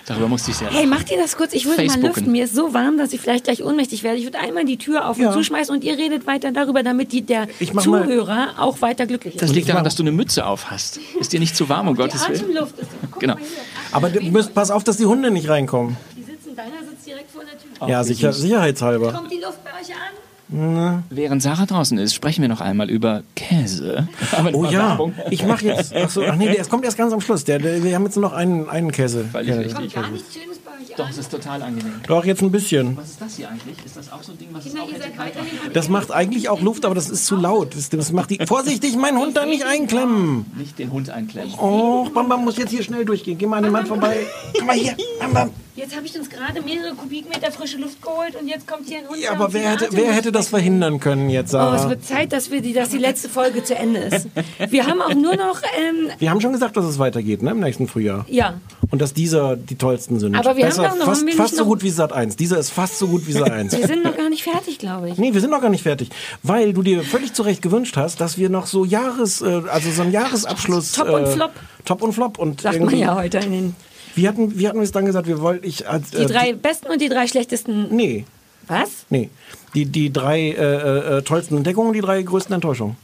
[0.07, 1.51] Darüber musste ich sehr Hey, macht ihr das kurz?
[1.53, 2.31] Ich würde mal lüften.
[2.31, 4.17] Mir ist so warm, dass ich vielleicht gleich ohnmächtig werde.
[4.17, 5.27] Ich würde einmal die Tür auf Ja.
[5.27, 8.81] und zuschmeißen und ihr redet weiter darüber, damit die, der Ich mach mal- Zuhörer auch
[8.81, 9.41] weiter glücklich ist.
[9.41, 10.99] Das liegt daran, dass du eine Mütze auf hast.
[11.19, 12.39] Ist dir nicht zu warm, um die Gottes Willen?
[12.39, 12.89] Atemluft ist.
[13.11, 13.33] Guck Genau.
[13.35, 13.47] mal hier.
[13.91, 15.97] Aber du müsst, pass auf, dass die Hunde nicht reinkommen.
[16.15, 17.89] Die sitzen, deiner sitzt direkt vor der Tür.
[17.89, 19.11] Ja, sicher, sicherheitshalber.
[19.11, 20.13] Kommt die Luft bei euch an?
[20.49, 24.07] Während Sarah draußen ist, sprechen wir noch einmal über Käse.
[24.31, 25.13] Aber Oh ja, Werbung.
[25.29, 25.93] ich mache jetzt.
[25.93, 27.43] Ach so, ach nee, der, es kommt erst ganz am Schluss.
[27.43, 29.25] Der, der, wir haben jetzt nur noch einen, einen Käse.
[29.33, 29.73] Ja, richtig.
[29.73, 31.95] Kommt gar nichts Schönes bei euch Doch, es ist total angenehm.
[32.07, 32.95] Doch, jetzt ein bisschen.
[32.95, 33.75] Was ist das hier eigentlich?
[33.85, 35.89] Ist das auch so ein Ding, was es Kinder, auch ihr hätte seid kalt Das
[35.89, 37.75] macht eigentlich auch Luft, aber das ist zu laut.
[37.75, 38.39] Das, das macht die.
[38.45, 40.45] Vorsichtig, mein Hund da nicht einklemmen.
[40.57, 41.53] Nicht den Hund einklemmen.
[41.59, 43.37] Oh, Bam Bam muss jetzt hier schnell durchgehen.
[43.37, 44.15] Geh mal an den Mann vorbei.
[44.57, 44.95] Komm mal hier.
[45.19, 45.49] Bam Bam.
[45.77, 49.07] Jetzt habe ich uns gerade mehrere Kubikmeter frische Luft geholt und jetzt kommt hier ein
[49.07, 49.19] Hund.
[49.19, 51.89] Ja, aber wer hätte, wer hätte das verhindern können jetzt, Oh, es Sarah?
[51.91, 54.27] wird Zeit, dass, wir die, dass die letzte Folge zu Ende ist.
[54.71, 57.59] Wir haben auch nur noch, ähm, wir haben schon gesagt, dass es weitergeht, ne, im
[57.59, 58.25] nächsten Frühjahr.
[58.27, 58.55] ja,
[58.89, 60.35] Und dass dieser die tollsten sind.
[60.35, 62.11] Aber wir haben Besser, doch noch- fast, haben wir fast so noch- gut wie Sat
[62.11, 62.35] 1.
[62.37, 63.71] Dieser ist fast so gut wie Sat 1.
[63.77, 65.17] wir sind noch gar nicht fertig, glaube ich.
[65.19, 66.09] Nee, wir sind noch gar nicht fertig,
[66.41, 69.91] weil du dir völlig zu Recht gewünscht hast, dass wir noch so Jahres, äh, also
[69.91, 70.93] so ein Jahresabschluss.
[70.93, 71.51] Top und äh, Flop.
[71.85, 73.75] Top und Flop und Sagt man ja heute in den,
[74.17, 75.27] Wie hatten, wie hatten wir es dann gesagt?
[75.27, 77.87] Wir wollten ich als die drei besten und die drei schlechtesten.
[77.95, 78.25] nee,
[78.67, 78.89] Was?
[79.09, 79.29] nee,
[79.75, 82.97] die die drei äh, äh, tollsten Entdeckungen, und die drei größten Enttäuschungen.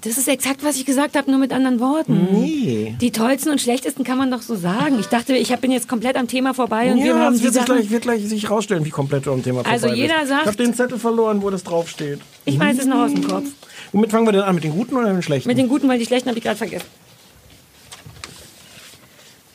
[0.00, 2.26] Das ist exakt, was ich gesagt habe, nur mit anderen Worten.
[2.32, 2.96] Nee.
[3.00, 4.98] Die tollsten und schlechtesten kann man doch so sagen.
[4.98, 7.44] Ich dachte, ich bin jetzt komplett am Thema vorbei und wir ja, haben das die
[7.44, 10.16] wird sich, gleich, wird gleich sich rausstellen, wie komplett du am Thema Also vorbei jeder
[10.18, 10.28] bist.
[10.30, 12.18] sagt- Ich habe den Zettel verloren, wo das draufsteht.
[12.46, 13.44] Ich weiß es noch aus dem Kopf.
[13.92, 14.56] Womit fangen wir denn an?
[14.56, 15.48] Mit den guten oder mit den schlechten?
[15.48, 16.86] Mit den guten, weil die schlechten habe ich gerade vergessen.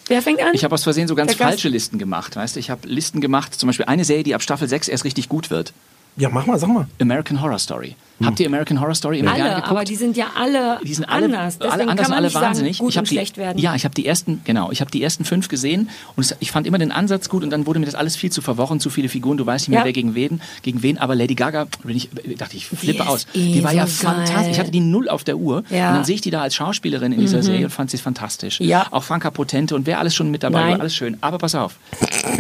[0.08, 0.54] Wer fängt an?
[0.54, 2.60] Ich habe aus Versehen so ganz Der Gast- falsche Listen gemacht, weißt du?
[2.60, 5.50] Ich habe Listen gemacht, zum Beispiel eine Serie, die ab Staffel 6 erst richtig gut
[5.50, 5.74] wird.
[6.16, 6.88] ja, mach mal, sag mal.
[7.02, 7.96] American Horror Story.
[8.24, 9.72] Habt ihr American Horror Story immer gerne alle, geguckt?
[9.72, 11.60] aber die sind ja alle, die sind alle anders.
[11.60, 12.78] Deswegen alle anders kann und man alle nicht wahnsinnig.
[12.78, 13.58] sagen, gut ich und die, schlecht werden.
[13.60, 16.52] Ja, ich habe die ersten, genau, ich habe die ersten fünf gesehen und es, ich
[16.52, 18.90] fand immer den Ansatz gut und dann wurde mir das alles viel zu verworren, zu
[18.90, 19.86] viele Figuren, du weißt nicht mehr Ja.
[19.86, 20.98] wer gegen wen, gegen wen.
[20.98, 23.28] Aber Lady Gaga, ich, dachte ich, flippe ist aus.
[23.36, 24.36] eh Die war ja so fantastisch.
[24.36, 24.52] geil.
[24.52, 25.90] Ich hatte die null auf der Uhr Ja.
[25.90, 28.60] und dann sehe ich die da als Schauspielerin in dieser Serie und fand sie fantastisch.
[28.60, 28.88] Ja.
[28.92, 30.72] Auch Franka Potente und wer alles schon mit dabei Nein.
[30.74, 31.18] war, alles schön.
[31.22, 31.76] Aber pass auf,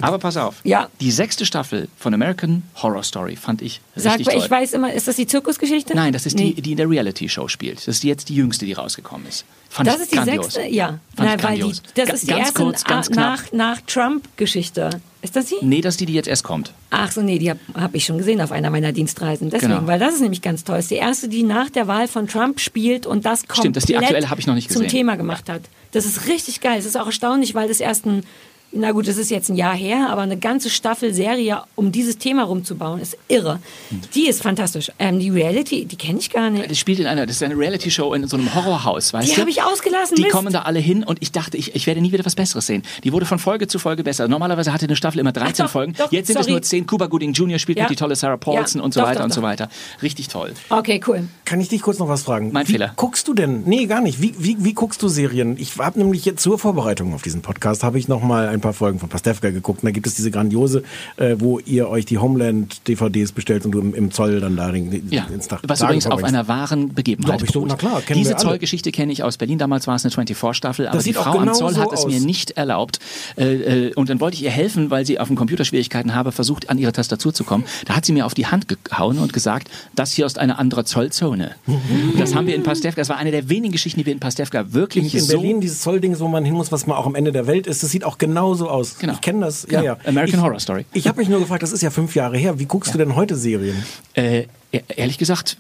[0.01, 0.55] aber pass auf.
[0.63, 0.87] Ja.
[1.01, 4.41] Die sechste Staffel von American Horror Story fand ich Sag richtig mal, toll.
[4.43, 5.66] ich weiß immer, ist das die Zirkusgeschichte?
[5.93, 6.53] Nein, das ist Nee.
[6.53, 7.79] die, die in der Reality-Show spielt.
[7.79, 9.45] Das ist jetzt die jüngste, die rausgekommen ist.
[9.69, 10.53] Fand Das ist die grandios.
[10.53, 10.73] sechste?
[10.73, 10.99] Ja.
[11.13, 14.89] Ich weil die, das ist die ganz erste kurz, ganz nach, nach Trump-Geschichte.
[15.21, 15.55] Ist das sie?
[15.61, 16.73] Nee, das ist die, die jetzt erst kommt.
[16.89, 19.49] Ach so, nee, die habe hab ich schon gesehen auf einer meiner Dienstreisen.
[19.49, 19.87] Deswegen, Genau.
[19.87, 20.77] weil das ist nämlich ganz toll.
[20.79, 23.83] Ist die erste, die nach der Wahl von Trump spielt und das komplett Stimmt, das
[23.83, 24.97] ist die aktuelle, habe ich noch nicht zum gesehen.
[24.99, 25.61] Thema gemacht hat.
[25.91, 26.77] Das ist richtig geil.
[26.79, 28.23] Es ist auch erstaunlich, weil das erst ein,
[28.71, 32.17] na gut, das ist jetzt ein Jahr her, aber eine ganze Staffel Serie, um dieses
[32.17, 33.59] Thema rumzubauen, ist irre.
[34.13, 34.91] Die ist fantastisch.
[34.99, 36.69] Ähm, die Reality, die kenne ich gar nicht.
[36.69, 39.41] Das spielt in einer, das ist eine Reality-Show in so einem Horrorhaus, weißt Die du?
[39.41, 40.15] habe ich ausgelassen.
[40.15, 40.33] Die Mist.
[40.33, 42.83] kommen da alle hin und ich dachte, ich, ich werde nie wieder was Besseres sehen.
[43.03, 44.27] Die wurde von Folge zu Folge besser.
[44.27, 45.93] Normalerweise hatte eine Staffel immer 13 doch, Folgen.
[45.97, 46.51] doch, Jetzt sind es sorry.
[46.51, 46.85] nur 10.
[46.87, 47.57] Cuba Gooding Jr.
[47.59, 47.85] spielt Ja.
[47.85, 49.69] mit die tolle Sarah Paulson Ja, und so doch, weiter doch, und so weiter.
[50.01, 50.53] Richtig toll.
[50.69, 51.27] Okay, cool.
[51.45, 52.51] Kann ich dich kurz noch was fragen?
[52.51, 52.93] Mein wie Fehler.
[52.97, 53.63] Guckst du denn?
[53.65, 54.21] Nee, gar nicht.
[54.21, 55.55] Wie, wie, wie guckst du Serien?
[55.57, 58.66] Ich habe nämlich jetzt zur Vorbereitung auf diesen Podcast habe ich noch mal ein paar
[58.73, 59.83] Folgen von Pastewka geguckt.
[59.83, 60.83] Und da gibt es diese grandiose,
[61.17, 65.07] äh, wo ihr euch die Homeland-DVDs bestellt und du im, im Zoll dann da den,
[65.09, 68.35] Ja, ins Tag was übrigens auf einer wahren Begebenheit ich so, na klar, Diese.
[68.37, 69.57] Zollgeschichte kenne ich aus Berlin.
[69.57, 72.11] Damals war es eine 24-Staffel, aber die Frau am genau Zoll so hat es aus.
[72.11, 72.99] mir nicht erlaubt.
[73.37, 76.31] Äh, äh, und dann wollte ich ihr helfen, weil sie auf dem Computer Schwierigkeiten habe,
[76.31, 77.65] versucht an ihre Tastatur zu kommen.
[77.85, 80.85] Da hat sie mir auf die Hand gehauen und gesagt, das hier ist eine andere
[80.85, 81.55] Zollzone.
[82.17, 84.73] das haben wir in Pastewka, das war eine der wenigen Geschichten, die wir in Pastewka
[84.73, 85.33] wirklich in so...
[85.33, 87.83] Berlin dieses Zollding, wo man hin muss, was mal auch am Ende der Welt ist.
[87.83, 88.97] Das sieht auch genauso aus.
[88.99, 89.13] Genau.
[89.13, 89.65] Ich kenne das.
[89.67, 89.79] Genau.
[89.83, 89.97] Ja, ja.
[90.05, 90.85] American ich, Horror Story.
[90.93, 92.59] Ich habe mich nur gefragt, das ist ja fünf Jahre her.
[92.59, 93.83] Wie guckst du denn heute Serien?
[94.13, 95.57] Äh, e- ehrlich gesagt,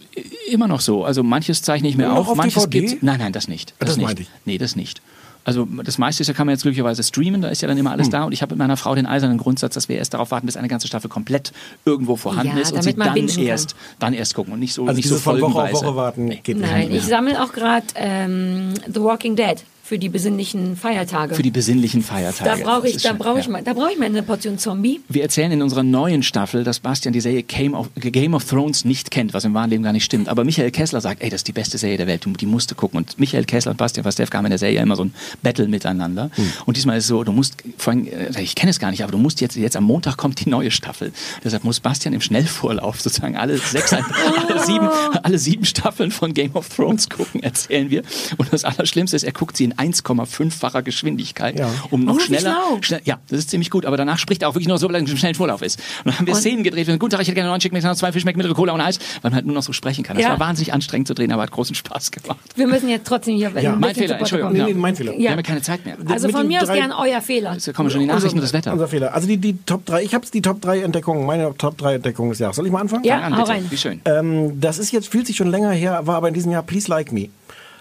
[0.49, 1.03] immer noch so.
[1.03, 2.79] Also manches zeichne ich mir Noch auf, auf manches DVD?
[2.87, 3.03] gibt's.
[3.03, 3.73] Nein, nein, das nicht.
[3.79, 4.05] Das nicht.
[4.05, 4.29] meinte ich.
[4.45, 5.01] Nee, das nicht.
[5.43, 7.91] Also das meiste ist ja, kann man jetzt glücklicherweise streamen, da ist ja dann immer
[7.91, 7.99] Hm.
[7.99, 8.25] alles da.
[8.25, 10.57] Und ich habe mit meiner Frau den eisernen Grundsatz, dass wir erst darauf warten, bis
[10.57, 11.53] eine ganze Staffel komplett
[11.85, 13.29] irgendwo vorhanden Ja, ist und sie dann kann.
[13.39, 15.71] erst, dann erst gucken und nicht so, Also nicht so Woche auf.
[15.73, 16.97] Woche warten geht Nein, nicht.
[16.97, 21.33] ich sammle auch gerade ähm, The Walking Dead für die besinnlichen Feiertage.
[21.33, 22.61] Für die besinnlichen Feiertage.
[22.61, 23.51] da brauche ich, da brauche ich ja.
[23.53, 24.99] mal, da brauche ich mal eine Portion Zombie.
[25.07, 28.83] Wir erzählen in unserer neuen Staffel, dass Bastian die Serie Game of, Game of Thrones
[28.83, 30.27] nicht kennt, was im wahren Leben gar nicht stimmt.
[30.27, 32.69] Aber Michael Kessler sagt, ey, das ist die beste Serie der Welt, du, die musst
[32.69, 32.97] du gucken.
[32.97, 36.31] Und Michael Kessler und Bastian Pastewka haben in der Serie immer so ein Battle miteinander.
[36.65, 39.03] Und diesmal ist es so, du musst, vor allem, äh, ich kenne es gar nicht,
[39.03, 41.13] aber du musst jetzt, jetzt am Montag kommt die neue Staffel.
[41.45, 44.89] Deshalb muss Bastian im Schnellvorlauf sozusagen alle sechs, alle sieben,
[45.23, 48.03] alle sieben Staffeln von Game of Thrones gucken, erzählen wir.
[48.35, 51.69] Und das Allerschlimmste ist, er guckt sie in 1,5-facher Geschwindigkeit, Ja.
[51.91, 54.55] um noch Oh, schneller, schnell, ja, das ist ziemlich gut, aber danach spricht er auch
[54.55, 55.79] wirklich nur so, weil er im schnellen Vorlauf ist.
[55.79, 56.87] Und dann haben wir Und- Szenen gedreht.
[56.87, 58.81] Wir haben, Guten Tag, ich hätte gerne einen Chicken McNuggets, zwei Fischmeck, mittlere Cola und
[58.81, 60.15] Eis, weil man halt nur noch so sprechen kann.
[60.17, 60.31] Das Ja.
[60.31, 62.39] war wahnsinnig anstrengend zu drehen, aber hat großen Spaß gemacht.
[62.55, 63.73] Wir müssen jetzt trotzdem hier Ja.
[63.73, 64.53] ein Mein Fehler, Entschuldigung.
[64.53, 65.13] Nee, nee, mein Fehler.
[65.17, 65.95] Wir haben ja keine Zeit mehr.
[66.09, 67.53] Also Mit von mir aus gern euer Fehler.
[67.53, 68.73] Jetzt kommen schon die Nachrichten und das Wetter.
[68.73, 69.13] Unser Fehler.
[69.13, 72.31] Also die, die Top 3, ich habe die Top 3 Entdeckungen, meine Top 3 Entdeckungen
[72.31, 72.55] des Jahres.
[72.55, 73.03] Soll ich mal anfangen?
[73.03, 73.65] Ja, Fang an, hau rein.
[73.69, 74.01] Wie schön.
[74.05, 76.89] Ähm, das ist jetzt, fühlt sich schon länger her, war aber in diesem Jahr Please
[76.89, 77.27] Like Me.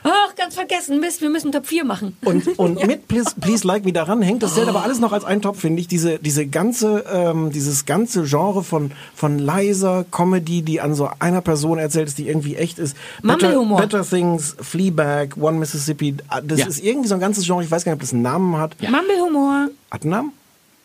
[0.09, 2.17] Ach, ganz vergessen, Mist, wir müssen Top 4 machen.
[2.25, 5.25] Und, und mit Please, Please Like Me daran hängt das zählt aber alles noch als
[5.25, 5.89] ein Top, finde ich.
[5.89, 11.41] Diese, diese ganze, ähm, dieses ganze Genre von, von leiser Comedy, die an so einer
[11.41, 12.97] Person erzählt ist, die irgendwie echt ist.
[13.23, 13.61] Better.
[13.77, 16.15] Better Things, Fleabag, One Mississippi.
[16.45, 16.67] Das Ja.
[16.67, 17.65] ist irgendwie so ein ganzes Genre.
[17.65, 18.77] Ich weiß gar nicht, ob das einen Namen hat.
[18.81, 18.91] Ja.
[18.91, 19.69] Mumblehumor.
[19.91, 20.33] Hat einen Namen?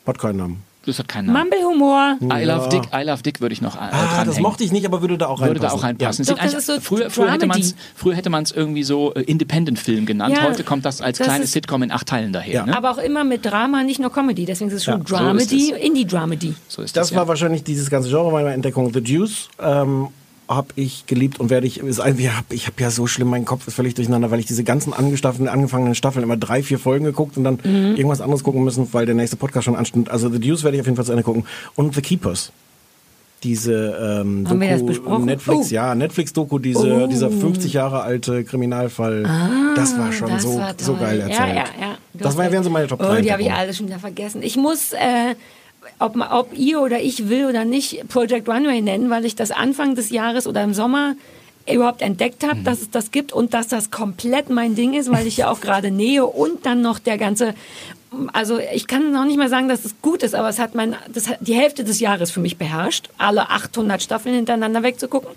[0.08, 0.71] Hat keinen Namen.
[0.84, 1.50] Das hat keinen Namen.
[1.50, 2.18] Mumble-Humor.
[2.24, 4.84] I Love Dick, I Love Dick würde ich noch äh, Ah, das mochte ich nicht,
[4.86, 5.70] aber würde da auch würde reinpassen.
[5.70, 6.26] da auch reinpassen.
[6.26, 6.34] Ja.
[6.34, 7.90] Doch, das ist so früher, früher hätte man es Dramedy.
[7.96, 10.36] früher hätte man es irgendwie so äh, Independent-Film genannt.
[10.36, 12.52] Ja, Heute kommt das als das kleines ist- Sitcom in acht Teilen daher.
[12.54, 12.66] Ja.
[12.66, 12.76] Ne?
[12.76, 14.46] Aber auch immer mit Drama, nicht nur Comedy.
[14.46, 16.56] Deswegen ist es schon Ja, so Dramedy, ist Indie-Dramedy.
[16.68, 18.92] so ist Das das, war wahrscheinlich dieses ganze Genre meiner Entdeckung.
[18.92, 20.08] The Juice ähm,
[20.56, 21.80] habe ich geliebt und werde ich.
[21.80, 24.40] Ist ein, wir hab, ich habe ja so schlimm, mein Kopf ist völlig durcheinander, weil
[24.40, 27.96] ich diese ganzen angefangenen Staffeln immer drei, vier Folgen geguckt und dann Mhm.
[27.96, 30.10] irgendwas anderes gucken müssen, weil der nächste Podcast schon ansteht.
[30.10, 31.46] Also The Juice werde ich auf jeden Fall zu Ende gucken.
[31.76, 32.52] Und The Keepers.
[33.44, 33.74] Diese
[34.22, 35.26] ähm, Haben wir das Doku, besprochen?
[35.26, 35.74] Netflix, Oh.
[35.74, 37.08] ja, Netflix-Doku, diese, Oh.
[37.08, 39.24] dieser 50 Jahre alte Kriminalfall.
[39.76, 41.56] das war schon Ah, Das so, war so geil Ja, erzählt.
[41.56, 41.98] ja, ja.
[42.14, 43.18] Du Das war, wären so meine Top 3.
[43.18, 44.44] Oh, die habe ich alle schon wieder vergessen.
[44.44, 45.34] Ich muss, äh,
[46.02, 49.96] ob, ob ihr oder ich will oder nicht, Project Runway nennen, weil ich das Anfang
[49.96, 51.16] des Jahres oder im Sommer
[51.72, 52.48] überhaupt entdeckt Mhm.
[52.48, 55.50] habe, dass es das gibt und dass das komplett mein Ding ist, weil ich ja
[55.52, 57.54] auch gerade nähe und dann noch der ganze
[58.34, 60.96] also ich kann noch nicht mal sagen, dass es gut ist, aber es hat mein,
[61.14, 65.30] das hat die Hälfte des Jahres für mich beherrscht, alle 800 Staffeln hintereinander wegzugucken.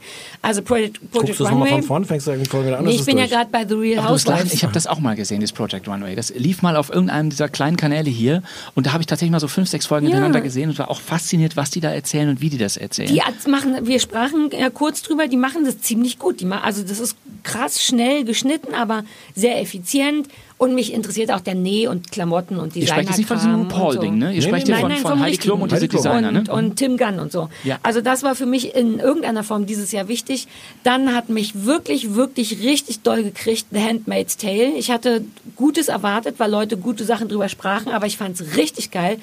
[0.43, 1.81] Also Project, Project Guckst du es nochmal Runway.
[1.83, 2.84] von vorn, fängst du irgendwie Folge wieder an?
[2.84, 3.30] Nee, ich bin ja durch?
[3.37, 4.53] gerade bei The Real du Housewives.
[4.53, 6.17] ich habe das auch mal gesehen, das Project Runway.
[6.17, 8.42] Das lief mal auf irgendeinem dieser kleinen Kanäle hier
[8.75, 10.13] und da habe ich tatsächlich mal so fünf, sechs Folgen Ja.
[10.14, 13.09] hintereinander gesehen und war auch fasziniert, was die da erzählen und wie die das erzählen.
[13.09, 16.41] Die machen, wir sprachen ja kurz drüber, die machen das ziemlich gut.
[16.41, 20.29] Die also das ist krass schnell geschnitten, aber sehr effizient.
[20.57, 22.87] Und mich interessiert auch der Näh und Klamotten und Ihr Designer.
[22.87, 24.33] sprecht jetzt nicht von diesem RuPaul-Ding, ne?
[24.33, 25.37] Ihr sprecht hier nein, von, nein, von Heidi.
[25.37, 25.89] Klum und diese.
[25.89, 26.53] Designer, und, ne?
[26.53, 27.49] und Tim Gunn und so.
[27.64, 27.79] Ja.
[27.83, 30.47] Also das war für mich in irgendeiner Form dieses Jahr wichtig.
[30.85, 34.75] Dann hat mich wirklich, wirklich richtig doll gekriegt The Handmaid's Tale.
[34.79, 35.25] Ich hatte
[35.57, 39.18] Gutes erwartet, weil Leute gute Sachen drüber sprachen, aber ich fand es richtig geil.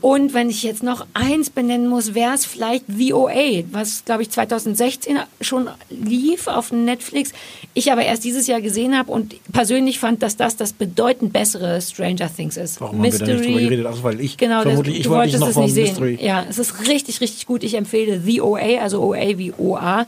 [0.00, 4.30] Und wenn ich jetzt noch eins benennen muss, wäre es vielleicht VOA, was, glaube ich,
[4.30, 7.32] 2016 schon lief auf Netflix.
[7.74, 11.80] Ich aber erst dieses Jahr gesehen habe und persönlich fand, dass das das bedeutend bessere
[11.80, 12.80] Stranger Things ist.
[12.80, 13.86] Warum haben wir da nicht drüber geredet?
[13.88, 15.84] Ach, weil ich genau, vermutlich, das, ich wollte dich wolltest noch es vom nicht sehen.
[15.86, 16.18] Mystery.
[16.20, 17.64] Ja, es ist richtig, richtig gut.
[17.64, 20.06] Ich empfehle The OA, also OA wie OA,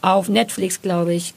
[0.00, 1.34] auf Netflix, glaube ich.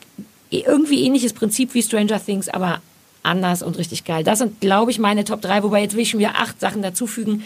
[0.50, 2.82] Irgendwie ähnliches Prinzip wie Stranger Things, aber
[3.24, 4.24] anders und richtig geil.
[4.24, 6.82] Das sind, glaube ich, meine Top 3, wobei jetzt will ich schon wieder acht Sachen
[6.82, 7.44] dazufügen.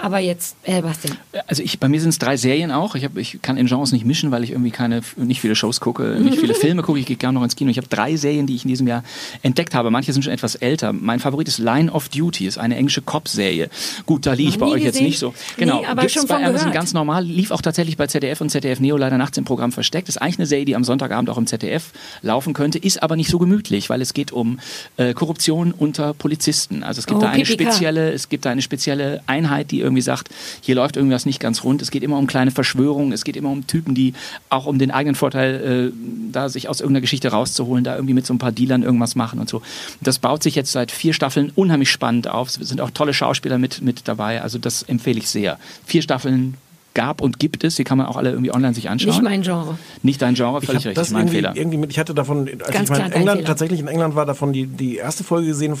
[0.00, 1.16] Aber jetzt, äh, was denn?
[1.48, 2.94] Also ich, bei mir sind es drei Serien auch.
[2.94, 5.80] Ich, hab, ich kann in Genres nicht mischen, weil ich irgendwie keine, nicht viele Shows
[5.80, 6.98] gucke, nicht viele Filme gucke.
[7.00, 7.70] Ich gehe gerne noch ins Kino.
[7.70, 9.02] Ich habe drei Serien, die ich in diesem Jahr
[9.42, 9.90] entdeckt habe.
[9.90, 10.92] Manche sind schon etwas älter.
[10.92, 13.70] Mein Favorit ist Line of Duty, ist eine englische Cop-Serie.
[14.06, 15.06] Gut, da liege ich bei euch jetzt gesehen.
[15.06, 15.34] nicht so.
[15.56, 16.74] Genau, Nee, aber gibt's schon bei Amazon gehört.
[16.74, 17.24] ganz normal.
[17.24, 20.08] Lief auch tatsächlich bei ZDF und ZDF Neo leider nachts im Programm versteckt.
[20.08, 21.90] Ist eigentlich eine Serie, die am Sonntagabend auch im ZDF
[22.22, 24.60] laufen könnte, ist aber nicht so gemütlich, weil es geht um
[24.96, 26.82] äh, Korruption unter Polizisten.
[26.84, 27.72] Also es gibt Oh, da eine PPK.
[27.72, 30.28] spezielle es gibt da eine spezielle Einheit, die irgendwie sagt,
[30.60, 31.82] hier läuft irgendwas nicht ganz rund.
[31.82, 34.14] Es geht immer um kleine Verschwörungen, es geht immer um Typen, die
[34.48, 38.26] auch um den eigenen Vorteil, äh, da sich aus irgendeiner Geschichte rauszuholen, da irgendwie mit
[38.26, 39.62] so ein paar Dealern irgendwas machen und so.
[40.00, 42.48] Das baut sich jetzt seit vier Staffeln unheimlich spannend auf.
[42.48, 44.42] Es sind auch tolle Schauspieler mit, mit dabei.
[44.42, 45.58] Also das empfehle ich sehr.
[45.84, 46.54] Vier Staffeln
[46.98, 47.76] gab und gibt es.
[47.76, 49.10] Die kann man auch alle irgendwie online sich anschauen.
[49.10, 49.78] Nicht mein Genre.
[50.02, 51.56] Nicht dein Genre, Ich völlig richtig, das mein irgendwie, Fehler.
[51.56, 54.14] irgendwie mit, ich hatte davon, als Ganz ich mal klar in England, tatsächlich in England
[54.16, 55.76] war, davon die, die erste Folge gesehen,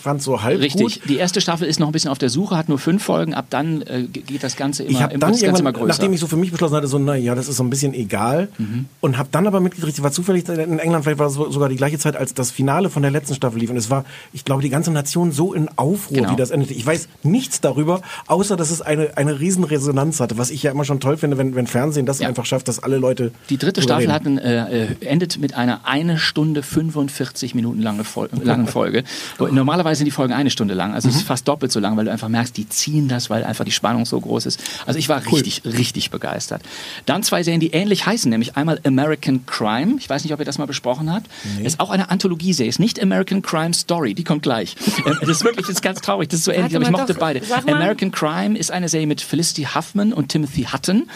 [0.00, 1.00] fand so halb Richtig.
[1.00, 1.08] gut.
[1.08, 3.34] Die erste Staffel ist noch ein bisschen auf der Suche, hat nur fünf Folgen.
[3.34, 5.72] Ab dann äh, geht das Ganze immer, Ich habe immer, dann das Ganze immer irgendwann,
[5.88, 5.98] größer.
[6.02, 7.94] nachdem ich so für mich beschlossen hatte, so, na ja, das ist so ein bisschen
[7.94, 8.48] egal.
[8.58, 8.86] Mhm.
[9.00, 11.68] Und habe dann aber mitgekriegt, ich war zufällig in England, vielleicht war es so- sogar
[11.68, 13.70] die gleiche Zeit, als das Finale von der letzten Staffel lief.
[13.70, 16.32] Und es war, ich glaube, die ganze Nation so in Aufruhr, Genau.
[16.32, 16.74] wie das endete.
[16.74, 20.70] Ich weiß nichts darüber, außer dass es eine, eine riesen Resonanz hatte, was ich ja
[20.70, 22.28] immer schon toll finde, wenn, wenn Fernsehen das Ja.
[22.28, 26.18] einfach schafft, dass alle Leute Die dritte Staffel hat ein, äh, endet mit einer eine
[26.18, 29.04] Stunde 45 Minuten lange Fol langen Folge.
[29.38, 31.26] Normalerweise sind die Folgen eine Stunde lang, also es ist Mhm.
[31.26, 34.04] fast doppelt so lang, weil du einfach merkst, die ziehen das, weil einfach die Spannung
[34.06, 34.60] so groß ist.
[34.86, 36.62] Also ich war richtig, richtig begeistert.
[37.06, 39.96] Dann zwei Serien, die ähnlich heißen, nämlich einmal American Crime.
[39.98, 41.26] Ich weiß nicht, ob ihr das mal besprochen habt.
[41.62, 44.76] Ist auch eine Anthologieserie, ist nicht American Crime Story, die kommt gleich.
[45.06, 47.12] Ähm, das ist wirklich, das ist ganz traurig, das ist so ähnlich, aber ich mochte
[47.14, 47.40] doch, beide.
[47.68, 51.08] American Crime ist eine Serie mit Felicity Huffman und Timothy Hutton.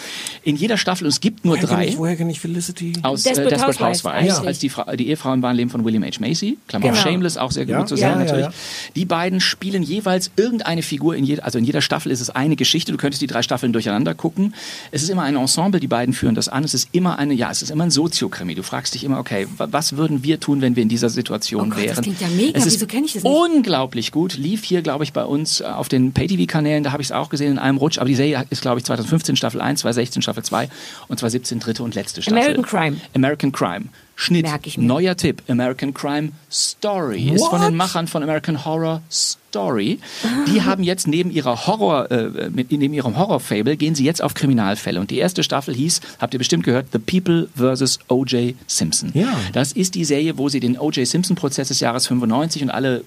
[0.43, 2.95] In jeder Staffel, und es gibt nur drei ich, woher kenne ich Felicity?
[3.03, 4.47] aus Desperate äh, Desperate Housewives, Housewives, eigentlich.
[4.49, 6.19] als die, Frau, die Ehefrau im wahren Leben von William H.
[6.21, 7.03] Macy, Klammer auf Genau.
[7.03, 8.47] Shameless, auch sehr gut Ja, zu ja, sehen ja, natürlich.
[8.47, 8.53] ja.
[8.97, 12.57] Die beiden spielen jeweils irgendeine Figur, in jeder, also in jeder Staffel ist es eine
[12.57, 14.55] Geschichte, du könntest die drei Staffeln durcheinander gucken.
[14.91, 17.51] Es ist immer ein Ensemble, die beiden führen das an, es ist immer eine, ja,
[17.51, 18.55] es ist immer ein Soziokrimi.
[18.55, 21.61] Du fragst dich immer, okay, wa- was würden wir tun, wenn wir in dieser Situation
[21.73, 22.03] Oh Gott, das wären?
[22.03, 22.59] klingt ja mega.
[22.59, 23.33] Es ist Wieso kenn ich das nicht?
[23.33, 27.09] unglaublich gut, lief hier, glaube ich, bei uns äh, auf den Pay-TV-Kanälen, da habe ich
[27.09, 29.81] es auch gesehen in einem Rutsch, aber die Serie ist, glaube ich, 2015 Staffel 1,
[29.81, 30.69] 2016 Staffel 2
[31.09, 32.39] und 2017 dritte und letzte Staffel.
[32.39, 33.01] American Crime.
[33.15, 33.87] American Crime.
[34.15, 34.47] Schnitt.
[34.47, 34.87] Merk ich mir.
[34.87, 35.43] Neuer Tipp.
[35.49, 37.31] American Crime Story.
[37.31, 39.42] Ist von den Machern von American Horror Story.
[40.49, 44.99] Die haben jetzt neben ihrer Horror, äh, neben ihrem Horror-Fable gehen sie jetzt auf Kriminalfälle.
[45.01, 48.01] Und die erste Staffel hieß, habt ihr bestimmt gehört, The People vs.
[48.09, 48.55] O.J.
[48.67, 49.11] Simpson.
[49.15, 49.35] Ja.
[49.53, 51.07] Das ist die Serie, wo sie den O.J.
[51.07, 53.05] Simpson-Prozess des Jahres 95 und alle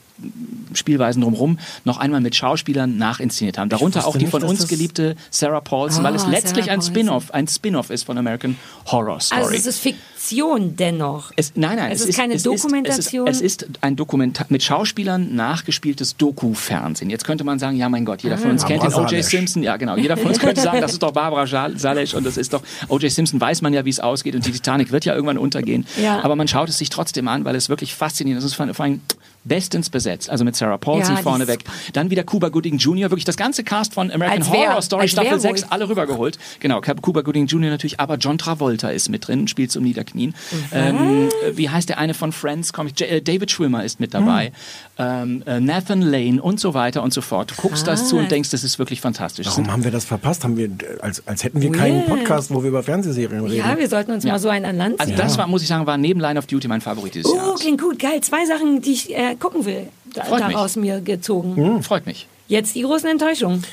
[0.74, 3.70] Spielweisen drumherum noch einmal mit Schauspielern nachinszeniert haben.
[3.70, 6.82] Darunter auch die nicht, von uns geliebte Sarah Paulson, weil es Ah, letztlich ein.
[6.82, 8.56] Spin-off, ein Spin-off ist von American
[8.88, 9.42] Horror Story.
[9.42, 9.80] Also es ist
[10.26, 11.32] Fiktion dennoch.
[11.36, 13.28] Es, nein, nein, Es ist keine Dokumentation.
[13.28, 17.10] Es ist, es ist ein Dokumentar mit Schauspielern nachgespieltes Doku-Fernsehen.
[17.10, 19.24] Jetzt könnte man sagen, ja mein Gott, jeder von uns kennt den O.J.
[19.24, 19.64] Simpson.
[19.64, 19.98] Ja, genau.
[19.98, 23.12] Jeder von uns könnte sagen, das ist doch Barbara Salesch und das ist doch O.J.
[23.12, 23.40] Simpson.
[23.40, 25.86] Weiß man ja, wie es ausgeht und die Titanic wird ja irgendwann untergehen.
[26.02, 26.24] Ja.
[26.24, 28.46] Aber man schaut es sich trotzdem an, weil es wirklich faszinierend ist.
[28.46, 29.02] Es ist vor allem
[29.46, 30.30] bestens besetzt.
[30.30, 31.64] Also mit Sarah Paulson Ja, vorneweg.
[31.94, 33.10] Dann wieder Cuba Gooding Jr.
[33.12, 35.60] Wirklich das ganze Cast von American Als wer- Horror Story als Staffel Werwolf.
[35.60, 36.38] 6 alle rübergeholt.
[36.60, 37.70] Genau, Cuba Gooding Jr.
[37.70, 40.34] natürlich, aber John Travolta ist mit drin, spielt zum Niederknien.
[40.72, 42.74] Ähm, äh, wie heißt der eine von Friends?
[42.74, 44.52] Komm, ich- J- äh, David Schwimmer ist mit dabei.
[44.98, 47.52] Ähm, äh, Nathan Lane und so weiter und so fort.
[47.52, 49.46] Du guckst das zu und denkst, das ist wirklich fantastisch.
[49.48, 50.44] Warum haben wir das verpasst?
[50.44, 50.70] Haben wir,
[51.02, 52.08] als, als hätten wir keinen Weird.
[52.08, 53.58] Podcast, wo wir über Fernsehserien reden.
[53.58, 55.18] Ja, wir sollten uns mal so einen an Land Also ziehen.
[55.22, 57.60] das war, muss ich sagen, war neben Line of Duty mein Favorit dieses Oh, Jahres.
[57.60, 58.22] klingt gut, geil.
[58.22, 60.54] Zwei Sachen, die ich äh, gucken will, da, Freut mich.
[60.56, 61.84] daraus mir gezogen.
[61.84, 62.28] Freut mich.
[62.48, 63.64] Jetzt die großen Enttäuschungen.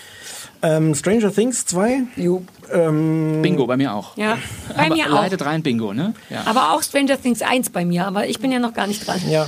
[0.63, 2.03] Ähm, Stranger Things 2.
[2.17, 2.43] Jo.
[2.73, 4.17] Bingo, bei mir auch.
[4.17, 4.39] Ja,
[4.75, 5.21] bei aber mir auch.
[5.21, 6.15] leidet rein Bingo, ne?
[6.31, 6.45] Ja.
[6.47, 9.21] Aber auch Stranger Things 1 bei mir, aber ich bin ja noch gar nicht dran.
[9.29, 9.47] Ja.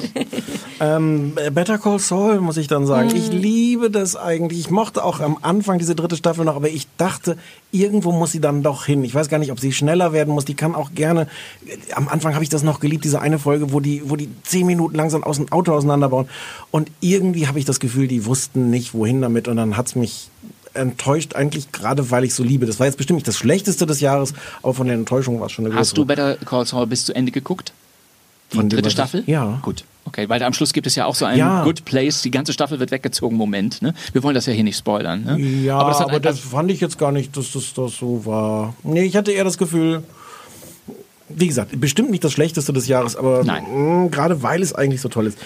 [0.81, 3.11] ähm, Better Call Saul, muss ich dann sagen.
[3.15, 4.59] Ich liebe das eigentlich.
[4.61, 7.39] Ich mochte auch am Anfang diese dritte Staffel noch, aber ich dachte,
[7.73, 9.05] irgendwo muss sie dann doch hin.
[9.05, 10.45] Ich weiß gar nicht, ob sie schneller werden muss.
[10.45, 11.27] Die kann auch gerne.
[11.95, 14.67] Am Anfang habe ich das noch geliebt, diese eine Folge, wo die, wo die zehn
[14.67, 16.29] Minuten langsam aus dem Auto auseinanderbauen.
[16.71, 19.49] Und irgendwie habe ich das Gefühl, die wussten nicht, wohin damit.
[19.49, 20.29] Und dann hat's mich
[20.75, 22.67] enttäuscht eigentlich gerade weil ich so liebe.
[22.67, 25.53] Das war jetzt bestimmt nicht das schlechteste des Jahres, aber von der Enttäuschung war es
[25.53, 26.05] schon eine Hast du.
[26.05, 27.73] Better Call Saul bis zu Ende geguckt?
[28.53, 29.25] Die Von dritte ich- Staffel?
[29.27, 29.59] Ja.
[29.63, 29.85] Gut.
[30.07, 31.65] Okay, weil da am Schluss gibt es ja auch so einen Ja.
[31.65, 33.81] Good Place, die ganze Staffel wird weggezogen, Moment.
[33.81, 33.95] Ne?
[34.13, 35.25] Wir wollen das ja hier nicht spoilern.
[35.25, 35.39] Ne?
[35.41, 37.97] Ja, aber aber das das, ein- also fand ich jetzt gar nicht, dass das, das
[37.97, 38.75] so war.
[38.83, 40.03] Nee, ich hatte eher das Gefühl,
[41.31, 43.65] wie gesagt, bestimmt nicht das Schlechteste des Jahres, aber Nein.
[44.05, 45.39] mh, gerade weil es eigentlich so toll ist.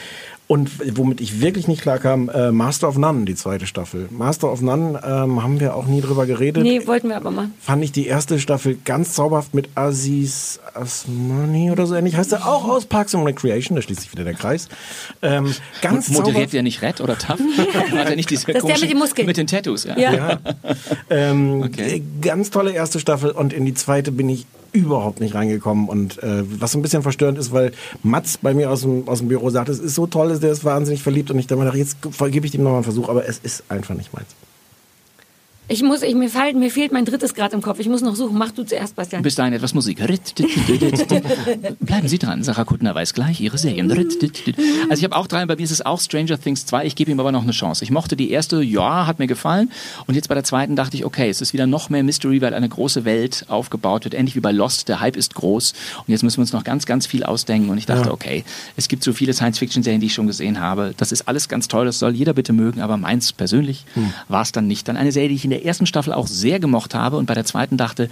[0.51, 4.09] Und womit ich wirklich nicht klar kam, äh, Master of None, die zweite Staffel.
[4.11, 6.63] Master of None ähm, haben wir auch nie drüber geredet.
[6.63, 7.51] Nee, wollten wir aber mal.
[7.61, 12.17] Fand ich die erste Staffel ganz zauberhaft mit Aziz Asmani oder so ähnlich.
[12.17, 14.71] Heißt er auch aus Parks and Recreation, da schließt sich wieder der Kreis.
[15.21, 16.53] Ähm, ganz Moderiert zauberhaft.
[16.55, 17.41] der nicht Red oder Tough?
[17.93, 19.27] Hat er nicht diese Das ist der mit den Muskeln.
[19.27, 19.99] Mit den Tattoos, ja.
[19.99, 20.39] Ja.
[21.11, 21.97] Ähm, Okay.
[21.97, 26.23] äh, Ganz tolle erste Staffel und in die zweite bin ich überhaupt nicht reingekommen und
[26.23, 27.73] äh, was so ein bisschen verstörend ist, weil
[28.03, 30.65] Mats bei mir aus dem, aus dem Büro sagt, es ist so toll, der ist
[30.65, 33.65] wahnsinnig verliebt und ich dachte, jetzt gebe ich dem nochmal einen Versuch, aber es ist
[33.69, 34.29] einfach nicht meins.
[35.71, 37.79] Ich muss, ich, mir, fehlt, mir fehlt mein drittes Grad im Kopf.
[37.79, 38.39] Ich muss noch suchen.
[38.39, 39.23] Mach du zuerst, Bastian.
[39.23, 39.99] Bis dahin etwas Musik.
[41.81, 43.91] Bleiben Sie dran, Sarah Kuttner weiß gleich Ihre Serien.
[43.91, 44.07] Also
[44.99, 47.21] ich habe auch drei, bei mir ist es auch Stranger Things 2, ich gebe ihm
[47.21, 47.85] aber noch eine Chance.
[47.85, 49.71] Ich mochte die erste, ja, hat mir gefallen.
[50.07, 52.55] Und jetzt bei der zweiten dachte ich, okay, es ist wieder noch mehr Mystery, weil
[52.55, 54.15] eine große Welt aufgebaut wird.
[54.15, 55.75] Ähnlich wie bei Lost, der Hype ist groß.
[55.99, 57.69] Und jetzt müssen wir uns noch ganz, ganz viel ausdenken.
[57.69, 58.45] Und ich dachte, okay,
[58.77, 60.95] es gibt so viele Science-Fiction-Serien, die ich schon gesehen habe.
[60.97, 63.85] Das ist alles ganz toll, das soll jeder bitte mögen, aber meins persönlich
[64.29, 64.89] war es dann nicht.
[64.89, 67.35] Dann eine Serie, die ich in der ersten Staffel auch sehr gemocht habe und bei
[67.35, 68.09] der zweiten dachte,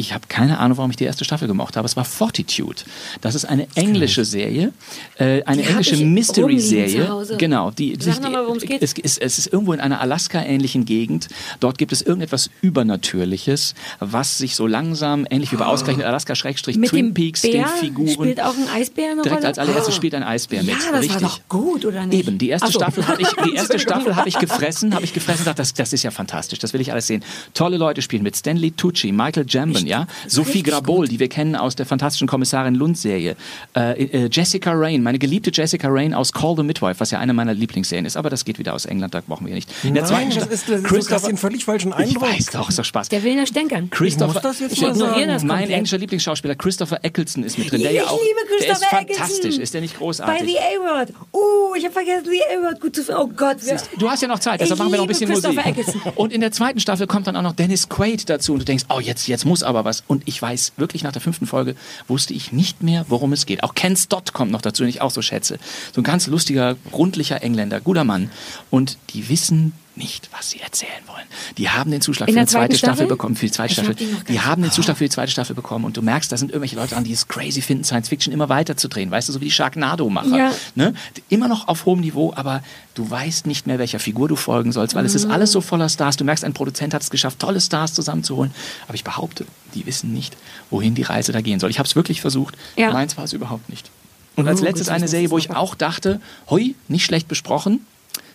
[0.00, 1.84] ich habe keine Ahnung, warum ich die erste Staffel gemocht habe.
[1.84, 2.82] Es war Fortitude.
[3.20, 4.72] Das ist eine englische Serie,
[5.18, 7.26] äh, eine Die englische Mystery-Serie.
[7.36, 8.80] Genau, die, Sag die, noch mal, worum es geht.
[8.82, 11.28] es, ist, es ist irgendwo in einer Alaska-ähnlichen Gegend.
[11.60, 16.76] Dort gibt es irgendetwas Übernatürliches, was sich so langsam, ähnlich wie bei ausgerechnet Alaska Schrägstrich
[16.76, 18.08] Mit Twin dem Peaks, Bär den Figuren.
[18.08, 19.48] spielt auch ein Eisbär eine Direkt Rolle?
[19.48, 19.96] als allererstes Oh.
[19.96, 20.76] spielt ein Eisbär Ja, mit.
[20.92, 21.10] das Richtig.
[21.14, 22.26] war doch gut, oder nicht?
[22.26, 22.78] Eben, die erste so.
[22.78, 23.80] Staffel habe ich, die erste Entschuldigung.
[23.80, 26.72] Staffel habe ich gefressen, habe ich gefressen und dachte, das, das ist ja fantastisch, das
[26.72, 27.24] will ich alles sehen.
[27.54, 31.74] Tolle Leute spielen mit Stanley Tucci, Michael Jambon, ja, Sophie Grabol, die wir kennen aus
[31.76, 33.36] der fantastischen Kommissarin Lund Serie,
[33.76, 37.32] äh, äh, Jessica Rain, meine geliebte Jessica Rain aus Call the Midwife, was ja eine
[37.32, 39.70] meiner Lieblingsserien ist, aber das geht wieder aus England, da brauchen wir nicht.
[39.82, 42.22] In der Nein, zweiten das Staffel- ist, das ist hast den völlig falschen ich Eindruck.
[42.28, 43.08] weiß doch, ist doch Spaß.
[43.08, 43.88] Der will nur stänkern.
[43.90, 45.28] Christopher, Ich muss das jetzt ich mal ignoriere sagen.
[45.32, 45.76] das Mein komplett.
[45.76, 47.80] englischer Lieblingsschauspieler Christopher Eccleston ist mit drin.
[47.82, 49.26] Der ich ja auch, liebe der ist Christopher Eccleston.
[49.26, 49.58] fantastisch.
[49.58, 50.46] Ist der nicht Bei großartig?
[50.48, 51.12] The A-Word.
[51.32, 53.20] Uh, ich habe vergessen, The A-Word gut zu finden.
[53.22, 53.56] Oh Gott.
[53.98, 55.58] Du hast ja noch Zeit, deshalb Ich machen wir noch ein bisschen Musik.
[55.64, 56.00] Eccleston.
[56.16, 58.84] Und in der zweiten Staffel kommt dann auch noch Dennis Quaid dazu und du denkst,
[58.88, 60.02] oh, jetzt, jetzt muss aber was.
[60.06, 61.74] Und ich weiß, wirklich nach der fünften Folge
[62.06, 63.62] wusste ich nicht mehr, worum es geht.
[63.62, 65.58] Auch Ken Stott kommt noch dazu, den ich auch so schätze.
[65.94, 68.30] So ein ganz lustiger, rundlicher Engländer, guter Mann.
[68.70, 71.26] Und die wissen nicht, was sie erzählen wollen.
[71.58, 73.06] Die haben den Zuschlag In für die zweite Staffel Staffel?
[73.08, 74.06] bekommen, für die zweite Ich hab Staffel.
[74.06, 76.32] die gar Die nicht- haben den Zuschlag für die zweite Staffel bekommen und du merkst,
[76.32, 79.10] da sind irgendwelche Leute an, die es crazy finden, Science Fiction immer weiter zu drehen.
[79.10, 80.36] Weißt du, so wie die Sharknado-Macher.
[80.36, 80.52] Ja.
[80.74, 80.94] Ne?
[81.28, 82.62] Immer noch auf hohem Niveau, aber
[82.94, 85.88] du weißt nicht mehr, welcher Figur du folgen sollst, weil es ist alles so voller
[85.88, 86.16] Stars.
[86.16, 88.52] Du merkst, ein Produzent hat es geschafft, tolle Stars zusammenzuholen.
[88.86, 89.44] Aber ich behaupte,
[89.74, 90.36] die wissen nicht,
[90.70, 91.70] wohin die Reise da gehen soll.
[91.70, 92.56] Ich habe es wirklich versucht.
[92.76, 92.92] Ja.
[92.92, 93.90] Meins war es überhaupt nicht.
[94.36, 97.80] Und als Oh, letztes das eine Serie, wo ich auch dachte, hui, nicht schlecht besprochen.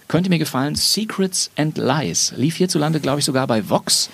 [0.08, 0.76] Könnte mir gefallen.
[0.76, 2.34] Secrets and Lies.
[2.38, 4.10] Lief hierzulande, glaube ich, sogar bei Vox.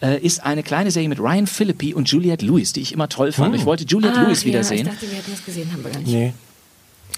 [0.00, 3.32] Äh, ist eine kleine Serie mit Ryan Philippi und Juliette Lewis, die ich immer toll
[3.32, 3.54] fand.
[3.54, 4.86] Ich wollte Juliette Ach, Lewis ja, wiedersehen.
[4.86, 6.10] Ich dachte, wir hätten das gesehen, haben wir gar nicht.
[6.12, 6.34] Nee,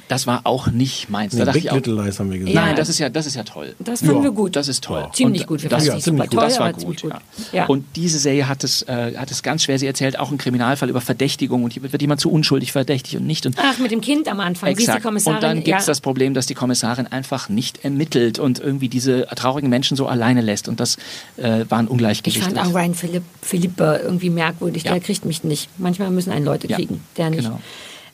[0.08, 1.32] Das war auch nicht meins.
[1.32, 2.54] nee da Big ich Little Lies haben wir gesehen.
[2.54, 2.66] Ja.
[2.66, 3.74] Nein, das ist ja, das ist ja toll.
[3.78, 4.54] Das fanden wir gut.
[4.54, 5.08] Das ist toll.
[5.12, 5.62] Ziemlich Und gut.
[5.62, 6.32] Wir Das, ja, ziemlich super gut.
[6.32, 7.12] toll, das war ziemlich gut.
[7.12, 7.20] gut.
[7.52, 7.58] Ja.
[7.60, 7.66] Ja.
[7.66, 9.78] Und diese Serie hat es, äh, hat es ganz schwer.
[9.78, 13.26] Sie erzählt auch einen Kriminalfall über Verdächtigung und hier wird jemand zu unschuldig verdächtigt und
[13.26, 13.46] nicht.
[13.46, 14.68] Und Ach, mit dem Kind am Anfang.
[14.68, 15.04] Sie ist die Exakt.
[15.04, 15.36] Kommissarin.
[15.36, 15.90] Und dann gibt es ja.
[15.90, 20.40] das Problem, dass die Kommissarin einfach nicht ermittelt und irgendwie diese traurigen Menschen so alleine
[20.42, 20.68] lässt.
[20.68, 20.96] Und das
[21.36, 22.42] äh, war ein Ich Ungleichgewicht.
[22.44, 24.84] fand auch Ryan Philipp, Philippe irgendwie merkwürdig.
[24.84, 24.92] Ja.
[24.92, 25.68] Der kriegt mich nicht.
[25.78, 27.00] Manchmal müssen einen Leute Ja, kriegen.
[27.16, 27.44] Der nicht.
[27.44, 27.60] Genau.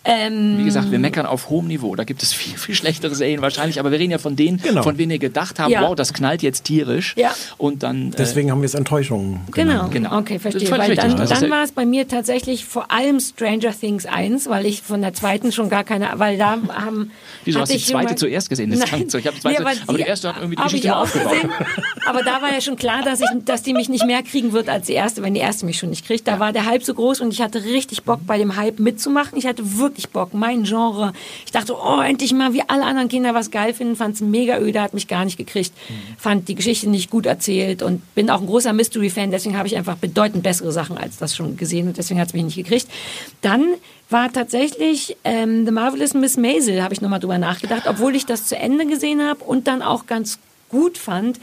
[0.03, 1.95] Ähm, Wie gesagt, wir meckern auf hohem Niveau.
[1.95, 3.79] Da gibt es viel, viel schlechtere Serien wahrscheinlich.
[3.81, 4.83] Aber wir reden ja von denen, Genau.
[4.83, 5.83] von denen wir gedacht haben, Ja.
[5.83, 7.15] wow, das knallt jetzt tierisch.
[7.19, 7.35] Ja.
[7.59, 8.13] Und dann.
[8.13, 9.89] Äh, Deswegen haben wir es Enttäuschungen Genau.
[9.89, 10.17] Genau.
[10.19, 10.71] okay, verstehe.
[10.71, 10.99] Weil richtig.
[11.01, 14.65] dann, ist dann ja- war es bei mir tatsächlich vor allem Stranger Things 1, weil
[14.65, 17.11] ich von der zweiten schon gar keine, weil da haben.
[17.45, 18.71] Wieso hast du die zweite zuerst gesehen?
[18.71, 19.11] Das Nein.
[19.11, 19.19] so.
[19.19, 21.33] Ich habe die zweite- aber die erste hat irgendwie die Geschichte aufgebaut.
[21.33, 21.51] gesehen.
[22.07, 24.71] Aber da war ja schon klar, dass, ich, dass die mich nicht mehr kriegen wird
[24.71, 26.27] als die erste, wenn die erste mich schon nicht kriegt.
[26.27, 29.37] Da war der Hype so groß und ich hatte richtig Bock, bei dem Hype mitzumachen.
[29.37, 31.13] Ich hatte wirklich Bock, mein Genre.
[31.45, 34.59] Ich dachte, oh, endlich mal, wie alle anderen Kinder was geil finden, fand es mega
[34.59, 35.73] öde, hat mich gar nicht gekriegt.
[36.19, 39.77] Fand die Geschichte nicht gut erzählt und bin auch ein großer Mystery-Fan, deswegen habe ich
[39.77, 42.89] einfach bedeutend bessere Sachen als das schon gesehen und deswegen hat es mich nicht gekriegt.
[43.43, 43.75] Dann
[44.09, 48.47] war tatsächlich ähm, The Marvelous Miss Maisel, habe ich nochmal drüber nachgedacht, obwohl ich das
[48.47, 50.39] zu Ende gesehen habe und dann auch ganz
[50.69, 51.39] gut fand.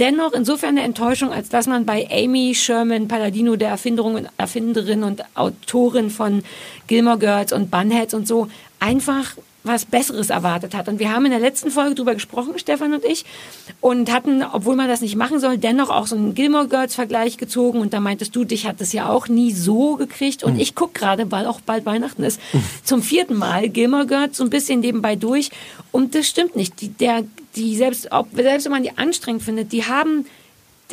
[0.00, 5.04] Dennoch insofern eine Enttäuschung, als dass man bei Amy Sherman Palladino, der Erfinderung und Erfinderin
[5.04, 6.42] und Autorin von
[6.88, 8.48] Gilmore Girls und Bunheads und so,
[8.80, 10.88] einfach was Besseres erwartet hat.
[10.88, 13.24] Und wir haben in der letzten Folge drüber gesprochen, Stefan und ich,
[13.80, 17.38] und hatten, obwohl man das nicht machen soll, dennoch auch so einen Gilmore Girls Vergleich
[17.38, 17.80] gezogen.
[17.80, 20.44] Und da meintest du, dich hat das ja auch nie so gekriegt.
[20.44, 22.40] Und ich guck gerade, weil auch bald Weihnachten ist,
[22.84, 25.50] zum vierten Mal Gilmore Girls so ein bisschen nebenbei durch.
[25.90, 26.80] Und das stimmt nicht.
[26.82, 27.24] Die, der,
[27.56, 30.26] die selbst, ob, selbst wenn man die anstrengend findet, die haben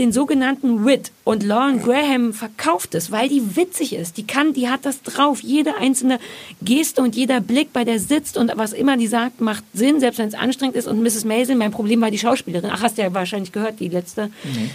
[0.02, 1.12] den sogenannten Wit.
[1.24, 4.18] Und Lauren Graham verkauft es, weil die witzig ist.
[4.18, 5.42] Die kann, die hat das drauf.
[5.42, 6.20] Jede einzelne
[6.62, 10.18] Geste und jeder Blick, bei der sitzt und was immer die sagt, macht Sinn, selbst
[10.18, 10.88] wenn es anstrengend ist.
[10.88, 11.24] Und Mrs.
[11.24, 12.72] Maisel, mein Problem war die Schauspielerin.
[12.74, 14.32] Ach, hast du ja wahrscheinlich gehört, die letzte.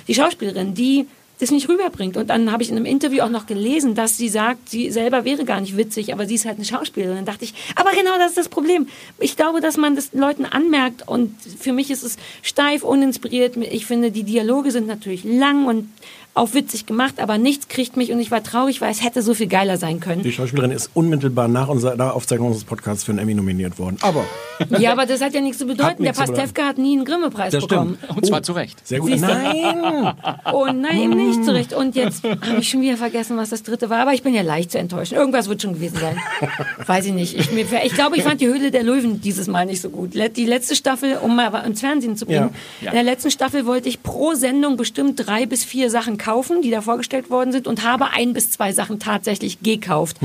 [0.07, 1.07] Die Schauspielerin, die
[1.38, 2.16] das nicht rüberbringt.
[2.16, 5.24] Und dann habe ich in einem Interview auch noch gelesen, dass sie sagt, sie selber
[5.24, 7.16] wäre gar nicht witzig, aber sie ist halt eine Schauspielerin.
[7.16, 8.88] Dann dachte ich, aber genau das ist das Problem.
[9.18, 13.56] Ich glaube, dass man das Leuten anmerkt und für mich ist es steif, uninspiriert.
[13.56, 15.88] Ich finde, die Dialoge sind natürlich lang und
[16.36, 19.34] auch witzig gemacht, aber nichts kriegt mich und ich war traurig, weil es hätte so
[19.34, 20.22] viel geiler sein können.
[20.22, 23.96] Die Schauspielerin ist unmittelbar nach unserer Aufzeichnung unseres Podcasts für einen Emmy nominiert worden.
[24.02, 24.24] Aber
[24.78, 26.02] Ja, aber das hat ja nichts zu bedeuten.
[26.02, 26.20] Der zu.
[26.20, 27.98] Pastewka hat nie einen Grimme-Preis das bekommen.
[28.02, 28.16] stimmt.
[28.16, 28.86] Und zwar zu Recht.
[28.86, 29.10] Sehr gut.
[29.10, 29.22] Siehst?
[29.22, 30.14] Nein!
[30.52, 31.72] Oh nein, eben nicht zurecht.
[31.72, 33.98] Und jetzt habe ich schon wieder vergessen, was das dritte war.
[33.98, 35.16] Aber ich bin ja leicht zu enttäuschen.
[35.16, 36.16] Irgendwas wird schon gewesen sein.
[36.86, 37.34] Weiß ich nicht.
[37.38, 40.14] Ich, mir, ich glaube, ich fand die Höhle der Löwen dieses Mal nicht so gut.
[40.14, 42.50] Die letzte Staffel, um mal ins Fernsehen zu bringen,
[42.80, 42.90] Ja.
[42.90, 46.70] in der letzten Staffel wollte ich pro Sendung bestimmt drei bis vier Sachen kaufen, die
[46.70, 50.16] da vorgestellt worden sind und habe ein bis zwei Sachen tatsächlich gekauft.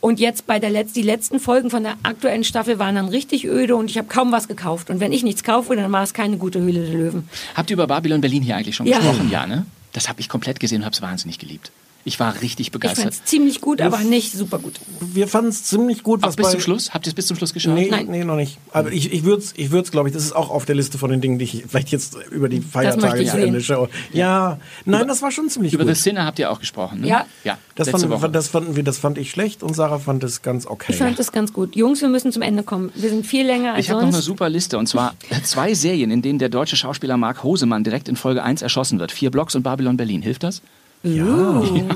[0.00, 3.46] Und jetzt bei der Letz die letzten Folgen von der aktuellen Staffel waren dann richtig
[3.46, 4.90] öde und ich habe kaum was gekauft.
[4.90, 7.28] Und wenn ich nichts kaufe, dann war es keine gute Höhle der Löwen.
[7.54, 8.98] Habt ihr über Babylon Berlin hier eigentlich schon Ja.
[8.98, 9.30] gesprochen?
[9.30, 9.64] Ja, ne?
[9.94, 11.72] Das habe ich komplett gesehen und habe es wahnsinnig geliebt.
[12.06, 13.02] Ich war richtig Ich begeistert.
[13.02, 14.74] fand es ziemlich gut, aber nicht super gut.
[15.00, 16.52] Wir fanden es ziemlich gut, Auch was bis bei...
[16.52, 16.94] zum Schluss?
[16.94, 17.74] Habt ihr es bis zum Schluss geschaut?
[17.74, 18.06] Nee, Nein.
[18.08, 18.58] nee, noch nicht.
[18.72, 20.98] Aber ich, ich würde es, ich würd's, glaube ich, das ist auch auf der Liste
[20.98, 23.88] von den Dingen, die ich vielleicht jetzt über die Feiertage ich zu Ende schaue.
[24.12, 25.96] Ja, nein, das war schon ziemlich Über gut.
[25.96, 27.08] The Sinner habt ihr auch gesprochen, ne?
[27.08, 27.26] Ja.
[27.42, 28.30] ja Das, letzte fand, Woche.
[28.30, 30.92] das fanden wir, das fand ich schlecht und Sarah fand es ganz okay.
[30.92, 31.74] Ich fand das ganz gut.
[31.74, 32.92] Jungs, wir müssen zum Ende kommen.
[32.94, 36.12] Wir sind viel länger als Ich habe noch eine super Liste und zwar zwei Serien,
[36.12, 39.10] in denen der deutsche Schauspieler Mark Hosemann direkt in Folge 1 erschossen wird.
[39.10, 40.22] Vier Blocks und Babylon Berlin.
[40.22, 40.62] Hilft das?
[41.06, 41.88] Uh.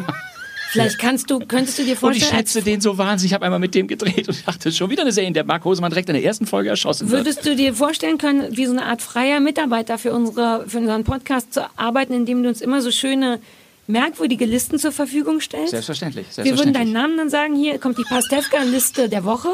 [0.70, 3.32] Vielleicht kannst du, könntest du dir Und ich vorstellen, schätze den so wahnsinnig.
[3.32, 5.64] Ich habe einmal mit dem gedreht und dachte, schon wieder eine Serie, in der Mark
[5.64, 7.26] Hosemann direkt in der ersten Folge erschossen wird.
[7.26, 11.02] würdest du dir vorstellen können, wie so eine Art freier Mitarbeiter für, unsere, für unseren
[11.02, 13.40] Podcast zu arbeiten, indem du uns immer so schöne,
[13.90, 15.70] merkwürdige Listen zur Verfügung stellst?
[15.70, 16.26] Selbstverständlich.
[16.28, 16.84] Wir würden selbstverständlich.
[16.84, 19.48] deinen Namen dann sagen, hier kommt die Pastewka-Liste der Woche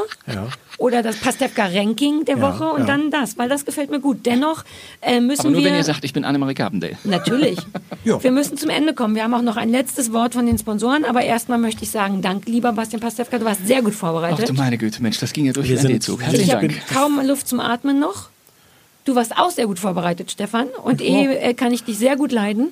[0.78, 2.86] oder das Pastewka-Ranking der Woche und ja.
[2.86, 4.26] dann das, weil das gefällt mir gut.
[4.26, 4.64] Dennoch
[5.00, 5.70] äh, müssen Aber nur wir...
[5.70, 6.98] wenn ihr sagt, ich bin Annemarie Carpendale.
[7.04, 7.58] Natürlich.
[8.04, 8.22] Ja.
[8.22, 9.16] Wir müssen zum Ende kommen.
[9.16, 12.22] Wir haben auch noch ein letztes Wort von den Sponsoren, aber erstmal möchte ich sagen,
[12.22, 14.48] dank, lieber Bastian Pastewka, du warst sehr gut Ach vorbereitet.
[14.48, 16.68] du meine Güte, Mensch, das ging ja durch Wir den wir Herzlichen ich sind- habe
[16.68, 16.86] Dank.
[16.86, 18.28] kaum Luft zum Atmen noch.
[19.06, 20.68] Du warst auch sehr gut vorbereitet, Stefan.
[20.84, 22.68] Und eh äh, kann ich dich sehr gut leiden.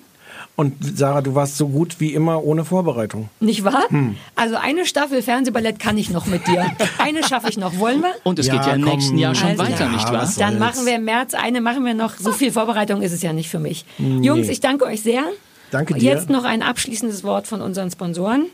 [0.57, 3.29] Und Sarah, du warst so gut wie immer ohne Vorbereitung.
[3.41, 3.85] Nicht wahr?
[3.89, 4.17] Hm.
[4.37, 6.71] Also eine Staffel Fernsehballett kann ich noch mit dir.
[6.99, 7.77] Eine schaffe ich noch.
[7.79, 8.13] Wollen wir?
[8.23, 10.33] Und es Ja, geht ja im nächsten Jahr schon Also, weiter, ja, nicht wahr?
[10.39, 12.17] Dann machen wir im März eine, machen wir noch.
[12.19, 13.85] So viel Vorbereitung ist es ja nicht für mich.
[13.99, 15.25] Jungs, ich danke euch sehr.
[15.73, 16.13] Danke dir.
[16.13, 18.47] Jetzt noch ein abschließendes Wort von unseren Sponsoren.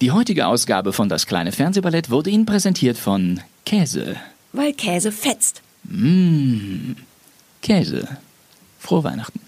[0.00, 4.14] Die heutige Ausgabe von Das kleine Fernsehballett wurde Ihnen präsentiert von Käse.
[4.52, 5.60] Weil Käse fetzt.
[7.62, 8.06] Käse.
[8.78, 9.40] Frohe Weihnachten.